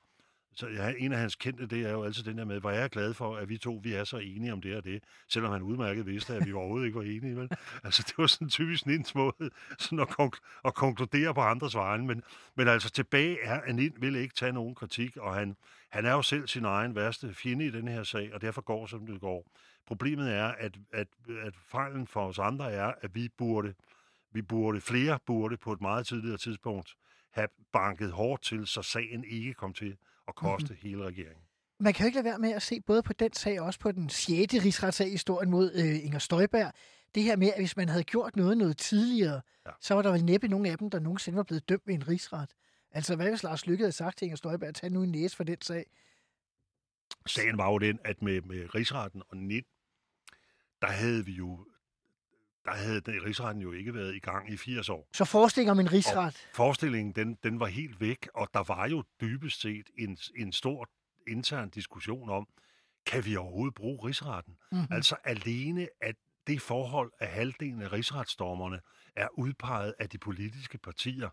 så 0.56 0.68
ja, 0.68 0.94
en 0.98 1.12
af 1.12 1.20
hans 1.20 1.36
kendte, 1.36 1.66
det 1.66 1.86
er 1.86 1.92
jo 1.92 2.04
altid 2.04 2.24
den 2.24 2.38
der 2.38 2.46
med, 2.46 2.60
hvor 2.60 2.70
jeg 2.70 2.84
er 2.84 2.88
glad 2.88 3.14
for, 3.14 3.36
at 3.36 3.50
vi 3.50 3.58
to, 3.58 3.80
vi 3.84 3.94
er 3.94 4.04
så 4.04 4.18
enige 4.18 4.54
om 4.54 4.62
det 4.62 4.78
og 4.78 4.84
det, 4.84 5.04
selvom 5.28 5.52
han 5.52 5.62
udmærket 5.62 6.06
vidste, 6.06 6.36
at 6.36 6.46
vi 6.46 6.54
overhovedet 6.54 6.86
ikke 6.86 6.98
var 6.98 7.06
enige. 7.06 7.38
Vel? 7.38 7.50
Altså, 7.84 8.04
det 8.08 8.18
var 8.18 8.28
sådan 8.28 8.50
typisk 8.50 8.86
Nins 8.86 9.16
måde 9.16 9.50
sådan 9.80 10.00
at, 10.00 10.08
konk- 10.20 10.62
at 10.66 10.74
konkludere 10.74 11.34
på 11.34 11.42
andres 11.42 11.76
vegne. 11.76 12.08
Men, 12.08 12.24
men 12.56 12.68
altså, 12.68 12.90
tilbage 12.90 13.38
er, 13.44 13.62
at 13.62 13.76
Nin 13.76 13.94
vil 13.98 14.16
ikke 14.16 14.36
tage 14.36 14.52
nogen 14.52 14.76
kritik, 14.76 15.18
og 15.18 15.36
han, 15.36 15.56
han 15.90 16.06
er 16.06 16.12
jo 16.12 16.22
selv 16.22 16.48
sin 16.48 16.66
egen 16.66 16.96
værste 16.96 17.34
fjende 17.34 17.66
i 17.66 17.72
den 17.72 17.88
her 17.88 18.04
sag, 18.04 18.34
og 18.34 18.42
derfor 18.42 18.62
går, 18.62 18.86
som 18.86 19.08
det 19.08 19.22
går. 19.22 19.52
Problemet 19.86 20.34
er, 20.34 20.48
at, 20.48 20.78
at, 20.94 21.08
at 21.42 21.56
fejlen 21.56 22.08
for 22.08 22.28
os 22.28 22.40
andre 22.40 22.72
er, 22.72 22.94
at 23.02 23.16
vi 23.16 23.30
burde, 23.38 23.74
vi 24.32 24.42
burde, 24.42 24.82
flere 24.82 25.20
burde 25.26 25.58
på 25.58 25.74
et 25.74 25.82
meget 25.82 26.08
tidligere 26.08 26.38
tidspunkt 26.38 26.96
have 27.32 27.48
banket 27.74 28.12
hårdt 28.12 28.42
til, 28.42 28.68
så 28.68 28.82
sagen 28.82 29.24
ikke 29.24 29.54
kom 29.54 29.74
til 29.74 29.98
at 30.32 30.36
koste 30.36 30.74
mm-hmm. 30.74 30.90
hele 30.90 31.06
regeringen. 31.06 31.44
Man 31.80 31.94
kan 31.94 32.04
jo 32.04 32.06
ikke 32.06 32.16
lade 32.16 32.26
være 32.26 32.40
med 32.40 32.52
at 32.52 32.62
se 32.62 32.82
både 32.82 33.04
på 33.04 33.14
den 33.14 33.34
sag 33.34 33.60
og 33.60 33.66
også 33.66 33.80
på 33.80 33.92
den 33.92 34.10
6. 34.10 34.54
rigsretssag 34.54 35.08
i 35.08 35.12
historien 35.12 35.50
mod 35.50 35.72
øh, 35.76 36.06
Inger 36.06 36.20
Støjberg. 36.20 36.74
Det 37.16 37.24
her 37.24 37.36
med, 37.36 37.48
at 37.48 37.60
hvis 37.60 37.78
man 37.78 37.90
havde 37.90 38.04
gjort 38.04 38.36
noget 38.36 38.58
noget 38.58 38.78
tidligere, 38.78 39.42
Ja. 39.66 39.72
så 39.82 39.94
var 39.94 40.02
der 40.02 40.12
vel 40.12 40.26
næppe 40.26 40.48
nogen 40.48 40.66
af 40.66 40.78
dem, 40.78 40.90
der 40.90 41.00
nogensinde 41.00 41.38
var 41.38 41.44
blevet 41.44 41.70
dømt 41.70 41.88
ved 41.88 41.94
en 41.96 42.08
rigsret. 42.08 42.50
Altså, 42.92 43.16
hvad 43.16 43.30
hvis 43.30 43.44
Lars 43.44 43.66
Lykke 43.66 43.84
havde 43.84 43.92
sagt 43.92 44.18
til 44.18 44.26
Inger 44.26 44.36
Støjberg, 44.36 44.76
tag 44.76 44.90
nu 44.92 45.04
en 45.04 45.12
næse 45.12 45.36
for 45.36 45.44
den 45.44 45.62
sag? 45.62 45.86
Sagen 47.26 47.58
var 47.58 47.72
jo 47.72 47.78
den, 47.78 48.00
at 48.06 48.22
med, 48.22 48.42
med 48.42 48.76
rigsretten 48.76 49.22
og 49.30 49.38
NIT, 49.38 49.66
der 50.82 50.88
havde 50.88 51.26
vi 51.26 51.32
jo 51.32 51.66
der 52.66 52.72
havde 52.72 53.02
den, 53.02 53.26
rigsretten 53.26 53.62
jo 53.62 53.72
ikke 53.72 53.94
været 53.94 54.16
i 54.16 54.20
gang 54.20 54.54
i 54.54 54.58
80 54.58 54.90
år. 54.90 55.10
Så 55.14 55.26
forestilling 55.26 55.72
om 55.72 55.80
en 55.80 55.92
rigsret. 55.92 56.48
Forestillingen, 56.54 57.14
den, 57.14 57.38
den 57.44 57.60
var 57.60 57.66
helt 57.66 58.02
væk, 58.02 58.28
og 58.34 58.48
der 58.54 58.64
var 58.64 58.88
jo 58.88 59.04
dybest 59.22 59.62
set 59.62 59.90
en, 59.98 60.18
en 60.36 60.52
stor 60.52 60.90
intern 61.28 61.70
diskussion 61.70 62.30
om, 62.30 62.48
kan 63.06 63.26
vi 63.26 63.36
overhovedet 63.36 63.76
bruge 63.76 64.08
rigsretten? 64.08 64.58
Mhm. 64.72 64.88
Altså 64.92 65.16
alene, 65.24 65.88
at 66.02 66.16
det 66.48 66.62
forhold, 66.62 67.12
at 67.20 67.28
halvdelen 67.28 67.82
af 67.82 67.92
rigsretsdommerne 67.92 68.80
er 69.16 69.28
udpeget 69.38 69.94
af 70.00 70.10
de 70.10 70.18
politiske 70.18 70.78
partier, 70.78 71.30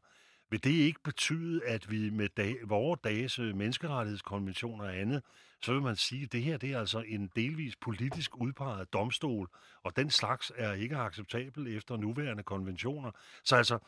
vil 0.50 0.64
det 0.64 0.70
ikke 0.70 1.00
betyde, 1.04 1.64
at 1.64 1.90
vi 1.90 2.10
med 2.10 2.28
dag, 2.36 2.56
vores 2.64 3.00
dages 3.04 3.38
øh, 3.38 3.56
menneskerettighedskonventioner 3.56 4.84
og 4.84 4.96
andet, 4.96 5.22
så 5.62 5.72
vil 5.72 5.82
man 5.82 5.96
sige, 5.96 6.22
at 6.22 6.32
det 6.32 6.42
her 6.42 6.56
det 6.56 6.72
er 6.72 6.78
altså 6.78 7.00
en 7.06 7.30
delvis 7.36 7.76
politisk 7.76 8.36
udpeget 8.36 8.92
domstol, 8.92 9.48
og 9.82 9.96
den 9.96 10.10
slags 10.10 10.52
er 10.56 10.72
ikke 10.72 10.96
acceptabel 10.96 11.76
efter 11.76 11.96
nuværende 11.96 12.42
konventioner. 12.42 13.10
Så 13.44 13.56
altså, 13.56 13.78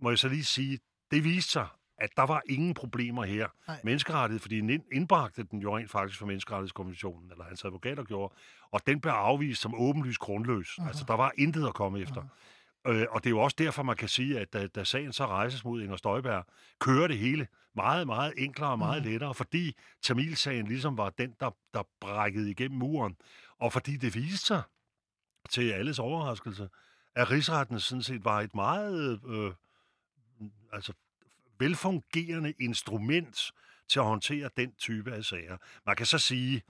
må 0.00 0.10
jeg 0.10 0.18
så 0.18 0.28
lige 0.28 0.44
sige, 0.44 0.78
det 1.10 1.24
viste 1.24 1.52
sig, 1.52 1.66
at 1.98 2.10
der 2.16 2.22
var 2.22 2.42
ingen 2.48 2.74
problemer 2.74 3.24
her. 3.24 3.48
Nej. 3.68 3.80
Menneskerettighed, 3.84 4.40
fordi 4.40 4.60
den 4.60 4.82
indbragte 4.92 5.42
den 5.42 5.58
jo 5.58 5.76
rent 5.76 5.90
faktisk 5.90 6.18
for 6.18 6.26
menneskerettighedskonventionen, 6.26 7.30
eller 7.30 7.44
hans 7.44 7.64
advokater 7.64 8.04
gjorde, 8.04 8.34
og 8.70 8.86
den 8.86 9.00
blev 9.00 9.12
afvist 9.12 9.62
som 9.62 9.74
åbenlyst 9.74 10.18
grundløs. 10.18 10.68
Uh-huh. 10.68 10.86
Altså, 10.86 11.04
der 11.08 11.14
var 11.14 11.32
intet 11.38 11.66
at 11.66 11.74
komme 11.74 12.00
efter. 12.00 12.22
Øh, 12.86 13.06
og 13.10 13.24
det 13.24 13.26
er 13.26 13.30
jo 13.30 13.40
også 13.40 13.56
derfor, 13.58 13.82
man 13.82 13.96
kan 13.96 14.08
sige, 14.08 14.40
at 14.40 14.52
da, 14.52 14.66
da 14.66 14.84
sagen 14.84 15.12
så 15.12 15.26
rejses 15.26 15.64
mod 15.64 15.82
Inger 15.82 15.96
Støjberg, 15.96 16.46
kører 16.80 17.08
det 17.08 17.18
hele 17.18 17.46
meget, 17.74 18.06
meget 18.06 18.34
enklere 18.36 18.70
og 18.70 18.78
meget 18.78 19.02
lettere, 19.02 19.34
fordi 19.34 19.76
Tamilsagen 20.02 20.66
ligesom 20.66 20.96
var 20.96 21.10
den, 21.10 21.34
der, 21.40 21.50
der 21.74 21.82
brækkede 22.00 22.50
igennem 22.50 22.78
muren. 22.78 23.16
Og 23.58 23.72
fordi 23.72 23.96
det 23.96 24.14
viste 24.14 24.46
sig, 24.46 24.62
til 25.50 25.70
alles 25.70 25.98
overraskelse, 25.98 26.68
at 27.14 27.30
rigsretten 27.30 27.80
sådan 27.80 28.02
set 28.02 28.24
var 28.24 28.40
et 28.40 28.54
meget 28.54 29.20
øh, 29.26 29.54
altså, 30.72 30.92
velfungerende 31.58 32.54
instrument 32.60 33.52
til 33.88 33.98
at 33.98 34.04
håndtere 34.04 34.50
den 34.56 34.74
type 34.74 35.12
af 35.12 35.24
sager. 35.24 35.56
Man 35.86 35.96
kan 35.96 36.06
så 36.06 36.18
sige, 36.18 36.62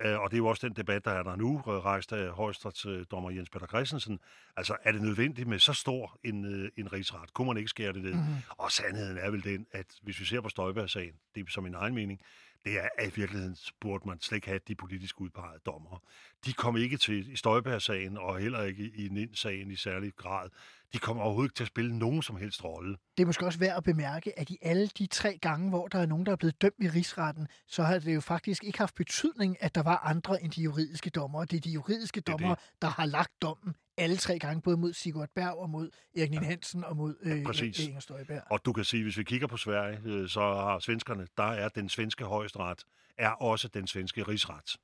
og 0.00 0.30
det 0.30 0.36
er 0.36 0.38
jo 0.38 0.46
også 0.46 0.68
den 0.68 0.76
debat, 0.76 1.04
der 1.04 1.10
er 1.10 1.22
der 1.22 1.36
nu, 1.36 1.62
øh, 1.66 1.72
rejst 1.72 2.12
af 2.12 2.30
højesterets 2.30 2.86
øh, 2.86 3.04
dommer 3.10 3.30
Jens 3.30 3.50
Peter 3.50 3.66
Christensen, 3.66 4.20
altså 4.56 4.76
er 4.84 4.92
det 4.92 5.02
nødvendigt 5.02 5.48
med 5.48 5.58
så 5.58 5.72
stor 5.72 6.18
en, 6.24 6.44
øh, 6.44 6.70
en 6.76 6.92
rigsret? 6.92 7.32
Kunne 7.34 7.46
man 7.46 7.56
ikke 7.56 7.68
skære 7.68 7.92
det 7.92 8.02
ned? 8.02 8.14
Mm-hmm. 8.14 8.34
Og 8.48 8.72
sandheden 8.72 9.18
er 9.18 9.30
vel 9.30 9.44
den, 9.44 9.66
at 9.72 9.86
hvis 10.02 10.20
vi 10.20 10.24
ser 10.24 10.40
på 10.40 10.48
Støjberg-sagen, 10.48 11.12
det 11.34 11.40
er 11.40 11.50
som 11.50 11.64
min 11.64 11.74
egen 11.74 11.94
mening, 11.94 12.20
det 12.64 12.78
er, 12.78 12.88
at 12.98 13.08
i 13.08 13.20
virkeligheden 13.20 13.56
burde 13.80 14.08
man 14.08 14.20
slet 14.20 14.36
ikke 14.36 14.48
have 14.48 14.60
de 14.68 14.74
politisk 14.74 15.20
udpegede 15.20 15.60
dommere. 15.66 15.98
De 16.46 16.52
kom 16.52 16.76
ikke 16.76 16.96
til 16.96 17.32
i 17.32 17.36
Støjberg-sagen, 17.36 18.18
og 18.18 18.38
heller 18.38 18.62
ikke 18.62 18.90
i 18.94 19.08
NIN-sagen 19.08 19.70
i 19.70 19.76
særlig 19.76 20.12
grad. 20.16 20.48
De 20.92 20.98
kommer 20.98 21.22
overhovedet 21.22 21.48
ikke 21.50 21.56
til 21.56 21.64
at 21.64 21.68
spille 21.68 21.98
nogen 21.98 22.22
som 22.22 22.36
helst 22.36 22.64
rolle. 22.64 22.96
Det 23.16 23.22
er 23.22 23.26
måske 23.26 23.46
også 23.46 23.58
værd 23.58 23.76
at 23.76 23.84
bemærke, 23.84 24.38
at 24.38 24.50
i 24.50 24.58
alle 24.62 24.86
de 24.86 25.06
tre 25.06 25.38
gange, 25.38 25.68
hvor 25.68 25.88
der 25.88 25.98
er 25.98 26.06
nogen, 26.06 26.26
der 26.26 26.32
er 26.32 26.36
blevet 26.36 26.62
dømt 26.62 26.74
i 26.78 26.88
rigsretten, 26.88 27.48
så 27.66 27.82
har 27.82 27.98
det 27.98 28.14
jo 28.14 28.20
faktisk 28.20 28.64
ikke 28.64 28.78
haft 28.78 28.94
betydning, 28.94 29.56
at 29.60 29.74
der 29.74 29.82
var 29.82 29.96
andre 29.96 30.42
end 30.42 30.52
de 30.52 30.62
juridiske 30.62 31.10
dommere. 31.10 31.44
Det 31.44 31.56
er 31.56 31.60
de 31.60 31.70
juridiske 31.70 32.20
dommere, 32.20 32.56
der 32.82 32.88
har 32.88 33.06
lagt 33.06 33.42
dommen 33.42 33.74
alle 34.00 34.16
tre 34.16 34.38
gange, 34.38 34.62
både 34.62 34.76
mod 34.76 34.92
Sigurd 34.92 35.28
Berg 35.34 35.58
og 35.58 35.70
mod 35.70 35.90
Erik 36.16 36.32
ja. 36.32 36.40
Hansen 36.40 36.84
og 36.84 36.96
mod 36.96 37.14
øh, 37.22 37.44
Præcis. 37.44 37.86
Inger 37.86 38.00
Støjberg. 38.00 38.42
Og 38.50 38.64
du 38.64 38.72
kan 38.72 38.84
sige, 38.84 39.02
hvis 39.02 39.18
vi 39.18 39.24
kigger 39.24 39.46
på 39.46 39.56
Sverige, 39.56 40.00
øh, 40.04 40.28
så 40.28 40.40
har 40.40 40.78
svenskerne, 40.78 41.26
der 41.36 41.52
er 41.52 41.68
den 41.68 41.88
svenske 41.88 42.24
højesteret, 42.24 42.84
er 43.18 43.30
også 43.30 43.68
den 43.68 43.86
svenske 43.86 44.22
rigsret. 44.22 44.76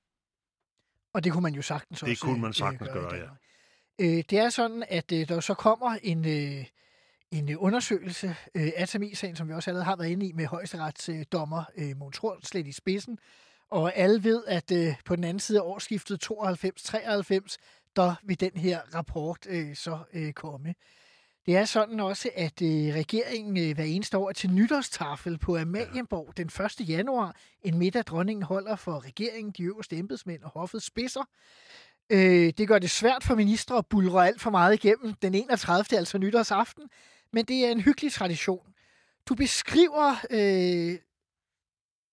Og 1.13 1.25
det 1.25 1.33
kunne 1.33 1.43
man 1.43 1.55
jo 1.55 1.63
sagtens 1.63 2.01
Det 2.01 2.11
også 2.11 2.25
kunne 2.25 2.41
man 2.41 2.49
øh, 2.49 2.55
sagtens 2.55 2.91
i 2.91 2.93
gøre, 2.93 3.15
ja. 3.15 3.29
Øh, 3.99 4.25
det 4.31 4.33
er 4.33 4.49
sådan, 4.49 4.85
at 4.89 5.13
øh, 5.13 5.29
der 5.29 5.41
så 5.41 5.55
kommer 5.55 5.99
en, 6.03 6.25
øh, 6.29 6.65
en 7.31 7.51
øh, 7.51 7.57
undersøgelse 7.59 8.37
øh, 8.55 8.71
af 8.77 8.89
Tamilsagen, 8.89 9.37
som 9.37 9.49
vi 9.49 9.53
også 9.53 9.71
allerede 9.71 9.85
har 9.85 9.97
været 9.97 10.09
inde 10.09 10.27
i, 10.27 10.33
med 10.33 10.47
højesteretsdommer 10.47 11.65
øh, 11.77 11.97
Mogens 11.97 12.19
Hornslet 12.19 12.67
i 12.67 12.73
spidsen. 12.73 13.19
Og 13.71 13.97
alle 13.97 14.25
ved, 14.25 14.45
at 14.47 14.73
øh, 14.73 14.95
på 15.05 15.17
den 15.17 15.25
anden 15.25 15.41
side 15.41 15.59
af 15.59 15.63
årsskiftet 15.63 16.31
92-93, 16.31 17.57
der 17.97 18.15
vil 18.25 18.41
den 18.41 18.53
her 18.55 18.81
rapport 18.95 19.47
øh, 19.49 19.77
så 19.77 19.99
øh, 20.13 20.33
komme. 20.33 20.75
Det 21.47 21.57
er 21.57 21.65
sådan 21.65 22.01
også, 22.01 22.31
at 22.37 22.63
øh, 22.63 22.95
regeringen 22.95 23.57
øh, 23.57 23.75
hver 23.75 23.85
eneste 23.85 24.19
år 24.19 24.29
er 24.29 24.33
til 24.33 24.51
nytårstafel 24.51 25.39
på 25.39 25.57
Amalienborg 25.57 26.37
den 26.37 26.47
1. 26.47 26.89
januar. 26.89 27.37
En 27.63 27.79
middag, 27.79 28.03
dronningen 28.03 28.43
holder 28.43 28.77
for 28.77 29.05
regeringen, 29.05 29.53
de 29.53 29.63
øverste 29.63 29.97
embedsmænd 29.97 30.43
og 30.43 30.51
hoffets 30.51 30.87
spidser. 30.87 31.29
Øh, 32.11 32.53
det 32.59 32.69
gør 32.69 32.79
det 32.79 32.91
svært 32.91 33.25
for 33.25 33.35
ministre 33.35 33.79
at 33.79 33.87
bulre 33.87 34.27
alt 34.27 34.41
for 34.41 34.51
meget 34.51 34.75
igennem 34.75 35.15
den 35.15 35.35
31. 35.35 35.99
altså 35.99 36.19
nytårsaften, 36.19 36.85
men 37.33 37.45
det 37.45 37.67
er 37.67 37.71
en 37.71 37.81
hyggelig 37.81 38.13
tradition. 38.13 38.67
Du 39.29 39.35
beskriver 39.35 40.15
øh, 40.31 40.99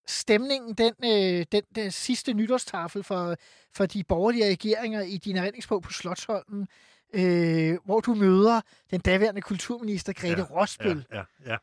stemningen, 0.08 0.74
den, 0.74 0.94
øh, 1.04 1.46
den, 1.52 1.64
den 1.76 1.92
sidste 1.92 2.34
nytårstafel 2.34 3.04
for, 3.04 3.36
for 3.76 3.86
de 3.86 4.04
borgerlige 4.04 4.46
regeringer 4.46 5.02
i 5.02 5.18
din 5.18 5.38
erindringsbog 5.38 5.82
på 5.82 5.94
Slottsholmen, 5.94 6.68
øh, 7.14 7.78
hvor 7.86 8.00
du 8.00 8.14
møder 8.14 8.62
den 8.92 9.00
daværende 9.02 9.42
kulturminister 9.42 10.14
Grete 10.14 10.42
ja, 10.50 10.62
Rosbøl. 10.62 11.06
Ja, 11.12 11.18
ja, 11.18 11.24
ja. 11.46 11.58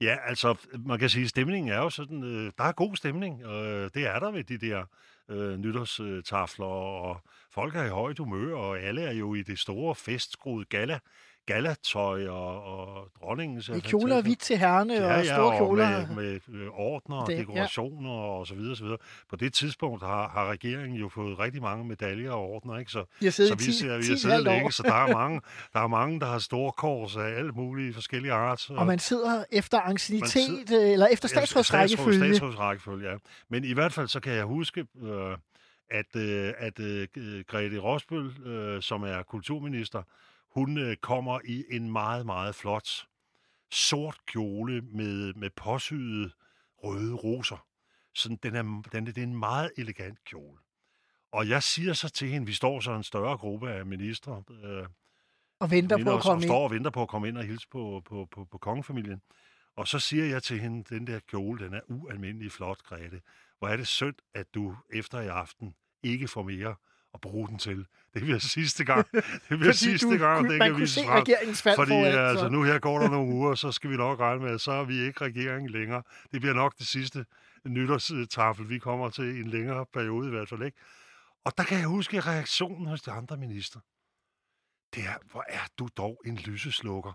Ja, 0.00 0.16
altså, 0.26 0.54
man 0.86 0.98
kan 0.98 1.08
sige, 1.08 1.24
at 1.24 1.30
stemningen 1.30 1.72
er 1.72 1.78
jo 1.78 1.90
sådan, 1.90 2.24
øh, 2.24 2.52
der 2.58 2.64
er 2.64 2.72
god 2.72 2.96
stemning, 2.96 3.46
og 3.46 3.66
øh, 3.66 3.90
det 3.94 4.06
er 4.06 4.18
der 4.18 4.30
ved 4.30 4.44
de 4.44 4.58
der 4.58 4.84
øh, 5.28 5.58
nytårstafler, 5.58 6.66
og 6.66 7.20
folk 7.54 7.76
er 7.76 7.84
i 7.84 7.88
højt 7.88 8.18
humør, 8.18 8.54
og 8.56 8.78
alle 8.80 9.02
er 9.02 9.12
jo 9.12 9.34
i 9.34 9.42
det 9.42 9.58
store 9.58 9.94
festskruede 9.94 10.64
gala, 10.64 10.98
galatøj 11.46 12.26
og, 12.28 12.62
og 12.64 13.08
dronningens... 13.22 13.68
I 13.68 13.80
kjoler 13.80 14.16
og 14.16 14.22
hvidt 14.22 14.38
til 14.40 14.56
herrene 14.58 14.94
ja, 14.94 15.16
og 15.18 15.24
ja, 15.24 15.34
store 15.34 15.56
kjoler. 15.56 16.06
Og 16.08 16.14
med, 16.14 16.40
med 16.48 16.68
ordner 16.72 17.16
og 17.16 17.26
Det- 17.26 17.32
ja. 17.34 17.38
dekorationer 17.38 18.10
og 18.10 18.46
så 18.46 18.54
videre, 18.54 18.76
så 18.76 18.82
videre. 18.84 18.98
På 19.30 19.36
det 19.36 19.52
tidspunkt 19.54 20.02
har, 20.02 20.28
har 20.28 20.50
regeringen 20.50 20.98
jo 20.98 21.08
fået 21.08 21.38
rigtig 21.38 21.62
mange 21.62 21.84
medaljer 21.84 22.30
og 22.32 22.40
ordner, 22.50 22.78
ikke? 22.78 22.90
Så, 22.92 23.04
så 23.30 23.54
vi, 23.58 23.64
10, 23.64 23.72
ser, 23.72 23.96
vi 23.96 24.02
10 24.02 24.08
har 24.10 24.16
siddet 24.16 24.32
halvt 24.34 24.48
år. 24.48 24.52
længe, 24.52 24.72
så 24.72 24.82
der 24.82 24.94
er 24.94 25.12
mange, 25.12 25.40
der 25.72 25.80
er 25.80 25.86
mange, 25.86 26.20
der 26.20 26.26
har 26.26 26.38
store 26.38 26.72
kors 26.72 27.16
af 27.16 27.22
alle 27.38 27.52
mulige 27.52 27.94
forskellige 27.94 28.32
art. 28.32 28.70
Og 28.70 28.86
man 28.86 28.98
sidder 28.98 29.44
efter 29.52 29.80
ancienitet, 29.80 30.32
sidder- 30.68 30.92
eller 30.92 31.06
efter 31.06 31.28
statsrådsrækkefølge. 31.28 32.18
Statsrådsrækkefølge, 32.34 33.10
ja. 33.10 33.16
Men 33.48 33.64
i 33.64 33.72
hvert 33.72 33.92
fald 33.92 34.08
så 34.08 34.20
kan 34.20 34.32
jeg 34.32 34.44
huske, 34.44 34.86
øh, 35.02 35.36
at, 35.90 36.16
øh, 36.16 36.54
at 36.58 36.80
øh, 36.80 37.08
Grete 37.46 37.78
Rosbøl, 37.78 38.46
øh, 38.46 38.82
som 38.82 39.02
er 39.02 39.22
kulturminister, 39.22 40.02
hun 40.54 40.78
øh, 40.78 40.96
kommer 40.96 41.40
i 41.44 41.64
en 41.70 41.92
meget, 41.92 42.26
meget 42.26 42.54
flot 42.54 42.88
sort 43.70 44.16
kjole 44.26 44.80
med, 44.80 45.34
med 45.34 45.50
påsyede 45.50 46.30
røde 46.84 47.14
roser. 47.14 47.66
Sådan, 48.14 48.38
den 48.42 48.54
er, 48.54 48.62
den, 48.92 49.06
er- 49.06 49.12
det 49.12 49.18
er 49.18 49.22
en 49.26 49.38
meget 49.38 49.70
elegant 49.76 50.24
kjole. 50.24 50.58
Og 51.32 51.48
jeg 51.48 51.62
siger 51.62 51.92
så 51.92 52.08
til 52.10 52.28
hende, 52.28 52.46
vi 52.46 52.52
står 52.52 52.80
så 52.80 52.92
en 52.92 53.02
større 53.02 53.36
gruppe 53.36 53.70
af 53.70 53.86
ministre, 53.86 54.42
øh, 54.64 54.86
Og 55.60 55.70
venter 55.70 56.04
på 56.04 56.14
at 56.16 56.22
komme 56.22 56.32
og 56.36 56.42
ind. 56.42 56.48
står 56.48 56.64
og 56.64 56.70
venter 56.70 56.90
på 56.90 57.02
at 57.02 57.08
komme 57.08 57.28
ind 57.28 57.38
og 57.38 57.44
hilse 57.44 57.68
på, 57.68 58.02
på, 58.04 58.28
på, 58.30 58.44
på 58.44 58.58
kongefamilien. 58.58 59.22
Og 59.76 59.88
så 59.88 59.98
siger 59.98 60.24
jeg 60.24 60.42
til 60.42 60.60
hende, 60.60 60.94
den 60.94 61.06
der 61.06 61.20
kjole, 61.20 61.64
den 61.64 61.74
er 61.74 61.80
ualmindelig 61.88 62.52
flot, 62.52 62.82
Grete. 62.82 63.20
Hvor 63.58 63.68
er 63.68 63.76
det 63.76 63.86
synd, 63.88 64.14
at 64.34 64.54
du 64.54 64.76
efter 64.92 65.20
i 65.20 65.26
aften 65.26 65.74
ikke 66.02 66.28
får 66.28 66.42
mere 66.42 66.74
at 67.14 67.20
bruge 67.20 67.48
den 67.48 67.58
til. 67.58 67.86
Det 68.14 68.22
bliver 68.22 68.38
sidste 68.56 68.84
gang. 68.84 69.06
Det 69.12 69.58
bliver 69.58 69.72
sidste 69.72 70.06
du, 70.06 70.18
gang, 70.18 70.38
kunne- 70.40 70.52
det 70.54 70.60
kan 70.62 70.76
vises 70.80 70.90
se 70.94 71.04
frem. 71.04 71.22
regeringens 71.22 71.62
fald 71.62 71.76
Fordi 71.76 71.90
foran, 71.90 72.14
altså, 72.28 72.44
så- 72.44 72.48
nu 72.48 72.62
her 72.62 72.78
går 72.78 72.98
der 72.98 73.10
nogle 73.10 73.32
uger, 73.36 73.54
så 73.54 73.72
skal 73.72 73.90
vi 73.90 73.96
nok 73.96 74.20
regne 74.20 74.42
med, 74.42 74.50
at 74.54 74.60
så 74.60 74.72
er 74.72 74.84
vi 74.84 75.00
ikke 75.00 75.20
regeringen 75.24 75.70
længere. 75.70 76.02
Det 76.32 76.40
bliver 76.40 76.54
nok 76.54 76.78
det 76.78 76.86
sidste 76.86 77.24
nytårstafel, 77.66 78.68
vi 78.68 78.78
kommer 78.78 79.10
til 79.10 79.24
en 79.24 79.46
længere 79.50 79.86
periode 79.92 80.26
i 80.26 80.30
hvert 80.30 80.48
fald. 80.48 80.62
ikke. 80.62 80.78
Og 81.44 81.52
der 81.58 81.64
kan 81.64 81.78
jeg 81.78 81.86
huske 81.86 82.20
reaktionen 82.20 82.86
hos 82.86 83.02
de 83.02 83.10
andre 83.10 83.36
minister. 83.36 83.80
Det 84.94 85.02
er, 85.04 85.14
hvor 85.30 85.44
er 85.48 85.66
du 85.78 85.88
dog 85.96 86.20
en 86.26 86.36
lyseslukker. 86.36 87.12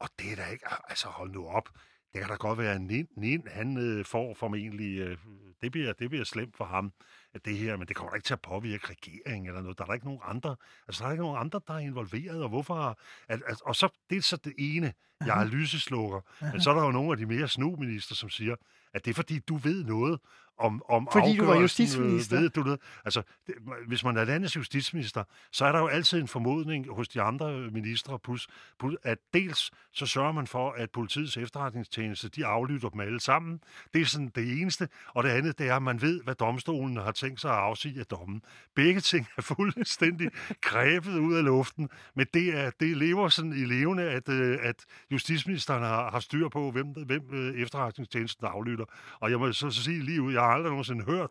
Og 0.00 0.08
det 0.18 0.32
er 0.32 0.36
da 0.36 0.44
ikke, 0.46 0.64
altså 0.88 1.08
hold 1.08 1.30
nu 1.30 1.46
op. 1.46 1.68
Det 2.12 2.20
kan 2.20 2.28
da 2.30 2.34
godt 2.34 2.58
være, 2.58 2.74
at 2.74 2.80
Nin, 2.80 3.06
Nin 3.16 3.42
han 3.50 3.76
øh, 3.78 4.04
får 4.04 4.34
formentlig, 4.34 4.98
øh, 4.98 5.18
det, 5.62 5.72
bliver, 5.72 5.92
det 5.92 6.10
bliver 6.10 6.24
slemt 6.24 6.56
for 6.56 6.64
ham, 6.64 6.92
at 7.38 7.44
det 7.44 7.56
her, 7.56 7.76
men 7.76 7.88
det 7.88 7.96
kommer 7.96 8.10
da 8.10 8.16
ikke 8.16 8.26
til 8.26 8.34
at 8.34 8.40
påvirke 8.40 8.86
regeringen 8.90 9.46
eller 9.46 9.60
noget. 9.62 9.78
Der 9.78 9.84
er 9.84 9.86
der 9.86 9.94
ikke 9.94 10.06
nogen 10.06 10.20
andre, 10.24 10.56
altså 10.88 11.02
der 11.02 11.08
er 11.08 11.12
ikke 11.12 11.22
nogen 11.22 11.38
andre, 11.38 11.60
der 11.68 11.74
er 11.74 11.78
involveret, 11.78 12.42
og 12.42 12.48
hvorfor, 12.48 12.98
at, 13.28 13.42
at, 13.46 13.62
og 13.62 13.76
så, 13.76 13.88
det 14.10 14.18
er 14.18 14.22
så 14.22 14.36
det 14.36 14.54
ene, 14.58 14.92
jeg 15.26 15.40
er 15.40 15.44
lyseslukker, 15.44 16.20
men 16.52 16.60
så 16.60 16.70
er 16.70 16.74
der 16.74 16.84
jo 16.84 16.90
nogle 16.90 17.10
af 17.10 17.16
de 17.16 17.26
mere 17.26 17.48
snu 17.48 17.76
minister, 17.76 18.14
som 18.14 18.30
siger, 18.30 18.56
at 18.94 19.04
det 19.04 19.10
er 19.10 19.14
fordi, 19.14 19.38
du 19.38 19.56
ved 19.56 19.84
noget 19.84 20.20
om, 20.58 20.82
om 20.88 21.08
Fordi 21.12 21.36
du 21.36 21.44
var 21.44 21.54
øh, 21.54 21.62
justitsminister. 21.62 22.40
Ved 22.40 22.50
du 22.50 22.62
noget? 22.62 22.80
Altså, 23.04 23.22
det, 23.46 23.54
hvis 23.86 24.04
man 24.04 24.16
er 24.16 24.24
landets 24.24 24.56
justitsminister, 24.56 25.24
så 25.52 25.64
er 25.64 25.72
der 25.72 25.78
jo 25.78 25.86
altid 25.86 26.20
en 26.20 26.28
formodning 26.28 26.94
hos 26.94 27.08
de 27.08 27.22
andre 27.22 27.70
ministre, 27.70 28.18
plus, 28.18 28.48
plus, 28.78 28.96
at 29.02 29.18
dels 29.34 29.70
så 29.92 30.06
sørger 30.06 30.32
man 30.32 30.46
for, 30.46 30.70
at 30.70 30.90
politiets 30.90 31.36
efterretningstjeneste, 31.36 32.28
de 32.28 32.46
aflytter 32.46 32.88
dem 32.88 33.00
alle 33.00 33.20
sammen. 33.20 33.60
Det 33.94 34.00
er 34.00 34.06
sådan 34.06 34.32
det 34.34 34.60
eneste. 34.60 34.88
Og 35.14 35.24
det 35.24 35.30
andet, 35.30 35.58
det 35.58 35.68
er, 35.68 35.76
at 35.76 35.82
man 35.82 36.02
ved, 36.02 36.22
hvad 36.22 36.34
domstolen 36.34 36.96
har 36.96 37.12
tænkt 37.12 37.40
sig 37.40 37.50
at 37.50 37.56
afsige 37.56 38.00
af 38.00 38.06
dommen. 38.06 38.42
Begge 38.74 39.00
ting 39.00 39.26
er 39.36 39.42
fuldstændig 39.42 40.30
grebet 40.68 41.18
ud 41.18 41.34
af 41.34 41.44
luften, 41.44 41.88
men 42.14 42.26
det, 42.34 42.58
er, 42.58 42.70
det 42.80 42.96
lever 42.96 43.28
sådan 43.28 43.52
i 43.52 43.64
levende, 43.64 44.02
at, 44.02 44.28
øh, 44.28 44.58
at 44.62 44.84
justitsministeren 45.10 45.82
har, 45.82 46.10
har 46.10 46.20
styr 46.20 46.48
på, 46.48 46.70
hvem, 46.70 46.86
hvem 46.86 47.22
øh, 47.32 47.62
efterretningstjenesten 47.62 48.46
aflytter. 48.46 48.84
Og 49.20 49.30
jeg 49.30 49.38
må 49.38 49.52
så, 49.52 49.70
så 49.70 49.82
sige 49.82 50.02
lige 50.02 50.22
ud, 50.22 50.32
jeg 50.32 50.42
aldrig 50.48 50.70
nogensinde 50.70 51.04
hørt 51.04 51.30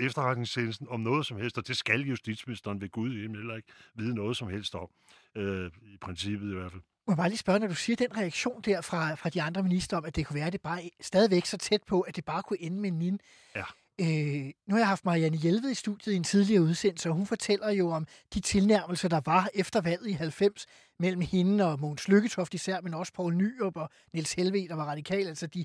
efterretningstjenesten 0.00 0.86
om 0.90 1.00
noget 1.00 1.26
som 1.26 1.36
helst, 1.36 1.58
og 1.58 1.68
det 1.68 1.76
skal 1.76 2.00
justitsministeren 2.00 2.80
ved 2.80 2.88
Gud 2.88 3.10
heller 3.10 3.56
ikke 3.56 3.68
vide 3.94 4.14
noget 4.14 4.36
som 4.36 4.48
helst 4.48 4.74
om. 4.74 4.88
Øh, 5.34 5.70
I 5.82 5.96
princippet 6.00 6.50
i 6.50 6.54
hvert 6.54 6.72
fald. 6.72 6.82
Må 7.06 7.12
jeg 7.12 7.16
bare 7.16 7.28
lige 7.28 7.38
spørge, 7.38 7.58
når 7.58 7.66
du 7.66 7.74
siger 7.74 7.96
den 7.96 8.16
reaktion 8.16 8.60
der 8.62 8.80
fra, 8.80 9.14
fra 9.14 9.28
de 9.28 9.42
andre 9.42 9.62
minister 9.62 9.96
om, 9.96 10.04
at 10.04 10.16
det 10.16 10.26
kunne 10.26 10.34
være, 10.34 10.46
at 10.46 10.52
det 10.52 10.60
bare 10.60 10.90
stadigvæk 11.00 11.46
så 11.46 11.56
tæt 11.56 11.82
på, 11.82 12.00
at 12.00 12.16
det 12.16 12.24
bare 12.24 12.42
kunne 12.42 12.62
ende 12.62 12.80
med 12.80 12.90
en 12.90 12.98
nin. 12.98 13.20
Ja. 13.56 13.64
Øh, 14.00 14.50
nu 14.66 14.74
har 14.74 14.78
jeg 14.78 14.88
haft 14.88 15.04
Marianne 15.04 15.36
Hjelved 15.36 15.70
i 15.70 15.74
studiet 15.74 16.12
i 16.12 16.16
en 16.16 16.24
tidligere 16.24 16.62
udsendelse, 16.62 17.08
og 17.08 17.14
hun 17.14 17.26
fortæller 17.26 17.70
jo 17.70 17.90
om 17.90 18.06
de 18.34 18.40
tilnærmelser, 18.40 19.08
der 19.08 19.20
var 19.24 19.48
efter 19.54 19.80
valget 19.80 20.06
i 20.06 20.12
90 20.12 20.66
mellem 20.98 21.20
hende 21.20 21.72
og 21.72 21.80
Mogens 21.80 22.08
Lykketoft 22.08 22.54
især, 22.54 22.80
men 22.80 22.94
også 22.94 23.12
Poul 23.12 23.34
Nyrup 23.34 23.76
og 23.76 23.90
Niels 24.12 24.32
Helveg, 24.32 24.68
der 24.68 24.74
var 24.74 24.84
radikal. 24.84 25.26
Altså 25.26 25.46
de 25.46 25.64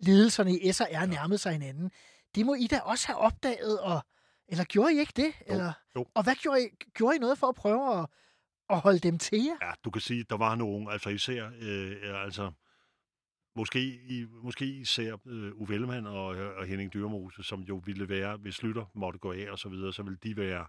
ledelserne 0.00 0.58
i 0.58 0.72
SR 0.72 1.06
nærmede 1.06 1.38
sig 1.38 1.52
hinanden. 1.52 1.90
Det 2.34 2.46
må 2.46 2.54
I 2.54 2.66
da 2.66 2.80
også 2.80 3.06
have 3.06 3.18
opdaget, 3.18 3.80
og, 3.80 4.00
eller 4.48 4.64
gjorde 4.64 4.94
I 4.94 4.98
ikke 4.98 5.12
det? 5.16 5.32
Eller, 5.46 5.72
jo. 5.96 6.06
Og 6.14 6.22
hvad 6.22 6.34
gjorde 6.34 6.64
I? 6.64 6.68
Gjorde 6.94 7.16
I 7.16 7.18
noget 7.18 7.38
for 7.38 7.46
at 7.46 7.54
prøve 7.54 7.98
at, 7.98 8.06
at 8.70 8.80
holde 8.80 8.98
dem 8.98 9.18
til 9.18 9.44
jer? 9.44 9.66
Ja, 9.68 9.72
du 9.84 9.90
kan 9.90 10.00
sige, 10.00 10.24
der 10.30 10.36
var 10.36 10.54
nogen, 10.54 10.90
altså 10.90 11.10
især, 11.10 11.50
øh, 11.60 12.24
altså, 12.24 12.52
måske, 13.56 13.80
i, 13.80 14.26
måske 14.42 14.64
især 14.64 15.16
øh, 15.26 15.52
Uffe 15.54 15.74
Ellemann 15.74 16.06
og, 16.06 16.26
og 16.26 16.66
Henning 16.66 16.92
Dyrmose, 16.92 17.42
som 17.42 17.60
jo 17.60 17.82
ville 17.84 18.08
være, 18.08 18.36
hvis 18.36 18.62
Lytter 18.62 18.84
måtte 18.94 19.18
gå 19.18 19.32
af 19.32 19.46
og 19.50 19.58
så 19.58 19.68
videre, 19.68 19.92
så 19.92 20.02
ville 20.02 20.18
de 20.22 20.36
være 20.36 20.66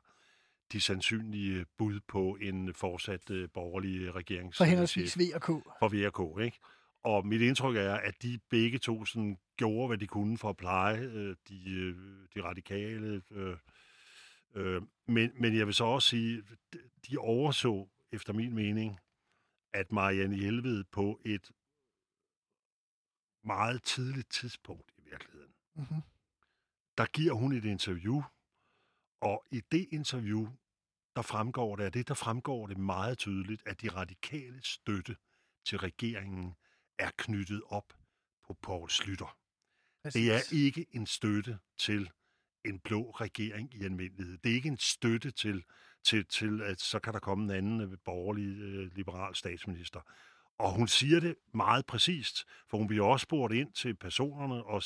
de 0.72 0.82
sandsynlige 0.82 1.66
bud 1.78 1.99
på 2.07 2.38
en 2.41 2.74
fortsat 2.74 3.30
øh, 3.30 3.49
borgerlig 3.53 4.16
regering. 4.16 4.55
For 4.55 4.64
henholdsvis 4.64 5.20
V 5.20 5.22
og 5.36 5.41
K. 5.41 5.45
For 5.80 5.88
V 5.88 6.14
og 6.14 6.38
K, 6.38 6.41
ikke? 6.41 6.60
Og 7.03 7.27
mit 7.27 7.41
indtryk 7.41 7.75
er, 7.75 7.93
at 7.93 8.21
de 8.21 8.39
begge 8.49 8.77
to 8.77 9.05
sådan 9.05 9.37
gjorde, 9.57 9.87
hvad 9.87 9.97
de 9.97 10.07
kunne 10.07 10.37
for 10.37 10.49
at 10.49 10.57
pleje 10.57 10.99
øh, 10.99 11.35
de, 11.49 11.71
øh, 11.71 12.27
de 12.35 12.43
radikale. 12.43 13.21
Øh, 13.31 13.57
øh, 14.53 14.81
men, 15.07 15.31
men 15.35 15.57
jeg 15.57 15.65
vil 15.65 15.73
så 15.73 15.83
også 15.83 16.09
sige, 16.09 16.43
de 17.09 17.17
overså, 17.17 17.89
efter 18.11 18.33
min 18.33 18.55
mening, 18.55 18.99
at 19.73 19.91
Marianne 19.91 20.35
Hjelved 20.35 20.83
på 20.83 21.21
et 21.25 21.51
meget 23.43 23.83
tidligt 23.83 24.29
tidspunkt 24.29 24.91
i 24.97 25.01
virkeligheden, 25.09 25.53
Mm-hmm. 25.75 26.01
der 26.97 27.05
giver 27.05 27.33
hun 27.33 27.51
et 27.53 27.65
interview, 27.65 28.21
og 29.21 29.45
i 29.51 29.61
det 29.71 29.87
interview, 29.91 30.47
der 31.15 31.21
fremgår 31.21 31.75
det, 31.75 31.83
af 31.83 31.91
det 31.91 32.07
der 32.07 32.13
fremgår 32.13 32.67
det 32.67 32.77
meget 32.77 33.17
tydeligt, 33.17 33.63
at 33.67 33.81
de 33.81 33.89
radikale 33.89 34.63
støtte 34.63 35.15
til 35.65 35.77
regeringen 35.77 36.55
er 36.99 37.11
knyttet 37.17 37.61
op 37.67 37.93
på 38.47 38.53
Poul 38.61 38.89
Slytter. 38.89 39.37
Det 40.03 40.33
er 40.33 40.53
ikke 40.53 40.85
en 40.91 41.05
støtte 41.05 41.59
til 41.77 42.09
en 42.65 42.79
blå 42.79 43.11
regering 43.11 43.73
i 43.75 43.83
almindelighed. 43.83 44.37
Det 44.37 44.51
er 44.51 44.55
ikke 44.55 44.69
en 44.69 44.77
støtte 44.77 45.31
til, 45.31 45.63
til, 46.03 46.25
til 46.25 46.61
at 46.61 46.81
så 46.81 46.99
kan 46.99 47.13
der 47.13 47.19
komme 47.19 47.43
en 47.43 47.51
anden 47.51 47.81
øh, 47.81 47.97
borgerlig 48.05 48.59
øh, 48.59 48.95
liberal 48.95 49.35
statsminister. 49.35 49.99
Og 50.59 50.73
hun 50.73 50.87
siger 50.87 51.19
det 51.19 51.35
meget 51.53 51.85
præcist, 51.85 52.45
for 52.69 52.77
hun 52.77 52.87
bliver 52.87 53.05
også 53.05 53.23
spurgt 53.23 53.53
ind 53.53 53.73
til 53.73 53.95
personerne, 53.95 54.63
og, 54.63 54.83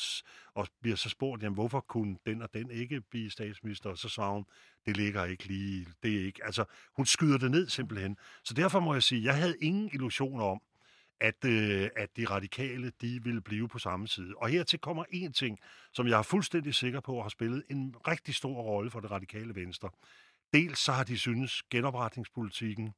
og 0.54 0.68
bliver 0.80 0.96
så 0.96 1.08
spurgt, 1.08 1.42
jamen, 1.42 1.54
hvorfor 1.54 1.80
kunne 1.80 2.16
den 2.26 2.42
og 2.42 2.54
den 2.54 2.70
ikke 2.70 3.00
blive 3.00 3.30
statsminister? 3.30 3.90
Og 3.90 3.98
så 3.98 4.08
svarer 4.08 4.32
hun, 4.32 4.44
det 4.86 4.96
ligger 4.96 5.24
ikke 5.24 5.46
lige, 5.46 5.86
det 6.02 6.20
er 6.20 6.24
ikke. 6.26 6.44
Altså, 6.44 6.64
hun 6.96 7.06
skyder 7.06 7.38
det 7.38 7.50
ned 7.50 7.68
simpelthen. 7.68 8.16
Så 8.44 8.54
derfor 8.54 8.80
må 8.80 8.92
jeg 8.92 9.02
sige, 9.02 9.24
jeg 9.24 9.36
havde 9.36 9.56
ingen 9.60 9.90
illusioner 9.92 10.44
om, 10.44 10.62
at, 11.20 11.44
øh, 11.44 11.88
at 11.96 12.16
de 12.16 12.24
radikale, 12.24 12.92
de 13.00 13.20
ville 13.24 13.40
blive 13.40 13.68
på 13.68 13.78
samme 13.78 14.08
side. 14.08 14.34
Og 14.36 14.48
hertil 14.48 14.78
kommer 14.78 15.04
en 15.10 15.32
ting, 15.32 15.58
som 15.92 16.06
jeg 16.06 16.18
er 16.18 16.22
fuldstændig 16.22 16.74
sikker 16.74 17.00
på 17.00 17.22
har 17.22 17.28
spillet 17.28 17.62
en 17.70 17.94
rigtig 18.08 18.34
stor 18.34 18.62
rolle 18.62 18.90
for 18.90 19.00
det 19.00 19.10
radikale 19.10 19.54
venstre. 19.54 19.90
Dels 20.52 20.78
så 20.78 20.92
har 20.92 21.04
de 21.04 21.18
synes, 21.18 21.62
genopretningspolitikken 21.70 22.92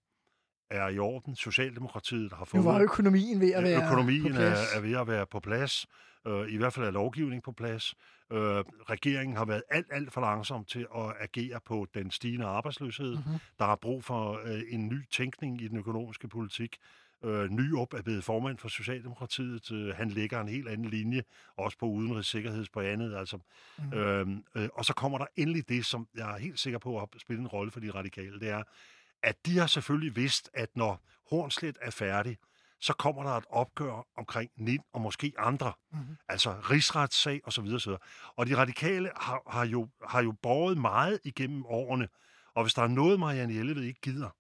er 0.71 0.89
i 0.89 0.99
orden. 0.99 1.37
Socialdemokratiet 1.37 2.33
har 2.33 2.39
Nu 2.41 2.45
fået... 2.45 2.65
var 2.65 2.81
økonomien 2.81 3.41
ved 3.41 3.53
at 3.53 3.65
være 3.65 3.85
Økonomien 3.87 4.23
på 4.23 4.29
er, 4.29 4.33
plads. 4.33 4.75
er 4.75 4.81
ved 4.81 4.97
at 4.97 5.07
være 5.07 5.27
på 5.27 5.41
plads. 5.41 5.87
Øh, 6.27 6.53
I 6.53 6.57
hvert 6.57 6.73
fald 6.73 6.87
er 6.87 6.91
lovgivning 6.91 7.43
på 7.43 7.53
plads. 7.53 7.95
Øh, 8.33 8.39
regeringen 8.91 9.37
har 9.37 9.45
været 9.45 9.63
alt, 9.71 9.87
alt 9.91 10.13
for 10.13 10.21
langsom 10.21 10.65
til 10.65 10.87
at 10.97 11.15
agere 11.21 11.61
på 11.67 11.87
den 11.95 12.11
stigende 12.11 12.47
arbejdsløshed. 12.47 13.11
Mhm. 13.11 13.23
Mm-hmm. 13.27 13.39
Der 13.59 13.65
er 13.65 13.77
brug 13.77 14.05
for 14.05 14.41
øh, 14.45 14.61
en 14.69 14.89
ny 14.89 15.09
tænkning 15.11 15.63
i 15.63 15.69
den 15.69 15.79
økonomiske 15.79 16.29
politik. 16.29 16.77
Øh, 17.25 17.51
Nyrup 17.51 17.95
er 17.95 18.03
blevet 18.03 18.25
formand 18.25 18.59
for 18.59 18.69
Socialdemokratiet. 18.69 19.73
Øh, 19.73 19.95
han 19.95 20.11
lægger 20.11 20.41
en 20.41 20.49
helt 20.49 20.69
anden 20.69 20.91
linje, 20.91 21.23
også 21.57 21.79
på 21.79 21.87
udenrigs, 21.87 22.29
sikkerheds, 22.29 22.69
på 22.69 22.81
andet. 22.81 23.17
Altså. 23.17 23.39
Mm. 23.79 23.93
Øhm, 23.93 24.45
øh, 24.55 24.69
og 24.75 24.85
så 24.85 24.95
kommer 24.95 25.19
der 25.19 25.27
endelig 25.37 25.69
det, 25.69 25.87
som 25.87 26.09
jeg 26.15 26.35
er 26.35 26.39
helt 26.39 26.59
sikker 26.59 26.79
på 26.79 26.99
har 26.99 27.09
spillet 27.19 27.43
en 27.43 27.49
rolle 27.49 27.71
for 27.71 27.81
de 27.81 27.91
radikale. 27.91 28.41
Det 28.41 28.49
er, 28.49 28.63
at 29.23 29.47
de 29.47 29.59
har 29.59 29.67
selvfølgelig 29.67 30.17
vidst, 30.17 30.51
at 30.55 30.77
når 30.77 31.03
Hornslet 31.31 31.79
er 31.83 31.91
færdig, 31.91 32.39
så 32.81 32.93
kommer 32.93 33.23
der 33.23 33.31
et 33.31 33.45
opgør 33.51 34.07
omkring 34.17 34.51
NIN 34.57 34.81
og 34.93 35.01
måske 35.01 35.33
andre. 35.39 35.73
Mhm. 35.91 36.01
Mm-hmm. 36.01 36.17
Altså 36.29 36.51
rigsretssag 36.71 37.41
og 37.45 37.53
så 37.53 37.63
videre, 37.63 37.81
så 37.81 37.91
videre. 37.91 38.03
Og 38.37 38.47
de 38.47 38.57
radikale 38.57 39.11
har, 39.17 39.43
har, 39.51 39.67
jo, 39.67 39.89
har 40.09 40.23
jo 40.23 40.33
båret 40.43 40.79
meget 40.79 41.21
igennem 41.25 41.67
årene. 41.67 42.09
Og 42.55 42.65
hvis 42.65 42.75
der 42.75 42.83
er 42.83 42.89
noget, 42.89 43.21
Marianne 43.21 43.55
Jelved 43.55 43.83
ikke 43.83 44.01
gider, 44.01 44.31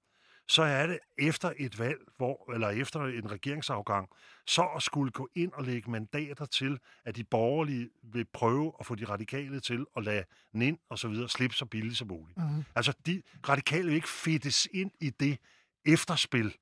så 0.49 0.63
er 0.63 0.87
det 0.87 0.99
efter 1.19 1.53
et 1.57 1.79
valg, 1.79 1.99
hvor, 2.17 2.53
eller 2.53 2.69
efter 2.69 3.01
en 3.01 3.31
regeringsafgang, 3.31 4.09
så 4.47 4.63
at 4.77 4.83
skulle 4.83 5.11
gå 5.11 5.29
ind 5.35 5.53
og 5.53 5.65
lægge 5.65 5.91
mandater 5.91 6.45
til, 6.45 6.79
at 7.05 7.17
de 7.17 7.25
borgerlige 7.25 7.91
vil 8.03 8.25
prøve 8.25 8.73
at 8.81 8.87
få 8.87 8.95
de 8.95 9.05
radikale 9.05 9.61
til 9.61 9.87
at 9.97 10.05
lade 10.05 10.25
NIN 10.53 10.79
og 10.89 10.99
så 10.99 11.09
videre 11.09 11.29
slippe 11.29 11.57
så 11.57 11.65
billigt 11.65 11.99
som 11.99 12.09
muligt. 12.09 12.39
Mhm. 12.39 12.65
Altså, 12.75 12.93
de 13.07 13.23
radikale 13.49 13.85
vil 13.85 13.95
ikke 13.95 14.09
fedtes 14.09 14.69
ind 14.73 14.91
i 15.01 15.11
det 15.11 15.39
efterspil, 15.87 16.57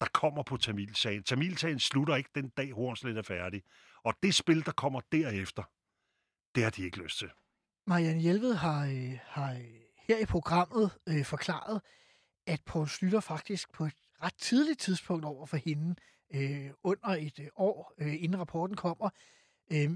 der 0.00 0.06
kommer 0.12 0.42
på 0.42 0.56
Tamilsagen. 0.56 1.22
Tamilsagen 1.22 1.78
slutter 1.78 2.16
ikke 2.16 2.30
den 2.34 2.48
dag, 2.48 2.72
Hornslet 2.72 3.18
er 3.18 3.22
færdig. 3.22 3.62
Og 4.04 4.14
det 4.22 4.34
spil, 4.34 4.66
der 4.66 4.72
kommer 4.72 5.00
derefter, 5.12 5.62
det 6.54 6.62
har 6.62 6.70
de 6.70 6.82
ikke 6.82 7.02
lyst 7.02 7.18
til. 7.18 7.30
Marianne 7.86 8.20
Hjelved 8.20 8.54
har, 8.54 8.86
øh, 8.86 9.18
har 9.24 9.52
øh, 9.52 9.60
her 10.08 10.18
i 10.18 10.24
programmet 10.24 10.90
øh, 11.08 11.24
forklaret, 11.24 11.80
at 12.50 12.60
Poul 12.64 12.88
Slytter 12.88 13.20
faktisk 13.20 13.72
på 13.72 13.84
et 13.84 13.92
ret 14.22 14.34
tidligt 14.34 14.80
tidspunkt 14.80 15.24
over 15.24 15.46
for 15.46 15.56
hende, 15.56 15.94
øh, 16.34 16.70
under 16.82 17.08
et 17.08 17.38
øh, 17.38 17.48
år, 17.56 17.92
øh, 17.98 18.22
inden 18.22 18.40
rapporten 18.40 18.76
kommer, 18.76 19.10
øh, 19.72 19.90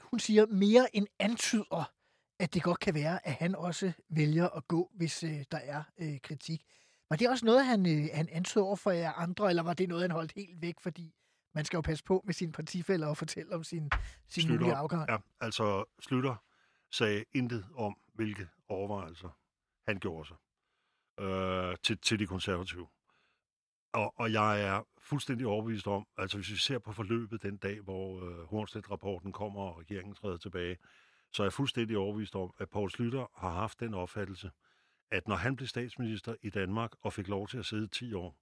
hun 0.00 0.18
siger 0.18 0.46
mere 0.46 0.96
end 0.96 1.06
antyder, 1.18 1.92
at 2.38 2.54
det 2.54 2.62
godt 2.62 2.80
kan 2.80 2.94
være, 2.94 3.26
at 3.26 3.34
han 3.34 3.54
også 3.54 3.92
vælger 4.08 4.48
at 4.48 4.68
gå, 4.68 4.90
hvis 4.94 5.22
øh, 5.22 5.44
der 5.50 5.58
er 5.58 5.82
øh, 5.98 6.20
kritik. 6.20 6.64
Var 7.10 7.16
det 7.16 7.28
også 7.28 7.44
noget, 7.44 7.66
han, 7.66 7.86
øh, 7.86 8.08
han 8.14 8.28
antyder 8.28 8.64
over 8.64 8.76
for 8.76 8.90
jer 8.90 9.12
andre, 9.12 9.50
eller 9.50 9.62
var 9.62 9.74
det 9.74 9.88
noget, 9.88 10.02
han 10.02 10.10
holdt 10.10 10.32
helt 10.32 10.62
væk, 10.62 10.80
fordi 10.80 11.14
man 11.54 11.64
skal 11.64 11.76
jo 11.76 11.80
passe 11.80 12.04
på 12.04 12.22
med 12.24 12.34
sine 12.34 12.52
partifælder 12.52 13.06
og 13.06 13.16
fortælle 13.16 13.54
om 13.54 13.64
sin, 13.64 13.90
sin 14.28 14.48
mulige 14.48 14.74
afgang? 14.74 15.10
ja, 15.10 15.16
altså 15.40 15.84
Slytter 16.00 16.36
sagde 16.90 17.24
intet 17.32 17.66
om, 17.76 17.96
hvilke 18.14 18.48
overvejelser 18.68 19.38
han 19.88 19.98
gjorde 19.98 20.28
sig 20.28 20.36
øh, 21.20 21.76
til, 21.82 21.98
til 21.98 22.18
de 22.18 22.26
konservative. 22.26 22.86
Og, 23.92 24.14
og 24.16 24.32
jeg 24.32 24.62
er 24.62 24.82
fuldstændig 24.98 25.46
overbevist 25.46 25.86
om, 25.86 26.06
altså 26.16 26.38
hvis 26.38 26.50
vi 26.50 26.56
ser 26.56 26.78
på 26.78 26.92
forløbet 26.92 27.42
den 27.42 27.56
dag, 27.56 27.80
hvor 27.80 28.24
øh, 28.26 28.46
Hornstedt-rapporten 28.46 29.32
kommer, 29.32 29.60
og 29.60 29.78
regeringen 29.78 30.14
træder 30.14 30.36
tilbage, 30.36 30.76
så 31.32 31.42
er 31.42 31.44
jeg 31.44 31.52
fuldstændig 31.52 31.98
overbevist 31.98 32.34
om, 32.34 32.54
at 32.58 32.70
Poul 32.70 32.90
Slytter 32.90 33.26
har 33.36 33.50
haft 33.50 33.80
den 33.80 33.94
opfattelse, 33.94 34.50
at 35.10 35.28
når 35.28 35.36
han 35.36 35.56
blev 35.56 35.68
statsminister 35.68 36.34
i 36.42 36.50
Danmark 36.50 36.90
og 37.00 37.12
fik 37.12 37.28
lov 37.28 37.48
til 37.48 37.58
at 37.58 37.66
sidde 37.66 37.86
10 37.86 38.14
år, 38.14 38.36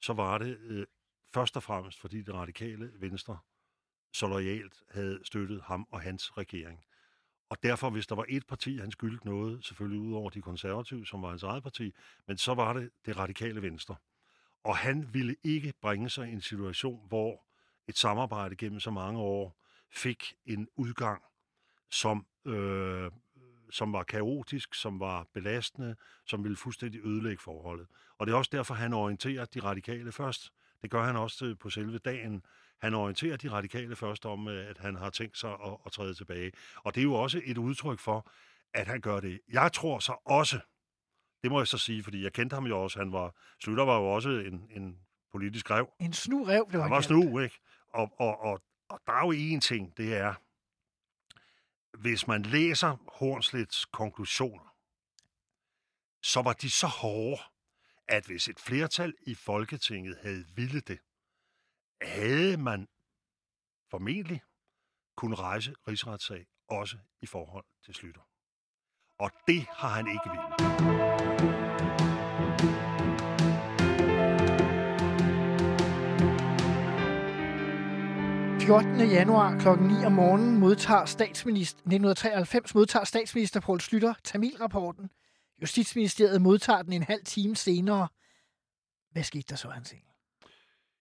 så 0.00 0.12
var 0.12 0.38
det 0.38 0.58
øh, 0.58 0.86
først 1.34 1.56
og 1.56 1.62
fremmest, 1.62 2.00
fordi 2.00 2.22
det 2.22 2.34
radikale 2.34 2.92
venstre 2.94 3.38
så 4.12 4.26
lojalt 4.26 4.82
havde 4.90 5.20
støttet 5.24 5.62
ham 5.62 5.86
og 5.90 6.00
hans 6.00 6.38
regering. 6.38 6.84
Og 7.48 7.62
derfor, 7.62 7.90
hvis 7.90 8.06
der 8.06 8.14
var 8.14 8.24
et 8.28 8.46
parti, 8.46 8.76
han 8.78 8.90
skyldte 8.90 9.26
noget, 9.26 9.64
selvfølgelig 9.64 10.00
ud 10.00 10.14
over 10.14 10.30
de 10.30 10.42
konservative, 10.42 11.06
som 11.06 11.22
var 11.22 11.28
hans 11.28 11.42
eget 11.42 11.62
parti, 11.62 11.94
men 12.26 12.38
så 12.38 12.54
var 12.54 12.72
det 12.72 12.90
det 13.06 13.18
radikale 13.18 13.62
venstre. 13.62 13.96
Og 14.64 14.76
han 14.76 15.14
ville 15.14 15.36
ikke 15.44 15.72
bringe 15.80 16.10
sig 16.10 16.28
i 16.28 16.32
en 16.32 16.40
situation, 16.40 17.08
hvor 17.08 17.44
et 17.88 17.98
samarbejde 17.98 18.56
gennem 18.56 18.80
så 18.80 18.90
mange 18.90 19.20
år 19.20 19.60
fik 19.90 20.34
en 20.46 20.68
udgang, 20.76 21.22
som, 21.90 22.26
øh, 22.44 23.10
som 23.70 23.92
var 23.92 24.02
kaotisk, 24.02 24.74
som 24.74 25.00
var 25.00 25.26
belastende, 25.32 25.96
som 26.26 26.44
ville 26.44 26.56
fuldstændig 26.56 27.00
ødelægge 27.04 27.42
forholdet. 27.42 27.86
Og 28.18 28.26
det 28.26 28.32
er 28.32 28.36
også 28.36 28.50
derfor, 28.54 28.74
han 28.74 28.92
orienterer 28.92 29.44
de 29.44 29.60
radikale 29.60 30.12
først. 30.12 30.52
Det 30.82 30.90
gør 30.90 31.04
han 31.04 31.16
også 31.16 31.46
øh, 31.46 31.58
på 31.58 31.70
selve 31.70 31.98
dagen. 31.98 32.44
Han 32.80 32.94
orienterer 32.94 33.36
de 33.36 33.50
radikale 33.50 33.96
først 33.96 34.26
om, 34.26 34.48
øh, 34.48 34.70
at 34.70 34.78
han 34.78 34.96
har 34.96 35.10
tænkt 35.10 35.38
sig 35.38 35.50
at, 35.50 35.76
at 35.86 35.92
træde 35.92 36.14
tilbage. 36.14 36.52
Og 36.76 36.94
det 36.94 37.00
er 37.00 37.04
jo 37.04 37.14
også 37.14 37.40
et 37.44 37.58
udtryk 37.58 37.98
for, 37.98 38.30
at 38.74 38.86
han 38.86 39.00
gør 39.00 39.20
det. 39.20 39.40
Jeg 39.52 39.72
tror 39.72 39.98
så 39.98 40.16
også, 40.24 40.60
det 41.42 41.50
må 41.50 41.60
jeg 41.60 41.66
så 41.66 41.78
sige, 41.78 42.02
fordi 42.02 42.22
jeg 42.22 42.32
kendte 42.32 42.54
ham 42.54 42.66
jo 42.66 42.82
også, 42.82 42.98
han 42.98 43.12
var, 43.12 43.34
Slutter 43.60 43.84
var 43.84 43.98
jo 43.98 44.06
også 44.06 44.28
en, 44.28 44.70
en 44.70 44.98
politisk 45.32 45.70
rev. 45.70 45.88
En 46.00 46.12
snu 46.12 46.44
rev, 46.44 46.66
det 46.70 46.78
var 46.78 46.82
Han 46.82 46.90
var 46.90 47.00
snu, 47.00 47.38
ikke? 47.38 47.58
Og, 47.88 48.12
og, 48.20 48.40
og, 48.40 48.62
og 48.88 49.00
der 49.06 49.12
er 49.12 49.26
jo 49.26 49.56
én 49.56 49.60
ting, 49.60 49.96
det 49.96 50.16
er, 50.16 50.34
hvis 51.98 52.26
man 52.26 52.42
læser 52.42 52.96
Hornslets 53.18 53.84
konklusioner, 53.84 54.74
så 56.22 56.42
var 56.42 56.52
de 56.52 56.70
så 56.70 56.86
hårde, 56.86 57.42
at 58.08 58.26
hvis 58.26 58.48
et 58.48 58.60
flertal 58.60 59.14
i 59.26 59.34
Folketinget 59.34 60.18
havde 60.22 60.44
ville 60.54 60.80
det, 60.80 60.98
havde 62.04 62.56
man 62.56 62.88
formentlig 63.90 64.42
kunne 65.16 65.34
rejse 65.34 65.74
rigsretssag 65.88 66.46
også 66.68 66.98
i 67.22 67.26
forhold 67.26 67.64
til 67.84 67.94
Slytter. 67.94 68.28
Og 69.18 69.30
det 69.46 69.66
har 69.70 69.88
han 69.88 70.06
ikke 70.08 70.30
ville. 70.30 71.54
14. 78.66 78.98
januar 78.98 79.58
kl. 79.58 79.82
9 79.82 80.04
om 80.04 80.12
morgenen 80.12 80.58
modtager 80.58 81.04
statsminister, 81.04 81.78
1993 81.78 82.74
modtager 82.74 83.04
statsminister 83.04 83.60
Poul 83.60 83.80
Slytter 83.80 84.14
Tamil-rapporten. 84.24 85.10
Justitsministeriet 85.62 86.42
modtager 86.42 86.82
den 86.82 86.92
en 86.92 87.02
halv 87.02 87.24
time 87.24 87.56
senere. 87.56 88.08
Hvad 89.12 89.22
skete 89.22 89.44
der 89.48 89.56
så, 89.56 89.68
Hans 89.68 89.92
Engel? 89.92 90.13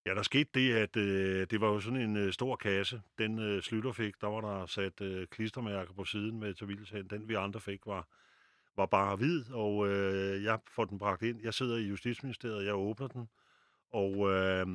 Ja, 0.06 0.14
der 0.14 0.24
skete 0.24 0.50
det, 0.54 0.74
at 0.74 0.96
øh, 0.96 1.48
det 1.50 1.62
var 1.62 1.68
jo 1.68 1.80
sådan 1.80 2.02
en 2.02 2.18
øh, 2.18 2.34
stor 2.34 2.56
kasse. 2.56 3.02
Den 3.18 3.40
øh, 3.40 3.62
Slytter 3.62 3.92
fik, 3.92 4.22
der 4.22 4.28
var 4.28 4.42
der 4.42 4.66
sat 4.66 5.02
øh, 5.02 5.28
klistermærker 5.28 5.94
på 5.94 6.06
siden 6.06 6.40
med 6.40 6.54
Tamilsagen. 6.54 7.08
Den 7.08 7.30
vi 7.30 7.34
andre 7.34 7.60
fik 7.60 7.86
var, 7.86 8.08
var 8.78 8.86
bare 8.86 9.16
hvid, 9.16 9.52
og 9.52 9.88
øh, 9.88 10.44
jeg 10.44 10.60
får 10.76 10.86
den 10.86 11.00
bragt 11.00 11.22
ind. 11.22 11.42
Jeg 11.44 11.54
sidder 11.54 11.78
i 11.78 11.82
Justitsministeriet, 11.82 12.66
jeg 12.66 12.76
åbner 12.76 13.08
den, 13.08 13.30
og 13.92 14.32
øh, 14.32 14.68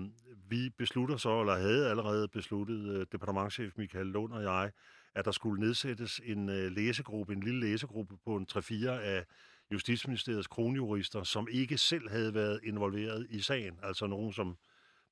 vi 0.49 0.70
beslutter 0.79 1.16
så, 1.16 1.41
eller 1.41 1.57
havde 1.57 1.91
allerede 1.91 2.29
besluttet, 2.29 2.97
øh, 2.97 3.07
departementchef 3.12 3.72
Michael 3.76 4.07
Lund 4.07 4.33
og 4.33 4.43
jeg, 4.43 4.70
at 5.14 5.24
der 5.24 5.31
skulle 5.31 5.61
nedsættes 5.61 6.20
en 6.24 6.49
øh, 6.49 6.72
læsegruppe, 6.72 7.33
en 7.33 7.43
lille 7.43 7.61
læsegruppe 7.61 8.16
på 8.24 8.37
en 8.37 8.47
3-4 8.53 8.89
af 8.89 9.24
Justitsministeriets 9.72 10.47
kronjurister, 10.47 11.22
som 11.22 11.49
ikke 11.51 11.79
selv 11.79 12.11
havde 12.11 12.35
været 12.35 12.61
involveret 12.64 13.26
i 13.31 13.41
sagen. 13.41 13.79
Altså 13.83 14.07
nogen, 14.07 14.33
som 14.33 14.57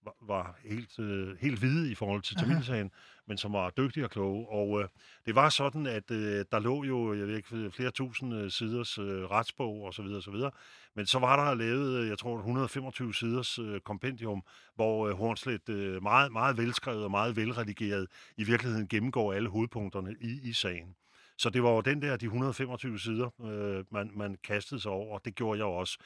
var, 0.07 0.17
var 0.21 0.59
helt, 0.65 0.99
øh, 0.99 1.37
helt 1.41 1.59
hvide 1.59 1.91
i 1.91 1.95
forhold 1.95 2.23
til 2.23 2.37
Tamilsagen, 2.37 2.91
men 3.29 3.39
som 3.39 3.53
var 3.53 3.71
dygtige 3.71 4.05
og 4.05 4.11
kloge. 4.11 4.49
Og 4.49 4.81
øh, 4.81 4.89
det 5.27 5.35
var 5.35 5.49
sådan, 5.49 5.87
at 5.87 6.11
øh, 6.11 6.45
der 6.53 6.59
lå 6.59 6.85
jo 6.85 7.15
jeg 7.15 7.27
ved 7.27 7.37
ikke, 7.37 7.71
flere 7.71 7.91
tusind 7.91 8.35
øh, 8.35 8.51
siders 8.51 8.99
øh, 8.99 9.25
retsbog 9.25 9.83
og 9.83 9.95
så 9.95 10.03
videre, 10.03 10.23
så 10.23 10.31
videre. 10.31 10.51
Men 10.95 11.07
så 11.07 11.19
var 11.19 11.45
der 11.45 11.55
lavet, 11.55 12.03
øh, 12.03 12.09
jeg 12.09 12.19
tror, 12.19 12.37
125 12.37 13.15
siders 13.15 13.59
øh, 13.59 13.81
kompendium, 13.81 14.43
hvor 14.75 15.09
øh, 15.09 15.17
Hornslet 15.17 15.69
øh, 15.69 16.03
meget, 16.03 16.33
meget 16.33 16.57
velskrevet 16.57 17.05
og 17.05 17.11
meget 17.11 17.37
velredigeret 17.37 18.07
i 18.37 18.45
virkeligheden 18.45 18.89
gennemgår 18.89 19.33
alle 19.33 19.49
hovedpunkterne 19.49 20.15
i, 20.21 20.41
i 20.49 20.53
sagen. 20.53 20.97
Så 21.39 21.51
det 21.51 21.63
var 21.63 21.71
jo 21.71 21.81
den 21.81 22.03
der, 22.03 22.17
de 22.17 22.27
125 22.27 22.99
sider, 22.99 23.31
øh, 23.41 23.85
man, 23.91 24.11
man 24.15 24.37
kastede 24.45 24.81
sig 24.81 24.91
over, 24.91 25.15
og 25.15 25.25
det 25.25 25.35
gjorde 25.35 25.59
jeg 25.59 25.67
også. 25.67 25.99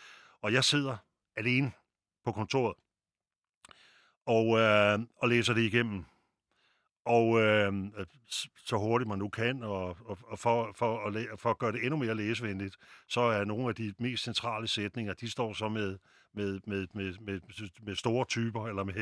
Og 0.42 0.52
jeg 0.52 0.64
sidder 0.64 0.96
alene 1.36 1.72
på 2.24 2.32
kontoret 2.32 2.74
og, 4.26 4.58
øh, 4.58 4.98
og 5.22 5.28
læser 5.28 5.54
det 5.54 5.62
igennem. 5.62 6.04
Og 7.06 7.40
øh, 7.40 7.72
så 8.66 8.76
hurtigt 8.76 9.08
man 9.08 9.18
nu 9.18 9.28
kan, 9.28 9.62
og, 9.62 9.96
og, 10.06 10.18
og 10.26 10.38
for, 10.38 10.72
for, 10.76 11.06
at 11.06 11.12
læ- 11.12 11.26
for 11.36 11.50
at 11.50 11.58
gøre 11.58 11.72
det 11.72 11.84
endnu 11.84 11.96
mere 11.96 12.14
læsevenligt, 12.14 12.76
så 13.08 13.20
er 13.20 13.44
nogle 13.44 13.68
af 13.68 13.74
de 13.74 13.94
mest 13.98 14.24
centrale 14.24 14.68
sætninger, 14.68 15.14
de 15.14 15.30
står 15.30 15.52
så 15.52 15.68
med, 15.68 15.98
med, 16.34 16.60
med, 16.66 16.86
med, 16.94 17.14
med, 17.20 17.40
med 17.82 17.96
store 17.96 18.24
typer, 18.24 18.66
eller 18.66 18.84
med, 18.84 18.94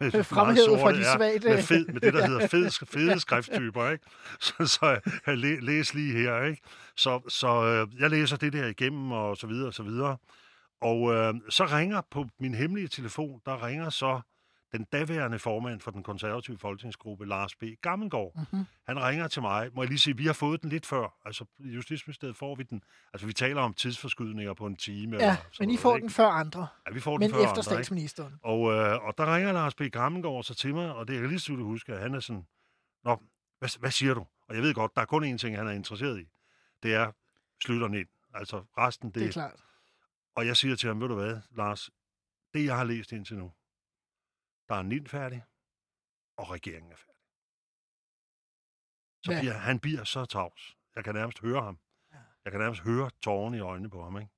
med 0.00 0.12
meget 0.12 0.26
Fremhævet 0.36 0.80
fra 0.80 0.92
de 0.92 0.98
ja, 0.98 1.16
svagte. 1.16 1.48
med, 1.48 1.62
fed, 1.62 1.86
med 1.86 2.00
det, 2.00 2.14
der 2.14 2.26
hedder 2.26 2.48
fede, 2.48 2.70
fede 2.70 3.20
skrifttyper. 3.20 3.90
Ikke? 3.90 4.04
Så, 4.40 4.52
så 4.66 5.00
jeg 5.26 5.38
læ, 5.38 5.56
læs 5.60 5.94
lige 5.94 6.12
her. 6.12 6.42
Ikke? 6.42 6.62
Så, 6.96 7.20
så 7.28 7.64
øh, 7.64 8.00
jeg 8.00 8.10
læser 8.10 8.36
det 8.36 8.52
der 8.52 8.66
igennem, 8.66 9.12
og 9.12 9.36
så 9.36 9.46
videre, 9.46 9.66
og 9.66 9.74
så 9.74 9.82
videre. 9.82 10.16
Og 10.80 11.14
øh, 11.14 11.34
så 11.50 11.64
ringer 11.64 12.00
på 12.10 12.26
min 12.40 12.54
hemmelige 12.54 12.88
telefon, 12.88 13.40
der 13.46 13.66
ringer 13.66 13.90
så 13.90 14.20
den 14.72 14.84
daværende 14.84 15.38
formand 15.38 15.80
for 15.80 15.90
den 15.90 16.02
konservative 16.02 16.58
folketingsgruppe, 16.58 17.26
Lars 17.26 17.54
B. 17.56 17.64
Gammelgaard. 17.82 18.32
Mm-hmm. 18.36 18.64
Han 18.86 19.02
ringer 19.02 19.28
til 19.28 19.42
mig. 19.42 19.70
Må 19.74 19.82
jeg 19.82 19.88
lige 19.88 19.98
sige, 19.98 20.16
vi 20.16 20.26
har 20.26 20.32
fået 20.32 20.62
den 20.62 20.70
lidt 20.70 20.86
før. 20.86 21.18
Altså, 21.24 21.44
i 21.58 21.68
Justitsministeriet 21.68 22.36
får 22.36 22.54
vi 22.54 22.62
den. 22.62 22.82
Altså, 23.12 23.26
vi 23.26 23.32
taler 23.32 23.62
om 23.62 23.74
tidsforskydninger 23.74 24.54
på 24.54 24.66
en 24.66 24.76
time. 24.76 25.16
eller 25.16 25.26
Ja, 25.28 25.36
sådan 25.36 25.46
men 25.60 25.70
I 25.70 25.72
noget, 25.72 25.80
får 25.80 25.96
ikke? 25.96 26.02
den 26.02 26.10
før 26.10 26.26
andre, 26.28 26.66
Ja, 26.86 26.92
vi 26.92 27.00
får 27.00 27.12
men 27.16 27.22
den 27.22 27.30
før 27.30 27.38
efter 27.38 27.48
andre, 27.48 27.58
ikke? 27.60 27.70
statsministeren. 27.74 28.34
Og, 28.42 28.72
øh, 28.72 29.04
og 29.06 29.14
der 29.18 29.36
ringer 29.36 29.52
Lars 29.52 29.74
B. 29.74 29.80
Gammelgaard 29.92 30.42
så 30.44 30.54
til 30.54 30.74
mig, 30.74 30.94
og 30.94 31.08
det 31.08 31.16
er 31.16 31.20
jeg 31.20 31.28
lige 31.28 31.40
så 31.40 31.54
huske, 31.54 31.92
at 31.92 32.00
han 32.00 32.14
er 32.14 32.20
sådan, 32.20 32.46
Nå, 33.04 33.22
hvad, 33.58 33.78
hvad 33.78 33.90
siger 33.90 34.14
du? 34.14 34.26
Og 34.48 34.54
jeg 34.54 34.62
ved 34.62 34.74
godt, 34.74 34.94
der 34.94 35.00
er 35.02 35.06
kun 35.06 35.34
én 35.34 35.36
ting, 35.36 35.56
han 35.56 35.66
er 35.66 35.72
interesseret 35.72 36.20
i. 36.20 36.24
Det 36.82 36.94
er 36.94 37.12
slutterne 37.64 37.98
ind. 38.00 38.08
Altså 38.34 38.64
resten, 38.78 39.08
det, 39.10 39.14
Det 39.14 39.28
er 39.28 39.32
klart. 39.32 39.60
Og 40.36 40.46
jeg 40.46 40.56
siger 40.56 40.76
til 40.76 40.86
ham, 40.88 41.00
ved 41.00 41.08
du 41.08 41.14
hvad, 41.14 41.36
Lars, 41.56 41.90
det 42.54 42.64
jeg 42.64 42.76
har 42.76 42.84
læst 42.84 43.12
indtil 43.12 43.38
nu, 43.38 43.52
der 44.68 44.74
er 44.74 44.82
NIN 44.82 45.06
færdig, 45.06 45.44
og 46.36 46.50
regeringen 46.50 46.92
er 46.92 46.96
færdig. 46.96 47.22
Så 49.22 49.40
bliver, 49.40 49.52
han 49.52 49.78
bliver 49.78 50.04
så 50.04 50.24
tavs. 50.24 50.76
Jeg 50.96 51.04
kan 51.04 51.14
nærmest 51.14 51.40
høre 51.40 51.62
ham. 51.62 51.78
Ja. 52.12 52.18
Jeg 52.44 52.52
kan 52.52 52.60
nærmest 52.60 52.82
høre 52.82 53.10
tårerne 53.22 53.56
i 53.56 53.60
øjnene 53.60 53.90
på 53.90 54.02
ham, 54.04 54.16
ikke? 54.16 54.32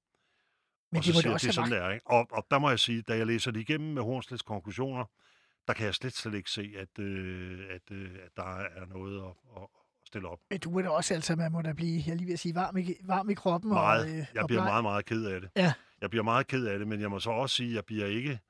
Men 0.93 0.99
og 0.99 1.05
det 1.05 1.15
så 1.15 1.19
må 1.19 1.21
siger 1.21 1.33
det 1.33 1.43
det 1.43 1.49
er 1.49 1.53
sådan, 1.53 1.73
der, 1.73 1.91
ikke? 1.91 2.07
Og, 2.07 2.27
og 2.31 2.47
der 2.51 2.59
må 2.59 2.69
jeg 2.69 2.79
sige, 2.79 3.03
da 3.03 3.17
jeg 3.17 3.27
læser 3.27 3.51
det 3.51 3.61
igennem 3.61 3.95
med 3.95 4.03
Hornslets 4.03 4.43
konklusioner, 4.43 5.05
der 5.69 5.75
kan 5.75 5.87
jeg 5.87 5.95
slet, 5.95 6.13
slet 6.13 6.35
ikke 6.35 6.51
se, 6.51 6.75
at, 6.79 6.99
øh, 6.99 7.67
at, 7.71 7.91
øh, 7.91 8.19
at 8.25 8.37
der 8.37 8.57
er 8.57 8.87
noget 8.87 9.25
at, 9.25 9.63
at, 9.63 9.69
stille 10.05 10.29
op. 10.29 10.41
Men 10.51 10.61
du 10.61 10.71
må 10.71 10.81
da 10.81 10.89
også 10.89 11.15
altså, 11.15 11.37
man 11.37 11.53
må 11.53 11.63
da 11.63 11.73
blive, 11.73 12.03
jeg 12.07 12.17
lige 12.17 12.27
vil 12.27 12.39
sige, 12.39 12.55
varm 12.55 12.77
i, 12.77 12.95
varm 13.03 13.31
i 13.31 13.35
kroppen. 13.35 13.71
Meget. 13.71 14.05
Og, 14.05 14.11
øh, 14.11 14.27
Jeg 14.35 14.43
og 14.43 14.49
bliver 14.49 14.65
meget, 14.65 14.85
meget 14.85 15.05
ked 15.05 15.25
af 15.25 15.41
det. 15.41 15.51
Ja. 15.57 15.73
Jeg 16.01 16.11
bliver 16.11 16.23
meget 16.23 16.47
ked 16.47 16.67
af 16.67 16.79
det, 16.79 16.89
men 16.89 17.01
jeg 17.01 17.11
må 17.11 17.21
så 17.21 17.31
også 17.31 17.57
sige, 17.57 17.69
at 17.69 17.75
jeg 17.75 17.85
bliver 17.85 18.07
ikke, 18.07 18.41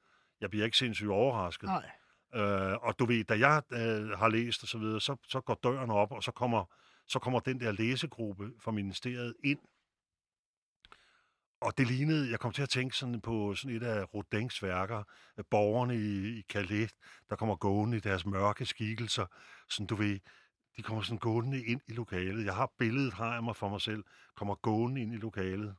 jeg 0.40 0.50
bliver 0.50 0.64
ikke 0.64 0.76
sindssygt 0.76 1.10
overrasket. 1.10 1.68
Nej. 1.68 1.90
Øh, 2.34 2.76
og 2.82 2.98
du 2.98 3.04
ved, 3.06 3.24
da 3.24 3.38
jeg 3.38 3.62
øh, 3.72 4.08
har 4.18 4.28
læst 4.28 4.62
og 4.62 4.68
så 4.68 4.78
videre, 4.78 5.00
så, 5.00 5.16
så 5.28 5.40
går 5.40 5.60
døren 5.62 5.90
op, 5.90 6.12
og 6.12 6.22
så 6.22 6.32
kommer, 6.32 6.64
så 7.06 7.18
kommer 7.18 7.40
den 7.40 7.60
der 7.60 7.72
læsegruppe 7.72 8.52
fra 8.60 8.70
ministeriet 8.70 9.34
ind. 9.44 9.58
Og 11.60 11.78
det 11.78 11.86
lignede, 11.86 12.30
jeg 12.30 12.40
kom 12.40 12.52
til 12.52 12.62
at 12.62 12.68
tænke 12.68 12.96
sådan 12.96 13.20
på 13.20 13.54
sådan 13.54 13.76
et 13.76 13.82
af 13.82 14.14
Rodins 14.14 14.62
værker, 14.62 15.02
øh, 15.38 15.44
borgerne 15.50 15.96
i, 15.96 16.38
i 16.38 16.42
Calais, 16.42 16.90
der 17.30 17.36
kommer 17.36 17.56
gående 17.56 17.96
i 17.96 18.00
deres 18.00 18.26
mørke 18.26 18.66
skikkelser, 18.66 19.26
sådan 19.68 19.86
du 19.86 19.94
ved, 19.94 20.18
de 20.76 20.82
kommer 20.82 21.02
sådan 21.02 21.18
gående 21.18 21.64
ind 21.64 21.80
i 21.88 21.92
lokalet. 21.92 22.44
Jeg 22.44 22.54
har 22.54 22.72
billedet, 22.78 23.12
har 23.12 23.34
jeg 23.34 23.44
mig 23.44 23.56
for 23.56 23.68
mig 23.68 23.80
selv, 23.80 24.04
kommer 24.36 24.54
gående 24.54 25.00
ind 25.00 25.14
i 25.14 25.16
lokalet. 25.16 25.76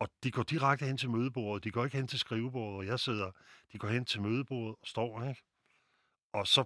Og 0.00 0.08
de 0.22 0.30
går 0.30 0.42
direkte 0.42 0.86
hen 0.86 0.96
til 0.96 1.10
mødebordet. 1.10 1.64
De 1.64 1.70
går 1.70 1.84
ikke 1.84 1.96
hen 1.96 2.06
til 2.06 2.18
skrivebordet, 2.18 2.74
hvor 2.74 2.82
jeg 2.82 3.00
sidder. 3.00 3.30
De 3.72 3.78
går 3.78 3.88
hen 3.88 4.04
til 4.04 4.22
mødebordet 4.22 4.76
og 4.80 4.86
står, 4.86 5.22
ikke? 5.28 5.42
Og 6.32 6.46
så 6.46 6.64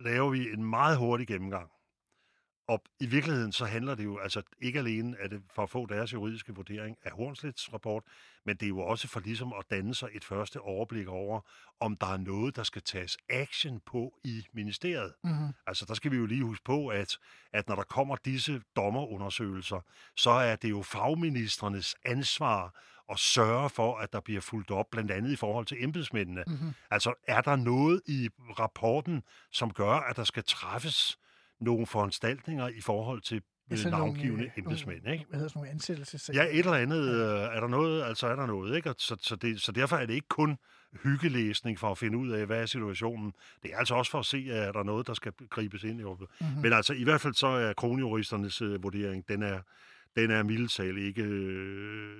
laver 0.00 0.30
vi 0.30 0.52
en 0.52 0.64
meget 0.64 0.98
hurtig 0.98 1.26
gennemgang. 1.26 1.70
Og 2.68 2.82
i 3.00 3.06
virkeligheden 3.06 3.52
så 3.52 3.64
handler 3.64 3.94
det 3.94 4.04
jo 4.04 4.18
altså 4.18 4.42
ikke 4.60 4.78
alene 4.78 5.16
at 5.20 5.30
det 5.30 5.42
for 5.54 5.62
at 5.62 5.70
få 5.70 5.86
deres 5.86 6.12
juridiske 6.12 6.54
vurdering 6.54 6.96
af 7.02 7.10
Hornslets 7.10 7.72
rapport, 7.72 8.02
men 8.44 8.56
det 8.56 8.66
er 8.66 8.68
jo 8.68 8.80
også 8.80 9.08
for 9.08 9.20
ligesom 9.20 9.52
at 9.58 9.64
danne 9.70 9.94
sig 9.94 10.08
et 10.12 10.24
første 10.24 10.60
overblik 10.60 11.08
over, 11.08 11.40
om 11.80 11.96
der 11.96 12.06
er 12.06 12.16
noget, 12.16 12.56
der 12.56 12.62
skal 12.62 12.82
tages 12.82 13.18
action 13.28 13.80
på 13.86 14.14
i 14.24 14.46
ministeriet. 14.52 15.14
Mm-hmm. 15.24 15.48
Altså, 15.66 15.84
der 15.84 15.94
skal 15.94 16.10
vi 16.10 16.16
jo 16.16 16.26
lige 16.26 16.44
huske 16.44 16.64
på, 16.64 16.88
at, 16.88 17.18
at 17.52 17.68
når 17.68 17.74
der 17.74 17.82
kommer 17.82 18.16
disse 18.16 18.62
dommerundersøgelser, 18.76 19.80
så 20.16 20.30
er 20.30 20.56
det 20.56 20.70
jo 20.70 20.82
fagministernes 20.82 21.96
ansvar 22.04 22.74
at 23.10 23.18
sørge 23.18 23.70
for, 23.70 23.96
at 23.96 24.12
der 24.12 24.20
bliver 24.20 24.40
fuldt 24.40 24.70
op, 24.70 24.90
blandt 24.90 25.10
andet 25.10 25.30
i 25.30 25.36
forhold 25.36 25.66
til 25.66 25.84
embedsmændene. 25.84 26.44
Mm-hmm. 26.46 26.74
Altså, 26.90 27.14
er 27.28 27.40
der 27.40 27.56
noget 27.56 28.02
i 28.06 28.28
rapporten, 28.58 29.22
som 29.50 29.72
gør, 29.72 29.92
at 29.92 30.16
der 30.16 30.24
skal 30.24 30.44
træffes 30.44 31.18
nogle 31.60 31.86
foranstaltninger 31.86 32.68
i 32.68 32.80
forhold 32.80 33.20
til 33.22 33.42
Altså 33.70 33.86
altså 33.88 33.98
nogle, 33.98 34.12
navngivende 34.12 34.44
øh, 34.44 34.50
embedsmænd, 34.56 34.98
nogle- 35.02 35.12
ikke? 35.12 35.24
Hvad 35.28 35.38
hedder 35.38 35.48
sådan 35.48 35.58
nogle 35.58 35.70
ansættelses... 35.70 36.30
Ja, 36.34 36.42
et 36.44 36.58
eller 36.58 36.72
andet. 36.72 37.00
Øh, 37.14 37.56
er 37.56 37.60
der 37.60 37.68
noget, 37.68 38.02
altså 38.02 38.26
er 38.26 38.36
der 38.36 38.46
noget, 38.46 38.76
ikke? 38.76 38.90
Og 38.90 38.94
så, 38.98 39.16
så, 39.20 39.36
det, 39.36 39.60
så 39.60 39.72
derfor 39.72 39.96
er 39.96 40.06
det 40.06 40.14
ikke 40.14 40.28
kun 40.28 40.56
hyggelæsning 41.02 41.78
for 41.78 41.90
at 41.90 41.98
finde 41.98 42.18
ud 42.18 42.30
af, 42.30 42.46
hvad 42.46 42.62
er 42.62 42.66
situationen. 42.66 43.32
Det 43.62 43.72
er 43.74 43.78
altså 43.78 43.94
også 43.94 44.10
for 44.10 44.18
at 44.18 44.26
se, 44.26 44.36
at 44.50 44.74
der 44.74 44.80
er 44.80 44.84
noget, 44.84 45.06
der 45.06 45.14
skal 45.14 45.32
gribes 45.50 45.84
ind 45.84 46.00
i. 46.00 46.02
Mm-hmm. 46.04 46.62
Men 46.62 46.72
altså, 46.72 46.92
i 46.92 47.04
hvert 47.04 47.20
fald 47.20 47.34
så 47.34 47.46
er 47.46 47.72
kronjuristernes 47.72 48.62
øh, 48.62 48.82
vurdering, 48.82 49.28
den 49.28 49.42
er, 49.42 49.60
den 50.16 50.30
er 50.30 50.42
mildt 50.42 50.72
talt 50.72 50.98
ikke 50.98 51.22
øh, 51.22 52.16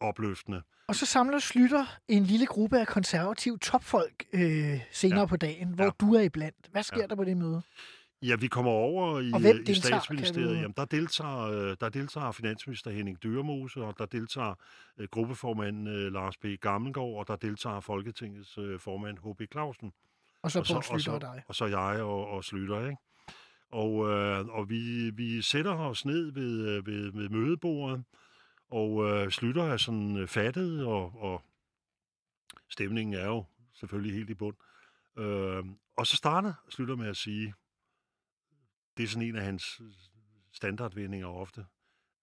opløftende. 0.00 0.62
Og 0.88 0.94
så 0.96 1.06
samler 1.06 1.38
Slytter 1.38 1.98
en 2.08 2.22
lille 2.24 2.46
gruppe 2.46 2.78
af 2.80 2.86
konservative 2.86 3.58
topfolk 3.58 4.24
øh, 4.32 4.80
senere 4.90 5.20
Ja. 5.20 5.26
på 5.26 5.36
dagen, 5.36 5.68
hvor 5.68 5.84
Ja. 5.84 5.90
du 6.00 6.14
er 6.14 6.20
iblandt. 6.20 6.56
Hvad 6.72 6.82
sker 6.82 7.00
Ja. 7.00 7.06
der 7.06 7.14
på 7.16 7.24
det 7.24 7.36
møde? 7.36 7.62
Ja, 8.26 8.36
vi 8.36 8.48
kommer 8.48 8.70
over 8.70 9.20
i, 9.20 9.32
Og 9.32 9.40
hvem 9.40 9.64
i 9.68 9.74
statsministeriet. 9.74 10.48
du- 10.50 10.54
Jamen, 10.54 10.74
der 10.76 10.84
deltager, 10.84 11.38
øh, 11.40 11.76
der 11.80 11.88
deltager 11.88 12.32
finansminister 12.32 12.90
Henning 12.90 13.22
Dyrmose, 13.22 13.80
og 13.82 13.94
der 13.98 14.06
deltager 14.06 14.54
øh, 14.98 15.08
gruppeformand 15.10 15.88
øh, 15.88 16.12
Lars 16.12 16.36
B. 16.36 16.46
Gammelgaard, 16.60 17.14
og 17.18 17.28
der 17.28 17.36
deltager 17.36 17.80
Folketingets 17.80 18.58
formand 18.78 19.18
H.B. 19.18 19.52
Clausen. 19.52 19.92
Og 20.42 20.50
så 20.50 20.58
og 20.58 20.66
så, 20.66 20.72
Poul 20.72 20.78
og, 20.78 20.84
Slytter 21.00 21.02
så, 21.02 21.12
og 21.12 21.20
dig. 21.20 21.42
og 21.48 21.54
så 21.54 21.66
jeg 21.66 22.02
og, 22.02 22.26
og 22.26 22.44
Slytter, 22.44 22.80
ikke? 22.86 22.96
Og, 23.72 24.08
øh, 24.10 24.46
og 24.46 24.68
vi, 24.70 25.10
vi 25.10 25.42
sætter 25.42 25.72
os 25.72 26.04
ned 26.04 26.32
ved, 26.32 26.82
ved, 26.82 27.12
ved 27.12 27.28
mødebordet, 27.28 28.04
og 28.70 29.04
øh, 29.10 29.30
Slytter 29.30 29.64
er 29.64 29.76
sådan 29.76 30.28
fattet, 30.28 30.86
og, 30.86 31.22
og 31.22 31.42
stemningen 32.70 33.14
er 33.14 33.26
jo 33.26 33.44
selvfølgelig 33.74 34.14
helt 34.14 34.30
i 34.30 34.34
bund. 34.34 34.56
Øh, 35.18 35.64
og 35.96 36.06
så 36.06 36.16
starter 36.16 36.52
Slytter 36.68 36.96
med 36.96 37.08
at 37.08 37.16
sige, 37.16 37.54
det 38.96 39.02
er 39.04 39.08
sådan 39.08 39.28
en 39.28 39.36
af 39.36 39.44
hans 39.44 39.80
standardvendinger 40.52 41.26
ofte, 41.28 41.64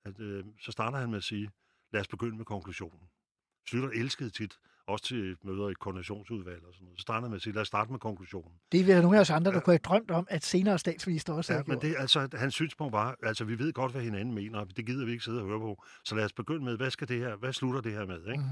at 0.06 0.20
øh, 0.20 0.44
så 0.62 0.72
starter 0.72 0.98
han 0.98 1.10
med 1.10 1.18
at 1.18 1.24
sige, 1.24 1.50
lad 1.94 2.02
os 2.02 2.08
begynde 2.08 2.38
med 2.38 2.46
konklusionen. 2.46 3.00
Slytter 3.70 3.90
elskede 3.90 4.30
tit, 4.30 4.54
også 4.88 5.06
til 5.06 5.38
møder 5.44 5.70
i 5.70 5.74
koordinationsudvalg 5.74 6.66
og 6.66 6.74
sådan 6.74 6.86
noget, 6.86 7.00
så 7.00 7.02
starter 7.02 7.28
med 7.28 7.36
at 7.36 7.42
sige, 7.42 7.54
lad 7.54 7.62
os 7.62 7.68
starte 7.68 7.92
med 7.92 8.00
konklusionen. 8.00 8.52
Det 8.72 8.90
er 8.90 9.02
nogle 9.02 9.18
af 9.18 9.22
os 9.22 9.30
andre, 9.30 9.52
der 9.52 9.60
kunne 9.60 9.74
have 9.74 9.80
drømt 9.80 10.12
om, 10.12 10.28
at 10.30 10.44
senere 10.44 10.80
statsminister 10.80 11.34
også 11.34 11.54
Ja, 11.54 11.60
men 11.60 11.66
gjort. 11.66 11.82
det, 11.82 11.96
altså, 11.98 12.30
hans 12.34 12.54
synspunkt 12.54 12.92
var, 12.92 13.16
altså 13.24 13.46
vi 13.46 13.60
ved 13.60 13.74
godt, 13.74 13.92
hvad 13.92 14.02
hinanden 14.02 14.34
mener, 14.36 14.60
og 14.60 14.78
det 14.78 14.86
gider 14.86 15.06
vi 15.06 15.12
ikke 15.12 15.24
sidde 15.24 15.42
og 15.42 15.48
høre 15.48 15.60
på. 15.60 15.84
Så 16.04 16.16
lad 16.16 16.26
os 16.26 16.34
begynde 16.34 16.64
med, 16.66 16.78
hvad 16.78 16.92
skal 16.92 17.08
det 17.08 17.20
her, 17.20 17.36
hvad 17.36 17.54
slutter 17.54 17.82
det 17.82 17.92
her 17.92 18.06
med, 18.06 18.28
ikke? 18.32 18.44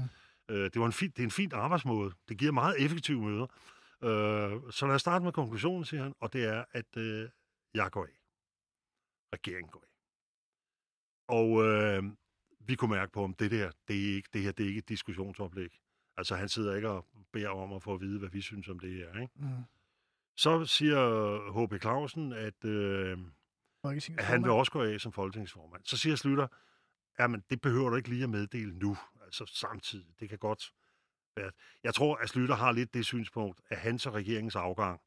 Mhm. 0.48 0.56
Øh, 0.56 0.64
det, 0.64 0.80
var 0.80 0.86
en 0.86 0.92
fin, 0.92 1.10
det 1.10 1.18
er 1.18 1.24
en 1.24 1.30
fin 1.30 1.50
arbejdsmåde. 1.54 2.12
Det 2.28 2.38
giver 2.38 2.52
meget 2.52 2.74
effektive 2.84 3.22
møder. 3.22 3.46
Øh, 4.04 4.60
så 4.72 4.86
lad 4.86 4.94
os 4.94 5.00
starte 5.00 5.24
med 5.24 5.32
konklusionen, 5.32 5.84
siger 5.84 6.02
han, 6.02 6.12
og 6.20 6.32
det 6.32 6.44
er, 6.44 6.64
at 6.72 6.96
øh, 6.96 7.28
jeg 7.74 7.90
går 7.90 8.04
af. 8.04 8.18
Regeringen 9.32 9.70
går 9.70 9.80
af. 9.80 9.92
Og 11.28 11.64
øh, 11.64 12.04
vi 12.60 12.74
kunne 12.74 12.90
mærke 12.90 13.12
på 13.12 13.20
ham, 13.20 13.34
det 13.34 13.50
der, 13.50 13.70
det 13.88 14.10
er 14.10 14.14
ikke, 14.14 14.28
det 14.32 14.42
her, 14.42 14.52
det 14.52 14.64
er 14.64 14.68
ikke 14.68 14.78
et 14.78 14.88
diskussionsoplæg. 14.88 15.78
Altså, 16.16 16.36
han 16.36 16.48
sidder 16.48 16.76
ikke 16.76 16.88
og 16.88 17.06
beder 17.32 17.48
om 17.48 17.72
at 17.72 17.82
få 17.82 17.94
at 17.94 18.00
vide, 18.00 18.18
hvad 18.18 18.28
vi 18.28 18.40
synes 18.40 18.68
om 18.68 18.78
det 18.78 18.94
her, 18.94 19.20
ikke? 19.20 19.32
Mm. 19.36 19.64
Så 20.36 20.64
siger 20.64 21.66
H.P. 21.66 21.80
Clausen, 21.80 22.32
at, 22.32 22.64
øh, 22.64 23.18
at 24.18 24.24
han 24.24 24.42
vil 24.42 24.50
også 24.50 24.72
gå 24.72 24.82
af 24.82 25.00
som 25.00 25.12
folketingsformand. 25.12 25.84
Så 25.84 25.96
siger 25.96 26.16
Slytter, 26.16 26.46
jamen 27.18 27.42
det 27.50 27.60
behøver 27.60 27.90
du 27.90 27.96
ikke 27.96 28.08
lige 28.08 28.22
at 28.22 28.30
meddele 28.30 28.78
nu, 28.78 28.98
altså 29.24 29.46
samtidig. 29.46 30.20
Det 30.20 30.28
kan 30.28 30.38
godt 30.38 30.72
være. 31.36 31.50
Jeg 31.84 31.94
tror, 31.94 32.16
at 32.16 32.28
Slytter 32.28 32.54
har 32.54 32.72
lidt 32.72 32.94
det 32.94 33.06
synspunkt, 33.06 33.60
at 33.68 33.76
hans 33.76 34.06
og 34.06 34.14
regeringens 34.14 34.56
afgang, 34.56 35.00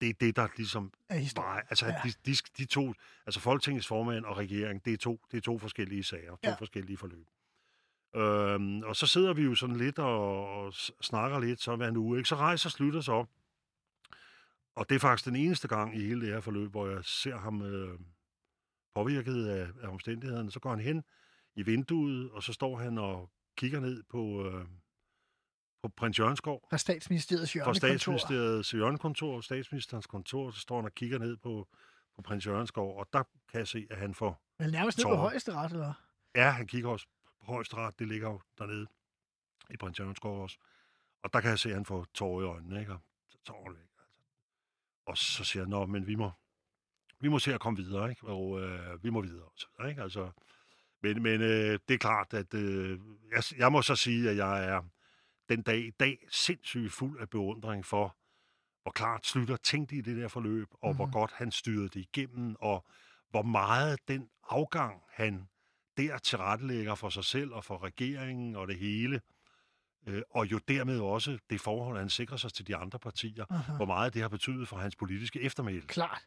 det 0.00 0.08
er 0.08 0.12
det, 0.20 0.36
der 0.36 0.48
ligesom. 0.56 0.92
Nej, 1.36 1.64
altså 1.70 1.86
Ja. 1.86 1.94
de, 2.04 2.12
de, 2.26 2.36
de 2.58 2.64
to, 2.64 2.94
altså 3.26 3.40
Folketingets 3.40 3.86
formand 3.86 4.24
og 4.24 4.36
regering, 4.36 4.84
det 4.84 4.92
er 4.92 4.96
to, 4.96 5.20
det 5.30 5.36
er 5.36 5.40
to 5.40 5.58
forskellige 5.58 6.04
sager, 6.04 6.30
to 6.30 6.38
Ja. 6.44 6.54
forskellige 6.54 6.96
forløb. 6.96 7.26
Øhm, 8.16 8.82
og 8.82 8.96
så 8.96 9.06
sidder 9.06 9.32
vi 9.34 9.42
jo 9.42 9.54
sådan 9.54 9.76
lidt 9.76 9.98
og, 9.98 10.48
og 10.48 10.72
snakker 11.00 11.38
lidt 11.38 11.62
så 11.62 11.76
hver 11.76 11.88
en 11.88 11.96
uge, 11.96 12.18
ikke? 12.18 12.28
Så 12.28 12.36
rejser 12.36 12.70
Slytter 12.70 13.00
sig 13.00 13.14
op, 13.14 13.28
og 14.76 14.88
det 14.88 14.94
er 14.94 14.98
faktisk 14.98 15.24
den 15.26 15.36
eneste 15.36 15.68
gang 15.68 15.96
i 15.96 16.00
hele 16.06 16.20
det 16.20 16.28
her 16.32 16.40
forløb, 16.40 16.70
hvor 16.70 16.88
jeg 16.88 17.04
ser 17.04 17.36
ham 17.36 17.62
øh, 17.62 17.98
påvirket 18.94 19.46
af, 19.46 19.68
af 19.82 19.88
omstændighederne. 19.88 20.50
Så 20.50 20.60
går 20.60 20.70
han 20.70 20.80
hen 20.80 21.04
i 21.56 21.62
vinduet, 21.62 22.30
og 22.30 22.42
så 22.42 22.52
står 22.52 22.76
han 22.78 22.98
og 22.98 23.30
kigger 23.56 23.80
ned 23.80 24.02
på, 24.10 24.46
øh, 24.46 24.64
på 25.82 25.88
prins 25.88 26.18
Jørgensgaard, 26.18 26.66
Fra 26.70 26.78
statsministeriets 26.78 27.52
fra 27.52 27.58
hjørnekontor. 27.58 27.88
statsministeriets 27.88 28.70
hjørnekontor, 28.70 29.40
statsministerens 29.40 30.06
kontor, 30.06 30.50
så 30.50 30.60
står 30.60 30.76
han 30.76 30.84
og 30.84 30.94
kigger 30.94 31.18
ned 31.18 31.36
på, 31.36 31.68
på 32.16 32.22
prins 32.22 32.46
Jørgensgaard, 32.46 32.96
og 32.96 33.08
der 33.12 33.22
kan 33.50 33.58
jeg 33.58 33.68
se, 33.68 33.86
at 33.90 33.98
han 33.98 34.14
får... 34.14 34.42
Vel 34.58 34.72
nærmest 34.72 34.98
ned 34.98 35.04
på 35.04 35.08
Tårer. 35.08 35.20
højeste 35.20 35.52
ret, 35.52 35.72
eller? 35.72 35.92
Ja, 36.34 36.50
han 36.50 36.66
kigger 36.66 36.90
også 36.90 37.06
på 37.40 37.46
højesteret, 37.52 37.98
det 37.98 38.08
ligger 38.08 38.30
jo 38.30 38.40
dernede 38.58 38.86
i 39.70 39.76
prins 39.76 39.98
Jørgensgaard 39.98 40.34
også. 40.34 40.58
Og 41.22 41.32
der 41.32 41.40
kan 41.40 41.50
jeg 41.50 41.58
se, 41.58 41.68
at 41.68 41.74
han 41.74 41.84
får 41.84 42.06
tårer 42.14 42.42
i 42.42 42.44
øjnene, 42.46 42.80
ikke? 42.80 42.92
Og 42.92 43.00
så 43.28 43.38
tårer 43.46 43.70
væk. 43.72 43.80
Altså. 43.80 44.12
Og 45.06 45.18
så 45.18 45.44
siger 45.44 45.62
han, 45.62 45.70
nå, 45.70 45.86
men 45.86 46.06
vi 46.06 46.14
må, 46.14 46.30
vi 47.20 47.28
må 47.28 47.38
se 47.38 47.54
at 47.54 47.60
komme 47.60 47.76
videre, 47.76 48.10
ikke? 48.10 48.26
Og 48.26 48.60
øh, 48.60 49.04
vi 49.04 49.10
må 49.10 49.20
videre, 49.22 49.44
og 49.44 49.52
så 49.56 49.66
videre, 49.76 49.90
ikke? 49.90 50.02
Altså, 50.02 50.30
men 51.02 51.22
men 51.22 51.40
øh, 51.40 51.78
det 51.88 51.94
er 51.94 51.98
klart, 51.98 52.34
at 52.34 52.54
øh, 52.54 53.00
jeg, 53.30 53.42
jeg 53.58 53.72
må 53.72 53.82
så 53.82 53.96
sige, 53.96 54.30
at 54.30 54.36
jeg 54.36 54.64
er 54.64 54.82
den 55.48 55.62
dag 55.62 55.78
i 55.78 55.90
dag 55.90 56.18
sindssygt 56.30 56.92
fuld 56.92 57.20
af 57.20 57.30
beundring 57.30 57.86
for, 57.86 58.16
hvor 58.82 58.92
klart 58.92 59.26
Slytter 59.26 59.56
tænkte 59.56 59.96
i 59.96 60.00
det 60.00 60.16
der 60.16 60.28
forløb, 60.28 60.68
og 60.72 60.78
mm-hmm. 60.82 60.96
hvor 60.96 61.06
Mhm. 61.06 61.12
godt 61.12 61.32
han 61.32 61.52
styrede 61.52 61.88
det 61.88 61.96
igennem, 61.96 62.56
og 62.60 62.84
hvor 63.30 63.42
meget 63.42 64.08
den 64.08 64.28
afgang, 64.50 65.02
han 65.08 65.48
der 65.96 66.18
tilrettelægger 66.18 66.94
for 66.94 67.08
sig 67.08 67.24
selv 67.24 67.52
og 67.52 67.64
for 67.64 67.82
regeringen 67.82 68.56
og 68.56 68.68
det 68.68 68.78
hele, 68.78 69.20
øh, 70.06 70.22
og 70.30 70.46
jo 70.52 70.58
dermed 70.58 71.00
også 71.00 71.38
det 71.50 71.60
forhold, 71.60 71.98
han 71.98 72.10
sikrer 72.10 72.36
sig 72.36 72.52
til 72.52 72.66
de 72.66 72.76
andre 72.76 72.98
partier, 72.98 73.44
Aha. 73.50 73.72
hvor 73.76 73.86
meget 73.86 74.14
det 74.14 74.22
har 74.22 74.28
betydet 74.28 74.68
for 74.68 74.76
hans 74.76 74.96
politiske 74.96 75.40
eftermæle. 75.40 75.82
Klart. 75.86 76.26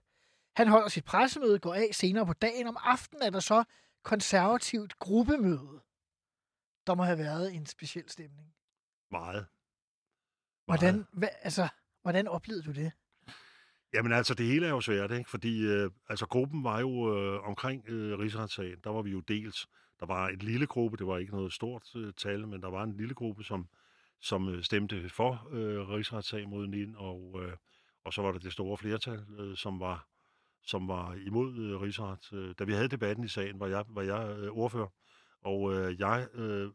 Han 0.56 0.68
holder 0.68 0.88
sit 0.88 1.06
pressemøde, 1.06 1.60
går 1.60 1.74
af 1.74 1.90
senere 1.92 2.26
på 2.26 2.34
dagen. 2.34 2.68
Om 2.68 2.78
aftenen 2.80 3.24
er 3.24 3.30
der 3.30 3.40
så 3.40 3.64
konservativt 4.04 5.00
gruppemøde. 5.00 5.82
Der 6.88 6.96
må 6.96 7.04
have 7.04 7.18
været 7.18 7.56
en 7.56 7.66
speciel 7.66 8.10
stemning. 8.10 8.54
Meget. 9.12 9.46
Hvordan, 10.66 11.06
hvad, 11.14 11.30
altså, 11.42 11.68
hvordan 12.02 12.28
oplevede 12.28 12.64
du 12.64 12.72
det? 12.72 12.92
Jamen 13.94 14.12
altså, 14.12 14.34
det 14.34 14.46
hele 14.46 14.66
er 14.66 14.70
jo 14.70 14.82
svært, 14.82 15.12
ikke? 15.12 15.30
Fordi 15.30 15.62
øh, 15.62 15.92
altså, 16.10 16.26
gruppen 16.26 16.64
var 16.64 16.80
jo 16.80 17.18
øh, 17.18 17.48
omkring 17.48 17.90
øh, 17.90 18.20
rigsretssagen. 18.20 18.80
Der 18.84 18.90
var 18.90 19.02
vi 19.02 19.12
jo 19.12 19.20
dels. 19.20 19.68
Der 20.00 20.06
var 20.06 20.30
et 20.30 20.44
lille 20.44 20.68
gruppe, 20.68 20.98
det 20.98 21.08
var 21.08 21.18
ikke 21.18 21.32
noget 21.32 21.54
stort 21.54 21.96
øh, 21.96 22.14
tal, 22.14 22.48
men 22.48 22.62
der 22.62 22.70
var 22.70 22.84
en 22.84 22.98
lille 22.98 23.14
gruppe, 23.14 23.44
som, 23.44 23.70
som 24.22 24.50
øh, 24.50 24.64
stemte 24.64 25.10
for 25.10 25.50
øh, 25.52 25.90
rigsretssag 25.90 26.50
mod 26.50 26.68
NIN, 26.68 26.96
og, 26.98 27.42
øh, 27.44 27.54
og 28.06 28.14
så 28.14 28.22
var 28.22 28.32
der 28.32 28.40
det 28.40 28.54
store 28.54 28.78
flertal, 28.78 29.26
øh, 29.40 29.58
som 29.58 29.80
var 29.80 30.08
som 30.64 30.88
var 30.88 31.14
imod 31.14 31.58
øh, 31.58 31.82
rigsret. 31.82 32.34
Øh, 32.34 32.56
da 32.60 32.64
vi 32.64 32.74
havde 32.74 32.88
debatten 32.88 33.26
i 33.26 33.28
sagen, 33.28 33.60
var 33.60 33.68
jeg, 33.68 33.86
var 33.88 34.02
jeg 34.02 34.38
øh, 34.38 34.52
ordfører, 34.52 34.88
og 35.42 35.74
øh, 35.74 36.00
jeg, 36.00 36.28
øh, 36.34 36.72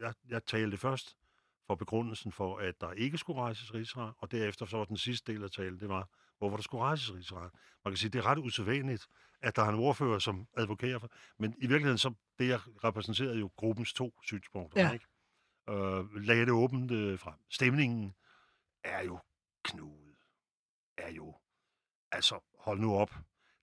jeg, 0.00 0.14
jeg 0.28 0.44
talte 0.44 0.76
først 0.76 1.16
for 1.66 1.74
begrundelsen 1.74 2.32
for, 2.32 2.58
at 2.58 2.80
der 2.80 2.92
ikke 2.92 3.18
skulle 3.18 3.40
rejses 3.40 3.74
rigsret, 3.74 4.14
og 4.18 4.30
derefter 4.30 4.66
så 4.66 4.76
var 4.76 4.84
den 4.84 4.96
sidste 4.96 5.32
del 5.32 5.44
af 5.44 5.50
talen, 5.50 5.80
det 5.80 5.88
var, 5.88 6.08
hvorfor 6.38 6.56
der 6.56 6.62
skulle 6.62 6.84
rejses 6.84 7.14
rigsret. 7.14 7.50
Man 7.84 7.92
kan 7.92 7.96
sige, 7.96 8.10
det 8.10 8.18
er 8.18 8.26
ret 8.26 8.38
usædvanligt, 8.38 9.06
at 9.42 9.56
der 9.56 9.62
er 9.62 9.68
en 9.68 9.74
ordfører, 9.74 10.18
som 10.18 10.46
advokerer 10.56 10.98
for, 10.98 11.10
men 11.38 11.54
i 11.58 11.66
virkeligheden, 11.66 11.98
så 11.98 12.14
det 12.38 12.48
jeg 12.48 12.60
repræsenterede 12.84 13.38
jo 13.38 13.50
gruppens 13.56 13.92
to 13.92 14.14
synspunkter, 14.22 14.80
Ja. 14.82 14.92
ikke? 14.92 15.06
Øh, 15.70 16.14
lagde 16.14 16.40
det 16.44 16.50
åbent 16.52 16.90
øh, 16.90 17.18
frem. 17.18 17.34
Stemningen 17.50 18.14
er 18.84 19.02
jo 19.04 19.18
knudet. 19.64 20.16
Er 20.98 21.10
jo, 21.12 21.36
altså, 22.12 22.40
hold 22.58 22.80
nu 22.80 22.94
op. 22.94 23.14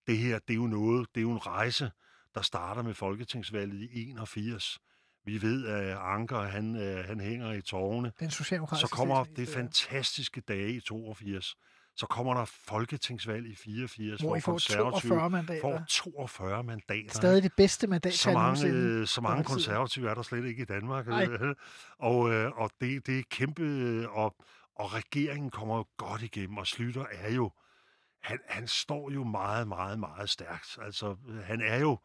Det 0.08 0.18
her, 0.18 0.39
det 0.39 0.54
er 0.54 0.58
jo 0.58 0.68
noget, 0.68 1.16
det 1.16 1.22
er 1.22 1.24
jo 1.24 1.32
en 1.32 1.45
rejse, 1.47 1.91
der 2.36 2.41
starter 2.41 2.82
med 2.84 2.93
Folketingsvalget 2.93 3.82
i 3.91 4.10
81. 4.10 4.80
Vi 5.26 5.41
ved, 5.41 5.67
at 5.67 5.97
Anker, 5.97 6.41
han, 6.41 6.76
øh, 6.76 7.05
han 7.05 7.19
hænger 7.19 7.51
i 7.51 7.61
tårne. 7.61 8.11
Den 8.19 8.32
socialdemokratiske 8.32 8.88
Så 8.89 8.95
kommer 8.95 9.24
det 9.24 9.49
fantastiske 9.49 10.41
dage 10.41 10.71
i 10.74 10.80
82. 10.80 11.55
Så 11.95 12.05
kommer 12.07 12.34
der 12.34 12.45
folketingsvalg 12.45 13.47
i 13.47 13.55
84, 13.55 14.21
Hvor 14.21 14.36
I 14.36 14.41
får 14.41 14.51
konservative 14.51 15.09
42 15.09 15.30
mandater. 15.30 15.61
får 15.61 15.84
42 15.89 16.63
mandater. 16.63 17.09
Stadig 17.13 17.43
det 17.43 17.53
bedste 17.57 17.88
mandat 17.88 18.13
så 18.13 18.32
mange, 18.32 18.67
øh, 18.67 19.07
så 19.07 19.21
mange 19.21 19.43
konservative 19.43 20.09
er 20.09 20.13
der 20.13 20.21
slet 20.21 20.45
ikke 20.45 20.61
i 20.61 20.65
Danmark. 20.65 21.07
Øh, 21.07 21.55
Og, 21.97 22.32
øh, 22.32 22.51
og 22.51 22.71
det, 22.82 23.07
det 23.07 23.19
er 23.19 23.24
kæmpe... 23.30 23.63
Og, 24.09 24.36
og 24.76 24.93
regeringen 24.93 25.49
kommer 25.51 25.78
jo 25.78 25.86
godt 25.97 26.21
igennem, 26.21 26.57
og 26.57 26.67
Slytter 26.67 27.05
er 27.11 27.32
jo... 27.32 27.51
Han, 28.24 28.39
han 28.47 28.67
står 28.67 29.11
jo 29.11 29.24
meget, 29.24 29.67
meget, 29.67 29.99
meget 29.99 30.30
stærkt. 30.30 30.78
Altså, 30.82 31.15
han 31.43 31.61
er 31.61 31.80
jo... 31.80 31.99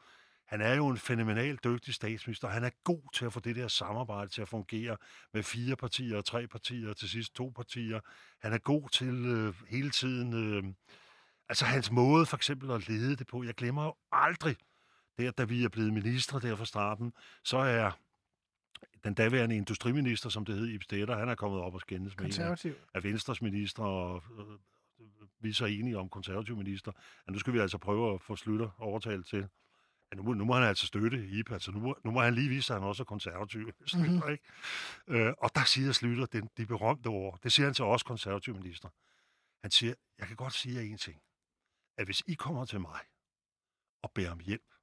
Han 0.49 0.61
er 0.61 0.75
jo 0.75 0.89
en 0.89 0.99
fænomenalt 0.99 1.65
dygtig 1.65 1.95
statsminister. 1.95 2.49
Han 2.49 2.65
er 2.65 2.71
god 2.85 3.13
til 3.15 3.25
at 3.25 3.33
få 3.33 3.41
det 3.41 3.57
der 3.57 3.69
samarbejde 3.69 4.31
til 4.31 4.43
at 4.43 4.49
fungere 4.49 4.97
med 5.35 5.43
fire 5.43 5.77
partier, 5.77 6.21
tre 6.21 6.47
partier, 6.47 6.91
og 6.91 6.97
til 6.97 7.09
sidst 7.09 7.35
to 7.35 7.53
partier. 7.57 8.01
Han 8.43 8.53
er 8.53 8.59
god 8.59 8.89
til 8.89 9.27
øh, 9.27 9.55
hele 9.69 9.91
tiden... 9.91 10.33
Øh, 10.33 10.65
altså 11.49 11.65
hans 11.65 11.91
måde 11.91 12.27
for 12.27 12.37
eksempel 12.37 12.71
at 12.71 12.89
lede 12.89 13.17
det 13.17 13.27
på. 13.27 13.43
Jeg 13.43 13.55
glemmer 13.55 13.85
jo 13.85 13.95
aldrig, 14.13 14.57
der 15.19 15.31
da 15.31 15.45
vi 15.45 15.65
er 15.65 15.69
blevet 15.69 15.93
ministre 15.93 16.41
der 16.41 16.57
fra 16.57 16.65
starten, 16.65 17.13
så 17.45 17.57
er 17.57 17.91
den 19.05 19.15
daværende 19.15 19.57
industriminister, 19.57 20.31
som 20.31 20.45
det 20.45 20.55
hed, 20.55 20.67
Ib 20.67 20.83
Stetter, 20.83 21.17
han 21.17 21.29
er 21.29 21.35
kommet 21.35 21.61
op 21.61 21.75
og 21.75 21.81
skændes 21.81 22.17
med 22.19 22.27
en 22.27 22.33
af, 22.95 23.05
Venstres 23.05 23.43
minister, 23.43 23.83
og 23.83 24.23
øh, 24.39 24.59
vi 25.41 25.49
er 25.49 25.55
så 25.55 25.65
enige 25.65 25.99
om 25.99 26.09
konservativ 26.09 26.57
minister, 26.57 26.93
at 27.27 27.33
nu 27.33 27.39
skal 27.39 27.53
vi 27.53 27.59
altså 27.59 27.79
prøve 27.79 28.15
at 28.15 28.23
få 28.23 28.37
Slytter 28.37 28.71
overtalt 28.79 29.27
til, 29.27 29.49
at 30.11 30.17
nu, 30.17 30.23
må- 30.23 30.33
nu 30.35 30.45
må 30.45 30.55
han 30.55 30.63
altså 30.63 30.87
støtte 30.87 31.29
Ib, 31.29 31.51
altså 31.53 31.71
nu, 31.71 31.79
må- 31.81 31.99
nu 32.05 32.11
må 32.11 32.21
han 32.21 32.35
lige 32.35 32.49
vise, 32.49 32.75
at 32.75 32.81
han 32.81 32.89
også 32.89 33.03
er 33.03 33.05
konservativ, 33.05 33.71
Slytter, 33.87 34.21
Mhm. 34.25 34.31
ikke? 34.33 34.45
Øh, 35.07 35.35
og 35.39 35.51
der 35.55 35.65
siger 35.65 35.93
Slytter 35.93 36.27
den, 36.27 36.51
de 36.57 36.67
berømte 36.67 37.07
ord, 37.07 37.39
det 37.43 37.53
siger 37.53 37.67
han 37.67 37.75
til 37.75 37.85
os 37.85 38.03
konservativ 38.03 38.55
minister. 38.55 38.89
Han 39.63 39.71
siger, 39.71 39.95
jeg 40.19 40.27
kan 40.27 40.37
godt 40.37 40.53
sige 40.53 40.75
jer 40.75 40.83
en 40.83 40.99
ting, 40.99 41.23
at 41.97 42.05
hvis 42.07 42.23
I 42.27 42.35
kommer 42.35 42.65
til 42.65 42.81
mig 42.81 43.01
og 44.03 44.13
beder 44.13 44.31
om 44.31 44.39
hjælp 44.41 44.75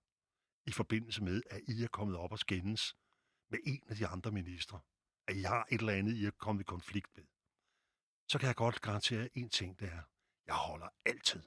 i 0.65 0.71
forbindelse 0.71 1.23
med, 1.23 1.41
at 1.49 1.61
I 1.67 1.83
er 1.83 1.87
kommet 1.87 2.17
op 2.17 2.31
og 2.31 2.39
skændes 2.39 2.95
med 3.49 3.59
en 3.63 3.83
af 3.89 3.95
de 3.95 4.07
andre 4.07 4.31
ministre, 4.31 4.79
at 5.27 5.35
I 5.35 5.41
har 5.41 5.65
et 5.71 5.79
eller 5.79 5.93
andet, 5.93 6.13
I 6.15 6.25
er 6.25 6.31
kommet 6.31 6.61
i 6.61 6.65
konflikt 6.65 7.17
med, 7.17 7.23
så 8.27 8.39
kan 8.39 8.47
jeg 8.47 8.55
godt 8.55 8.81
garantere 8.81 9.29
en 9.37 9.49
ting, 9.49 9.79
det 9.79 9.87
er, 9.87 10.01
jeg 10.47 10.55
holder 10.55 10.87
altid. 11.05 11.43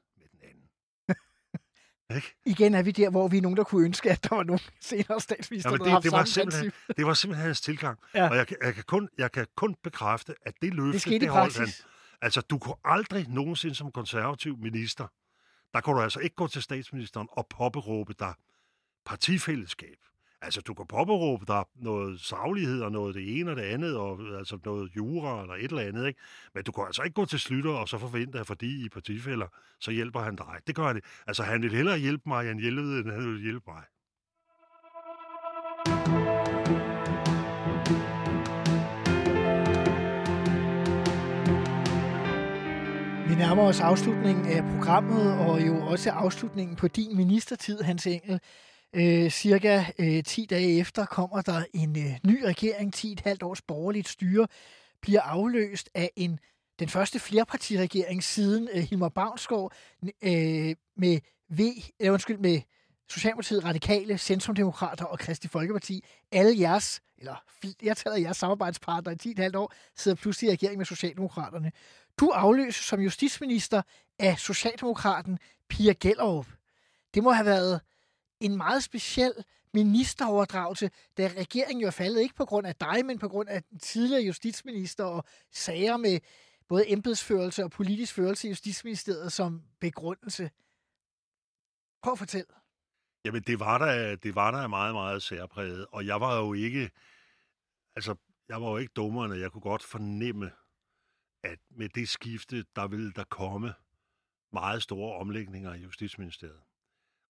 Ikke? 2.16 2.34
Igen 2.46 2.74
er 2.74 2.82
vi 2.82 2.90
der, 2.90 3.11
hvor 3.11 3.28
vi 3.28 3.36
er 3.36 3.42
nogen, 3.42 3.56
der 3.56 3.64
kunne 3.64 3.84
ønske, 3.84 4.11
at 4.11 4.22
der 4.30 4.36
var 4.36 4.42
nogen 4.42 4.61
senere 4.80 5.20
statsminister, 5.20 5.70
Jamen, 5.70 5.78
der 5.78 5.84
det- 5.84 5.92
havde 5.92 5.94
haft 5.94 6.04
det 6.04 6.12
var 6.12 6.24
simpelthen- 6.24 6.70
princip. 6.70 6.96
Det 6.96 7.06
var 7.06 7.14
simpelthen 7.14 7.46
hans 7.46 7.61
tilgang. 7.61 7.98
Ja. 8.14 8.22
Ja. 8.24 8.30
Og 8.30 8.36
jeg, 8.36 8.46
kan- 8.46 8.56
jeg, 8.62 8.74
kan 8.74 8.84
kun, 8.86 9.09
jeg 9.18 9.32
kan 9.32 9.46
kun 9.56 9.74
bekræfte, 9.82 10.34
at 10.46 10.54
det 10.62 10.74
løfte, 10.74 10.92
Det 10.92 11.00
skete 11.00 11.18
det 11.18 11.28
holdt 11.28 11.59
han. 11.59 11.68
Altså, 12.22 12.40
du 12.40 12.59
kunne 12.59 12.74
aldrig 12.84 13.28
nogensinde 13.28 13.74
som 13.74 13.92
konservativ 13.92 14.56
minister, 14.59 15.06
der 15.74 15.80
kunne 15.80 15.96
du 15.96 16.02
altså 16.02 16.20
ikke 16.20 16.36
gå 16.36 16.46
til 16.46 16.62
statsministeren 16.62 17.28
og 17.32 17.46
påberåbe 17.46 18.14
dig 18.18 18.34
partifællesskab. 19.06 19.96
Altså, 20.43 20.61
du 20.61 20.74
kan 20.74 20.86
påberåbe 20.86 21.45
dig 21.47 21.64
noget 21.76 22.20
saglighed 22.20 22.82
og 22.82 22.93
noget 22.93 23.14
det 23.14 23.41
ene 23.41 23.51
og 23.51 23.57
det 23.57 23.62
andet, 23.62 23.97
og 23.97 24.20
øh, 24.22 24.39
altså 24.39 24.59
noget 24.64 24.91
jura 24.97 25.43
eller 25.43 25.55
et 25.55 25.64
eller 25.64 25.82
andet, 25.82 26.07
ikke? 26.07 26.20
Men 26.55 26.64
du 26.64 26.72
kan 26.72 26.84
altså 26.86 27.03
ikke 27.03 27.14
gå 27.14 27.24
til 27.24 27.41
Slytter 27.41 27.70
og 27.70 27.89
så 27.89 27.99
forvente, 27.99 28.39
at 28.41 28.47
fordi 28.47 28.82
I 28.82 28.84
er 28.84 28.89
partifælder, 28.93 29.47
så 29.80 29.91
hjælper 29.91 30.20
han 30.20 30.36
dig. 30.36 30.61
Det 30.66 30.74
gør 30.74 30.86
han 30.86 30.97
ikke. 30.97 31.09
Altså, 31.26 31.43
han 31.43 31.62
vil 31.62 31.72
hellere 31.74 31.99
hjælpe 31.99 32.22
mig, 32.26 32.51
end 32.51 32.61
hjælpe, 32.61 32.80
end 32.80 33.11
han 33.11 33.32
vil 33.32 33.43
hjælpe 33.43 33.64
mig. 33.66 33.82
Vi 43.28 43.34
nærmer 43.34 43.62
os 43.62 43.80
afslutningen 43.80 44.47
af 44.47 44.62
programmet, 44.62 45.39
og 45.39 45.66
jo 45.66 45.86
også 45.86 46.11
afslutningen 46.11 46.76
på 46.76 46.89
din 46.89 47.16
ministertid, 47.16 47.82
Hans 47.82 48.07
Engel. 48.07 48.41
Øh, 48.93 49.30
cirka 49.30 49.84
øh, 49.99 50.24
10 50.24 50.47
dage 50.51 50.78
efter 50.78 51.07
kommer 51.07 51.43
der 51.43 51.64
en 51.72 51.99
øh, 51.99 52.18
ny 52.26 52.43
regering, 52.43 52.97
10,5 52.97 53.36
års 53.43 53.62
borgerligt 53.62 54.09
styre, 54.09 54.47
bliver 55.01 55.20
afløst 55.20 55.91
af 55.95 56.11
en 56.16 56.39
den 56.78 56.89
første 56.89 57.18
flerpartiregering 57.18 58.24
siden 58.24 58.68
øh, 58.72 58.82
Hilmar 58.82 59.09
Bavnsgaard 59.09 59.72
øh, 60.03 60.74
med 60.97 61.20
V, 61.49 61.61
øh, 62.01 62.12
undskyld, 62.12 62.39
med 62.39 62.61
Socialdemokratiet, 63.09 63.64
Radikale, 63.64 64.18
Centrumdemokrater 64.18 65.05
og 65.05 65.18
Kristi 65.18 65.49
Folkeparti. 65.49 66.05
Alle 66.32 66.61
jeres, 66.61 67.01
eller 67.18 67.43
flertallet 67.62 68.16
af 68.16 68.22
jeres 68.22 68.36
samarbejdspartnere 68.36 69.16
i 69.24 69.34
10,5 69.39 69.57
år, 69.57 69.72
sidder 69.97 70.14
pludselig 70.14 70.49
i 70.49 70.53
regering 70.53 70.78
med 70.78 70.86
Socialdemokraterne. 70.86 71.72
Du 72.20 72.30
afløses 72.30 72.84
som 72.84 73.01
justitsminister 73.01 73.82
af 74.18 74.39
Socialdemokraten 74.39 75.39
Pia 75.68 75.93
Gellerup. 75.93 76.47
Det 77.14 77.22
må 77.22 77.30
have 77.30 77.47
været 77.47 77.80
en 78.41 78.57
meget 78.57 78.84
speciel 78.84 79.32
ministeroverdragelse, 79.74 80.91
da 81.16 81.30
regeringen 81.36 81.80
jo 81.80 81.86
er 81.86 81.91
faldet 81.91 82.20
ikke 82.20 82.34
på 82.34 82.45
grund 82.45 82.66
af 82.66 82.76
dig, 82.76 83.07
men 83.07 83.18
på 83.18 83.28
grund 83.28 83.49
af 83.49 83.62
den 83.62 83.78
tidligere 83.78 84.22
justitsminister 84.22 85.05
og 85.05 85.24
sager 85.53 85.97
med 85.97 86.20
både 86.68 86.91
embedsførelse 86.93 87.64
og 87.64 87.70
politisk 87.70 88.14
førelse 88.14 88.49
i 88.49 88.51
Justitsministeriet 88.51 89.32
som 89.32 89.62
begrundelse. 89.80 90.51
Prøv 92.03 92.12
at 92.12 92.18
fortælle. 92.18 92.47
Jamen, 93.24 93.43
det 93.43 93.61
var 93.61 93.78
der, 93.78 94.16
det 94.16 94.34
var 94.34 94.51
der 94.51 94.66
meget, 94.66 94.95
meget 94.95 95.22
særpræget, 95.22 95.86
og 95.93 96.07
jeg 96.07 96.20
var 96.20 96.39
jo 96.39 96.53
ikke, 96.53 96.91
altså, 97.97 98.14
jeg 98.49 98.62
var 98.62 98.70
jo 98.70 98.76
ikke 98.76 98.93
dummerne. 98.93 99.34
Jeg 99.34 99.53
kunne 99.53 99.61
godt 99.61 99.82
fornemme, 99.82 100.53
at 101.43 101.59
med 101.70 101.89
det 101.89 102.09
skifte, 102.09 102.64
der 102.76 102.89
ville 102.89 103.12
der 103.12 103.24
komme 103.24 103.74
meget 104.53 104.82
store 104.82 105.16
omlægninger 105.16 105.74
i 105.74 105.78
Justitsministeriet. 105.78 106.62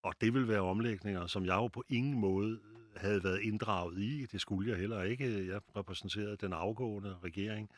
Og 0.02 0.14
det 0.20 0.34
vil 0.34 0.48
være 0.48 0.60
omlægninger, 0.60 1.26
som 1.26 1.46
jeg 1.46 1.54
jo 1.54 1.66
på 1.66 1.84
ingen 1.88 2.18
måde 2.20 2.60
havde 2.96 3.24
været 3.24 3.40
inddraget 3.40 3.98
i. 3.98 4.26
Det 4.26 4.40
skulle 4.40 4.70
jeg 4.70 4.78
heller 4.78 5.02
ikke. 5.02 5.48
Jeg 5.48 5.60
repræsenterede 5.76 6.36
den 6.36 6.52
afgående 6.52 7.16
regering, 7.24 7.70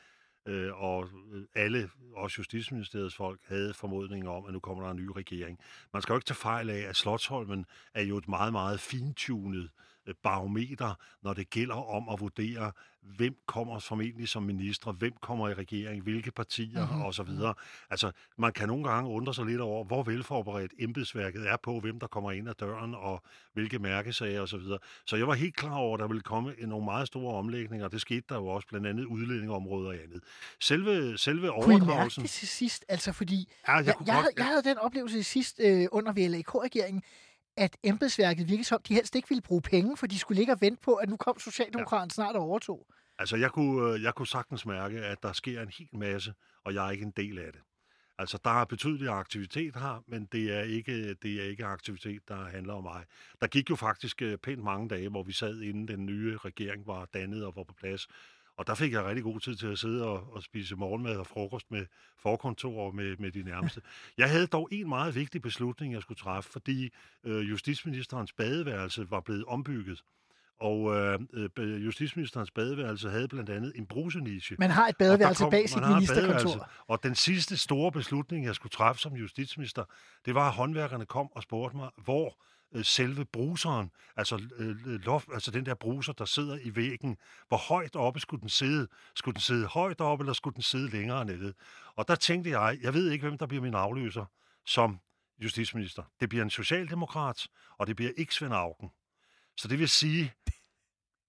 øh, 0.47 0.83
og 0.83 1.09
øh, 1.33 1.45
alle, 1.55 1.91
også 2.17 2.35
Justitsministeriets 2.39 3.15
folk, 3.15 3.41
havde 3.47 3.75
formodninger 3.75 4.31
om, 4.31 4.47
at 4.47 4.53
nu 4.53 4.61
kommer 4.61 4.85
der 4.85 4.91
en 4.91 4.97
ny 4.97 5.09
regering. 5.17 5.59
Man 5.93 6.03
skal 6.03 6.13
jo 6.13 6.17
ikke 6.17 6.27
tage 6.27 6.35
fejl 6.35 6.71
af, 6.71 6.79
at 6.89 6.97
Slottholmen 6.97 7.67
er 7.95 8.03
jo 8.03 8.17
et 8.17 8.29
meget, 8.29 8.53
meget 8.53 8.81
fintunet 8.81 9.63
øh, 9.63 9.69
barometer, 10.23 10.95
når 11.23 11.35
det 11.35 11.51
gælder 11.51 11.95
om 11.95 12.09
at 12.09 12.21
vurdere, 12.21 12.73
hvem 13.03 13.37
kommer 13.47 13.79
formentlig 13.79 14.29
som 14.29 14.43
minister, 14.43 14.93
hvem 14.93 15.13
kommer 15.21 15.49
i 15.49 15.55
regering, 15.55 16.03
hvilke 16.03 16.31
partier 16.31 16.87
mm-hmm. 16.87 17.03
osv. 17.03 17.29
Altså, 17.91 18.11
man 18.39 18.53
kan 18.53 18.69
nogle 18.69 18.85
gange 18.85 19.11
undre 19.11 19.35
sig 19.35 19.47
lidt 19.47 19.61
over, 19.61 19.85
hvor 19.85 20.03
velforberedt 20.03 20.73
embedsværket 20.79 21.49
er 21.49 21.57
på, 21.63 21.81
hvem 21.81 22.01
der 22.01 22.07
kommer 22.07 22.33
ind 22.33 22.49
ad 22.49 22.55
døren, 22.55 22.95
og 22.95 23.23
hvilke 23.53 23.79
mærkesager 23.79 24.41
osv. 24.41 24.61
Så, 24.61 24.79
så 25.07 25.17
jeg 25.17 25.27
var 25.27 25.35
helt 25.35 25.57
klar 25.57 25.75
over, 25.75 25.95
at 25.95 26.01
der 26.01 26.07
ville 26.07 26.23
komme 26.23 26.55
nogle 26.59 26.85
meget 26.85 27.07
store 27.07 27.35
omlægninger, 27.35 27.89
det 27.89 28.01
skete 28.01 28.25
der 28.29 28.35
jo 28.35 28.47
også, 28.47 28.69
blandt 28.69 28.87
andet 28.87 29.05
udlændingeområder 29.05 29.89
og 29.89 29.95
andet. 29.95 30.23
Selve, 30.61 31.19
selve 31.19 31.51
overdragelsen... 31.51 31.87
Kunne 31.87 31.95
I 31.95 31.97
mærke 31.97 32.21
det 32.23 32.31
til 32.31 32.49
sidst? 32.49 32.85
Altså, 32.89 33.13
fordi 33.13 33.49
ja, 33.69 33.73
jeg, 33.75 33.87
jeg, 33.87 33.95
jeg, 34.07 34.15
havde, 34.15 34.31
jeg 34.37 34.47
havde 34.47 34.63
den 34.63 34.79
oplevelse 34.79 35.23
sidst 35.23 35.61
øh, 35.61 35.87
under 35.93 36.13
VLAK-regeringen, 36.13 37.03
at 37.61 37.77
embedsværket 37.83 38.49
virkede 38.49 38.65
som, 38.65 38.83
de 38.83 38.95
helst 38.95 39.17
ikke 39.17 39.29
ville 39.29 39.43
bruge 39.43 39.63
penge, 39.63 39.97
for 39.97 40.07
de 40.07 40.19
skulle 40.19 40.39
ligge 40.39 40.53
og 40.53 40.61
vente 40.61 40.83
på, 40.83 40.95
at 40.95 41.09
nu 41.09 41.17
kom 41.17 41.39
Socialdemokraterne 41.39 42.11
ja. 42.11 42.15
snart 42.15 42.37
og 42.37 42.43
overtog. 42.43 42.87
Altså, 43.19 43.37
jeg 43.37 43.51
kunne, 43.51 43.95
øh, 43.95 44.03
jeg 44.03 44.15
kunne 44.15 44.27
sagtens 44.27 44.67
mærke, 44.67 45.01
at 45.01 45.23
der 45.23 45.33
sker 45.33 45.63
en 45.63 45.73
hel 45.79 45.89
masse, 45.93 46.35
og 46.65 46.75
jeg 46.75 46.87
er 46.87 46.91
ikke 46.91 47.05
en 47.05 47.13
del 47.17 47.39
af 47.39 47.53
det. 47.53 47.61
Altså, 48.19 48.39
der 48.45 48.61
er 48.61 48.65
betydelig 48.65 49.09
aktivitet 49.09 49.77
her, 49.77 50.05
men 50.07 50.29
det 50.33 50.57
er 50.57 50.63
ikke, 50.63 51.15
det 51.15 51.41
er 51.43 51.45
ikke 51.45 51.65
aktivitet, 51.65 52.29
der 52.29 52.45
handler 52.49 52.75
om 52.75 52.83
mig. 52.83 53.05
Der 53.41 53.47
gik 53.47 53.71
jo 53.71 53.77
faktisk 53.77 54.23
øh, 54.23 54.39
pænt 54.39 54.63
mange 54.65 54.89
dage, 54.89 55.09
hvor 55.09 55.23
vi 55.23 55.33
sad, 55.33 55.61
inden 55.61 55.89
den 55.89 56.07
nye 56.07 56.37
regering 56.37 56.87
var 56.87 57.05
dannet 57.15 57.45
og 57.45 57.57
var 57.57 57.65
på 57.65 57.75
plads. 57.75 58.09
Og 58.61 58.67
der 58.67 58.75
fik 58.75 58.93
jeg 58.93 59.05
rigtig 59.05 59.25
god 59.25 59.41
tid 59.41 59.57
til 59.57 59.67
at 59.67 59.79
sidde 59.79 60.07
og, 60.07 60.33
og 60.33 60.43
spise 60.43 60.77
morgenmad 60.77 61.17
og 61.17 61.27
frokost 61.27 61.71
med 61.71 61.87
forkontor 62.19 62.91
med, 62.91 63.17
med 63.17 63.31
de 63.31 63.43
nærmeste. 63.43 63.81
Jeg 64.19 64.31
havde 64.31 64.47
dog 64.47 64.69
en 64.73 64.89
meget 64.89 65.15
vigtig 65.15 65.43
beslutning, 65.43 65.95
jeg 65.95 66.03
skulle 66.03 66.19
træffe, 66.19 66.51
fordi 66.51 66.91
øh, 67.25 67.51
justitsministerens 67.51 68.33
badeværelse 68.33 69.11
var 69.11 69.21
blevet 69.21 69.45
ombygget. 69.45 70.03
Og 70.61 70.97
øh, 70.97 71.19
øh 71.59 71.85
justitsministerens 71.85 72.51
badeværelse 72.51 73.11
havde 73.11 73.29
blandt 73.29 73.51
andet 73.51 73.73
en 73.77 73.87
bruseniche. 73.87 74.57
Man 74.59 74.71
har 74.71 74.89
et 74.89 74.97
badeværelse 74.97 75.43
kom, 75.43 75.51
bag 75.51 75.69
sit 75.69 75.83
ministerkontor. 75.89 76.71
Og 76.87 77.03
den 77.03 77.15
sidste 77.15 77.57
store 77.57 77.93
beslutning, 77.93 78.45
jeg 78.45 78.55
skulle 78.55 78.71
træffe 78.71 79.01
som 79.01 79.13
justitsminister, 79.13 79.85
det 80.25 80.35
var, 80.35 80.49
at 80.49 80.55
håndværkerne 80.55 81.07
kom 81.07 81.33
og 81.33 81.43
spurgte 81.43 81.77
mig, 81.77 81.91
hvor 81.97 82.37
øh, 82.75 82.85
selve 82.85 83.25
bruseren, 83.25 83.91
altså, 84.17 84.43
øh, 84.59 84.77
loft, 84.87 85.29
altså 85.33 85.51
den 85.51 85.67
der 85.67 85.75
bruser, 85.75 86.13
der 86.13 86.25
sidder 86.25 86.59
i 86.63 86.77
væggen, 86.77 87.17
hvor 87.49 87.57
højt 87.57 87.97
oppe 87.97 88.21
skulle 88.21 88.41
den 88.41 88.49
sidde? 88.49 88.89
Skulle 89.15 89.35
den 89.35 89.41
sidde 89.41 89.67
højt 89.67 90.01
oppe, 90.01 90.23
eller 90.23 90.33
skulle 90.33 90.55
den 90.55 90.63
sidde 90.63 90.89
længere 90.91 91.25
nede? 91.25 91.55
Og 91.97 92.09
der 92.09 92.15
tænkte 92.15 92.51
jeg, 92.51 92.79
jeg 92.83 92.95
ved 92.95 93.11
ikke, 93.11 93.29
hvem 93.29 93.39
der 93.39 93.47
bliver 93.47 93.63
min 93.63 93.75
afløser 93.75 94.25
som 94.67 95.01
justitsminister. 95.39 96.03
Det 96.21 96.29
bliver 96.29 96.45
en 96.45 96.51
socialdemokrat, 96.51 97.49
og 97.79 97.87
det 97.87 97.97
bliver 97.97 98.13
ikke 98.17 98.35
Svend 98.35 98.55
Augen. 98.55 98.91
Så 99.57 99.69
det 99.69 99.79
vil 99.79 99.89
sige, 99.89 100.33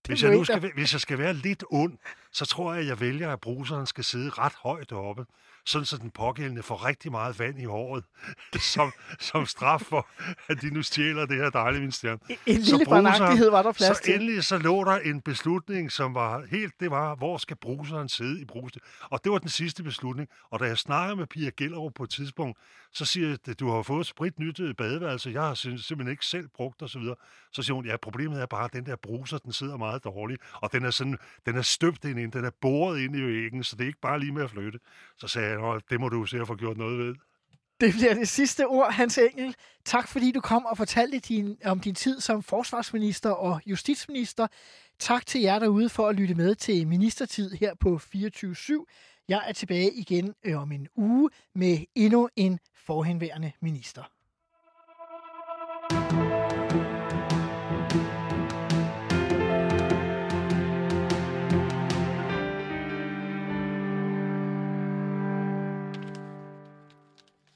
hvis 0.08 0.24
jeg, 0.24 0.32
nu 0.32 0.44
skal, 0.44 0.72
hvis 0.74 0.94
jeg 0.94 1.02
skal 1.02 1.18
være 1.18 1.34
lidt 1.34 1.64
ond, 1.70 1.98
så 2.32 2.46
tror 2.46 2.74
jeg, 2.74 2.82
at 2.82 2.88
jeg 2.88 3.00
vælger, 3.00 3.34
at 3.34 3.42
bruseren 3.42 3.86
skal 3.86 4.04
sidde 4.04 4.30
ret 4.30 4.54
højt 4.54 4.92
oppe, 4.92 5.26
sådan 5.66 5.86
så 5.86 5.98
den 5.98 6.12
pågældende 6.12 6.64
får 6.64 6.86
rigtig 6.86 7.12
meget 7.12 7.40
vand 7.40 7.60
i 7.60 7.66
håret, 7.66 8.04
som, 8.74 8.92
som 9.20 9.46
straf 9.46 9.82
for, 9.82 10.08
at 10.48 10.62
de 10.62 10.70
nu 10.70 10.82
stjæler 10.82 11.26
det 11.26 11.38
her 11.38 11.50
dejlige 11.50 11.80
ministerium. 11.80 12.20
En, 12.30 12.38
en 12.46 12.62
lille 12.62 12.86
fornagtighed 12.86 13.50
var 13.50 13.62
der 13.62 13.72
plads 13.72 13.98
så 13.98 14.04
til. 14.04 14.14
Endelig 14.14 14.44
så 14.44 14.58
lå 14.58 14.84
der 14.84 14.98
en 14.98 15.22
beslutning, 15.22 15.92
som 15.92 16.16
var 16.16 16.46
helt, 16.52 16.74
det 16.80 16.92
var, 16.92 17.16
hvor 17.16 17.38
skal 17.38 17.58
bruseren 17.58 18.10
sidde 18.10 18.42
i 18.42 18.46
bruset? 18.46 18.82
Og 19.02 19.24
det 19.24 19.32
var 19.32 19.38
den 19.38 19.50
sidste 19.50 19.84
beslutning. 19.84 20.30
Og 20.50 20.60
da 20.60 20.66
jeg 20.66 20.78
snakker 20.78 21.16
med 21.16 21.28
Pia 21.28 21.50
Gellerup 21.58 21.94
på 21.94 22.04
et 22.04 22.10
tidspunkt, 22.10 22.58
så 22.94 23.06
siger 23.06 23.28
jeg, 23.28 23.38
at 23.48 23.60
du 23.60 23.70
har 23.70 23.82
fået 23.82 24.06
sprit 24.06 24.40
nyt 24.40 24.60
øh, 24.60 24.76
badeværelse, 24.76 25.30
jeg 25.30 25.42
har 25.42 25.54
simpelthen 25.54 26.08
ikke 26.08 26.26
selv 26.26 26.48
brugt 26.48 26.82
osv. 26.82 27.02
Så, 27.02 27.16
så 27.52 27.64
siger 27.64 27.76
hun, 27.76 27.86
ja, 27.86 27.98
problemet 27.98 28.42
er 28.42 28.46
bare, 28.46 28.66
at 28.66 28.74
den 28.74 28.86
der 28.86 28.96
bruser, 28.96 29.38
den 29.38 29.54
sidder 29.54 29.78
meget 29.78 30.04
dårligt, 30.04 30.42
og 30.54 30.74
den 30.74 30.86
er 30.86 30.92
sådan, 30.92 31.18
den 31.46 31.58
er 31.58 31.62
støbt 31.62 32.06
ind, 32.06 32.32
den 32.32 32.46
er 32.46 32.52
boret 32.62 33.00
ind 33.00 33.16
i 33.16 33.22
væggen, 33.22 33.64
så 33.64 33.76
det 33.76 33.84
er 33.84 33.88
ikke 33.88 34.02
bare 34.02 34.20
lige 34.20 34.32
med 34.32 34.44
at 34.44 34.50
flytte. 34.50 34.80
Så 35.18 35.28
sagde 35.28 35.51
jeg, 35.52 35.82
det 35.90 36.00
må 36.00 36.10
du 36.10 36.26
se 36.26 36.38
at 36.42 36.48
få 36.48 36.56
gjort 36.56 36.78
noget 36.78 36.98
ved. 37.00 37.16
Det 37.82 37.94
bliver 37.94 38.14
det 38.14 38.28
sidste 38.28 38.68
ord, 38.68 38.94
Hans 38.94 39.18
Engel. 39.18 39.56
Tak 39.86 40.08
fordi 40.08 40.32
du 40.32 40.42
kom 40.42 40.66
og 40.66 40.78
fortalte 40.78 41.20
din, 41.20 41.58
om 41.66 41.80
din 41.80 41.96
tid 41.96 42.20
som 42.20 42.44
forsvarsminister 42.44 43.30
og 43.30 43.62
justitsminister. 43.66 44.48
Tak 45.00 45.26
til 45.26 45.42
jer 45.42 45.60
derude 45.60 45.90
for 45.90 46.08
at 46.08 46.16
lytte 46.16 46.36
med 46.36 46.56
til 46.56 46.88
Ministertid 46.88 47.52
her 47.52 47.76
på 47.76 48.00
24-7. 48.16 49.24
Jeg 49.28 49.44
er 49.48 49.54
tilbage 49.54 49.94
igen 49.94 50.34
øh, 50.44 50.62
om 50.62 50.72
en 50.72 50.88
uge 50.96 51.30
med 51.56 51.78
endnu 51.96 52.30
en 52.36 52.60
forhenværende 52.76 53.52
minister. 53.62 54.04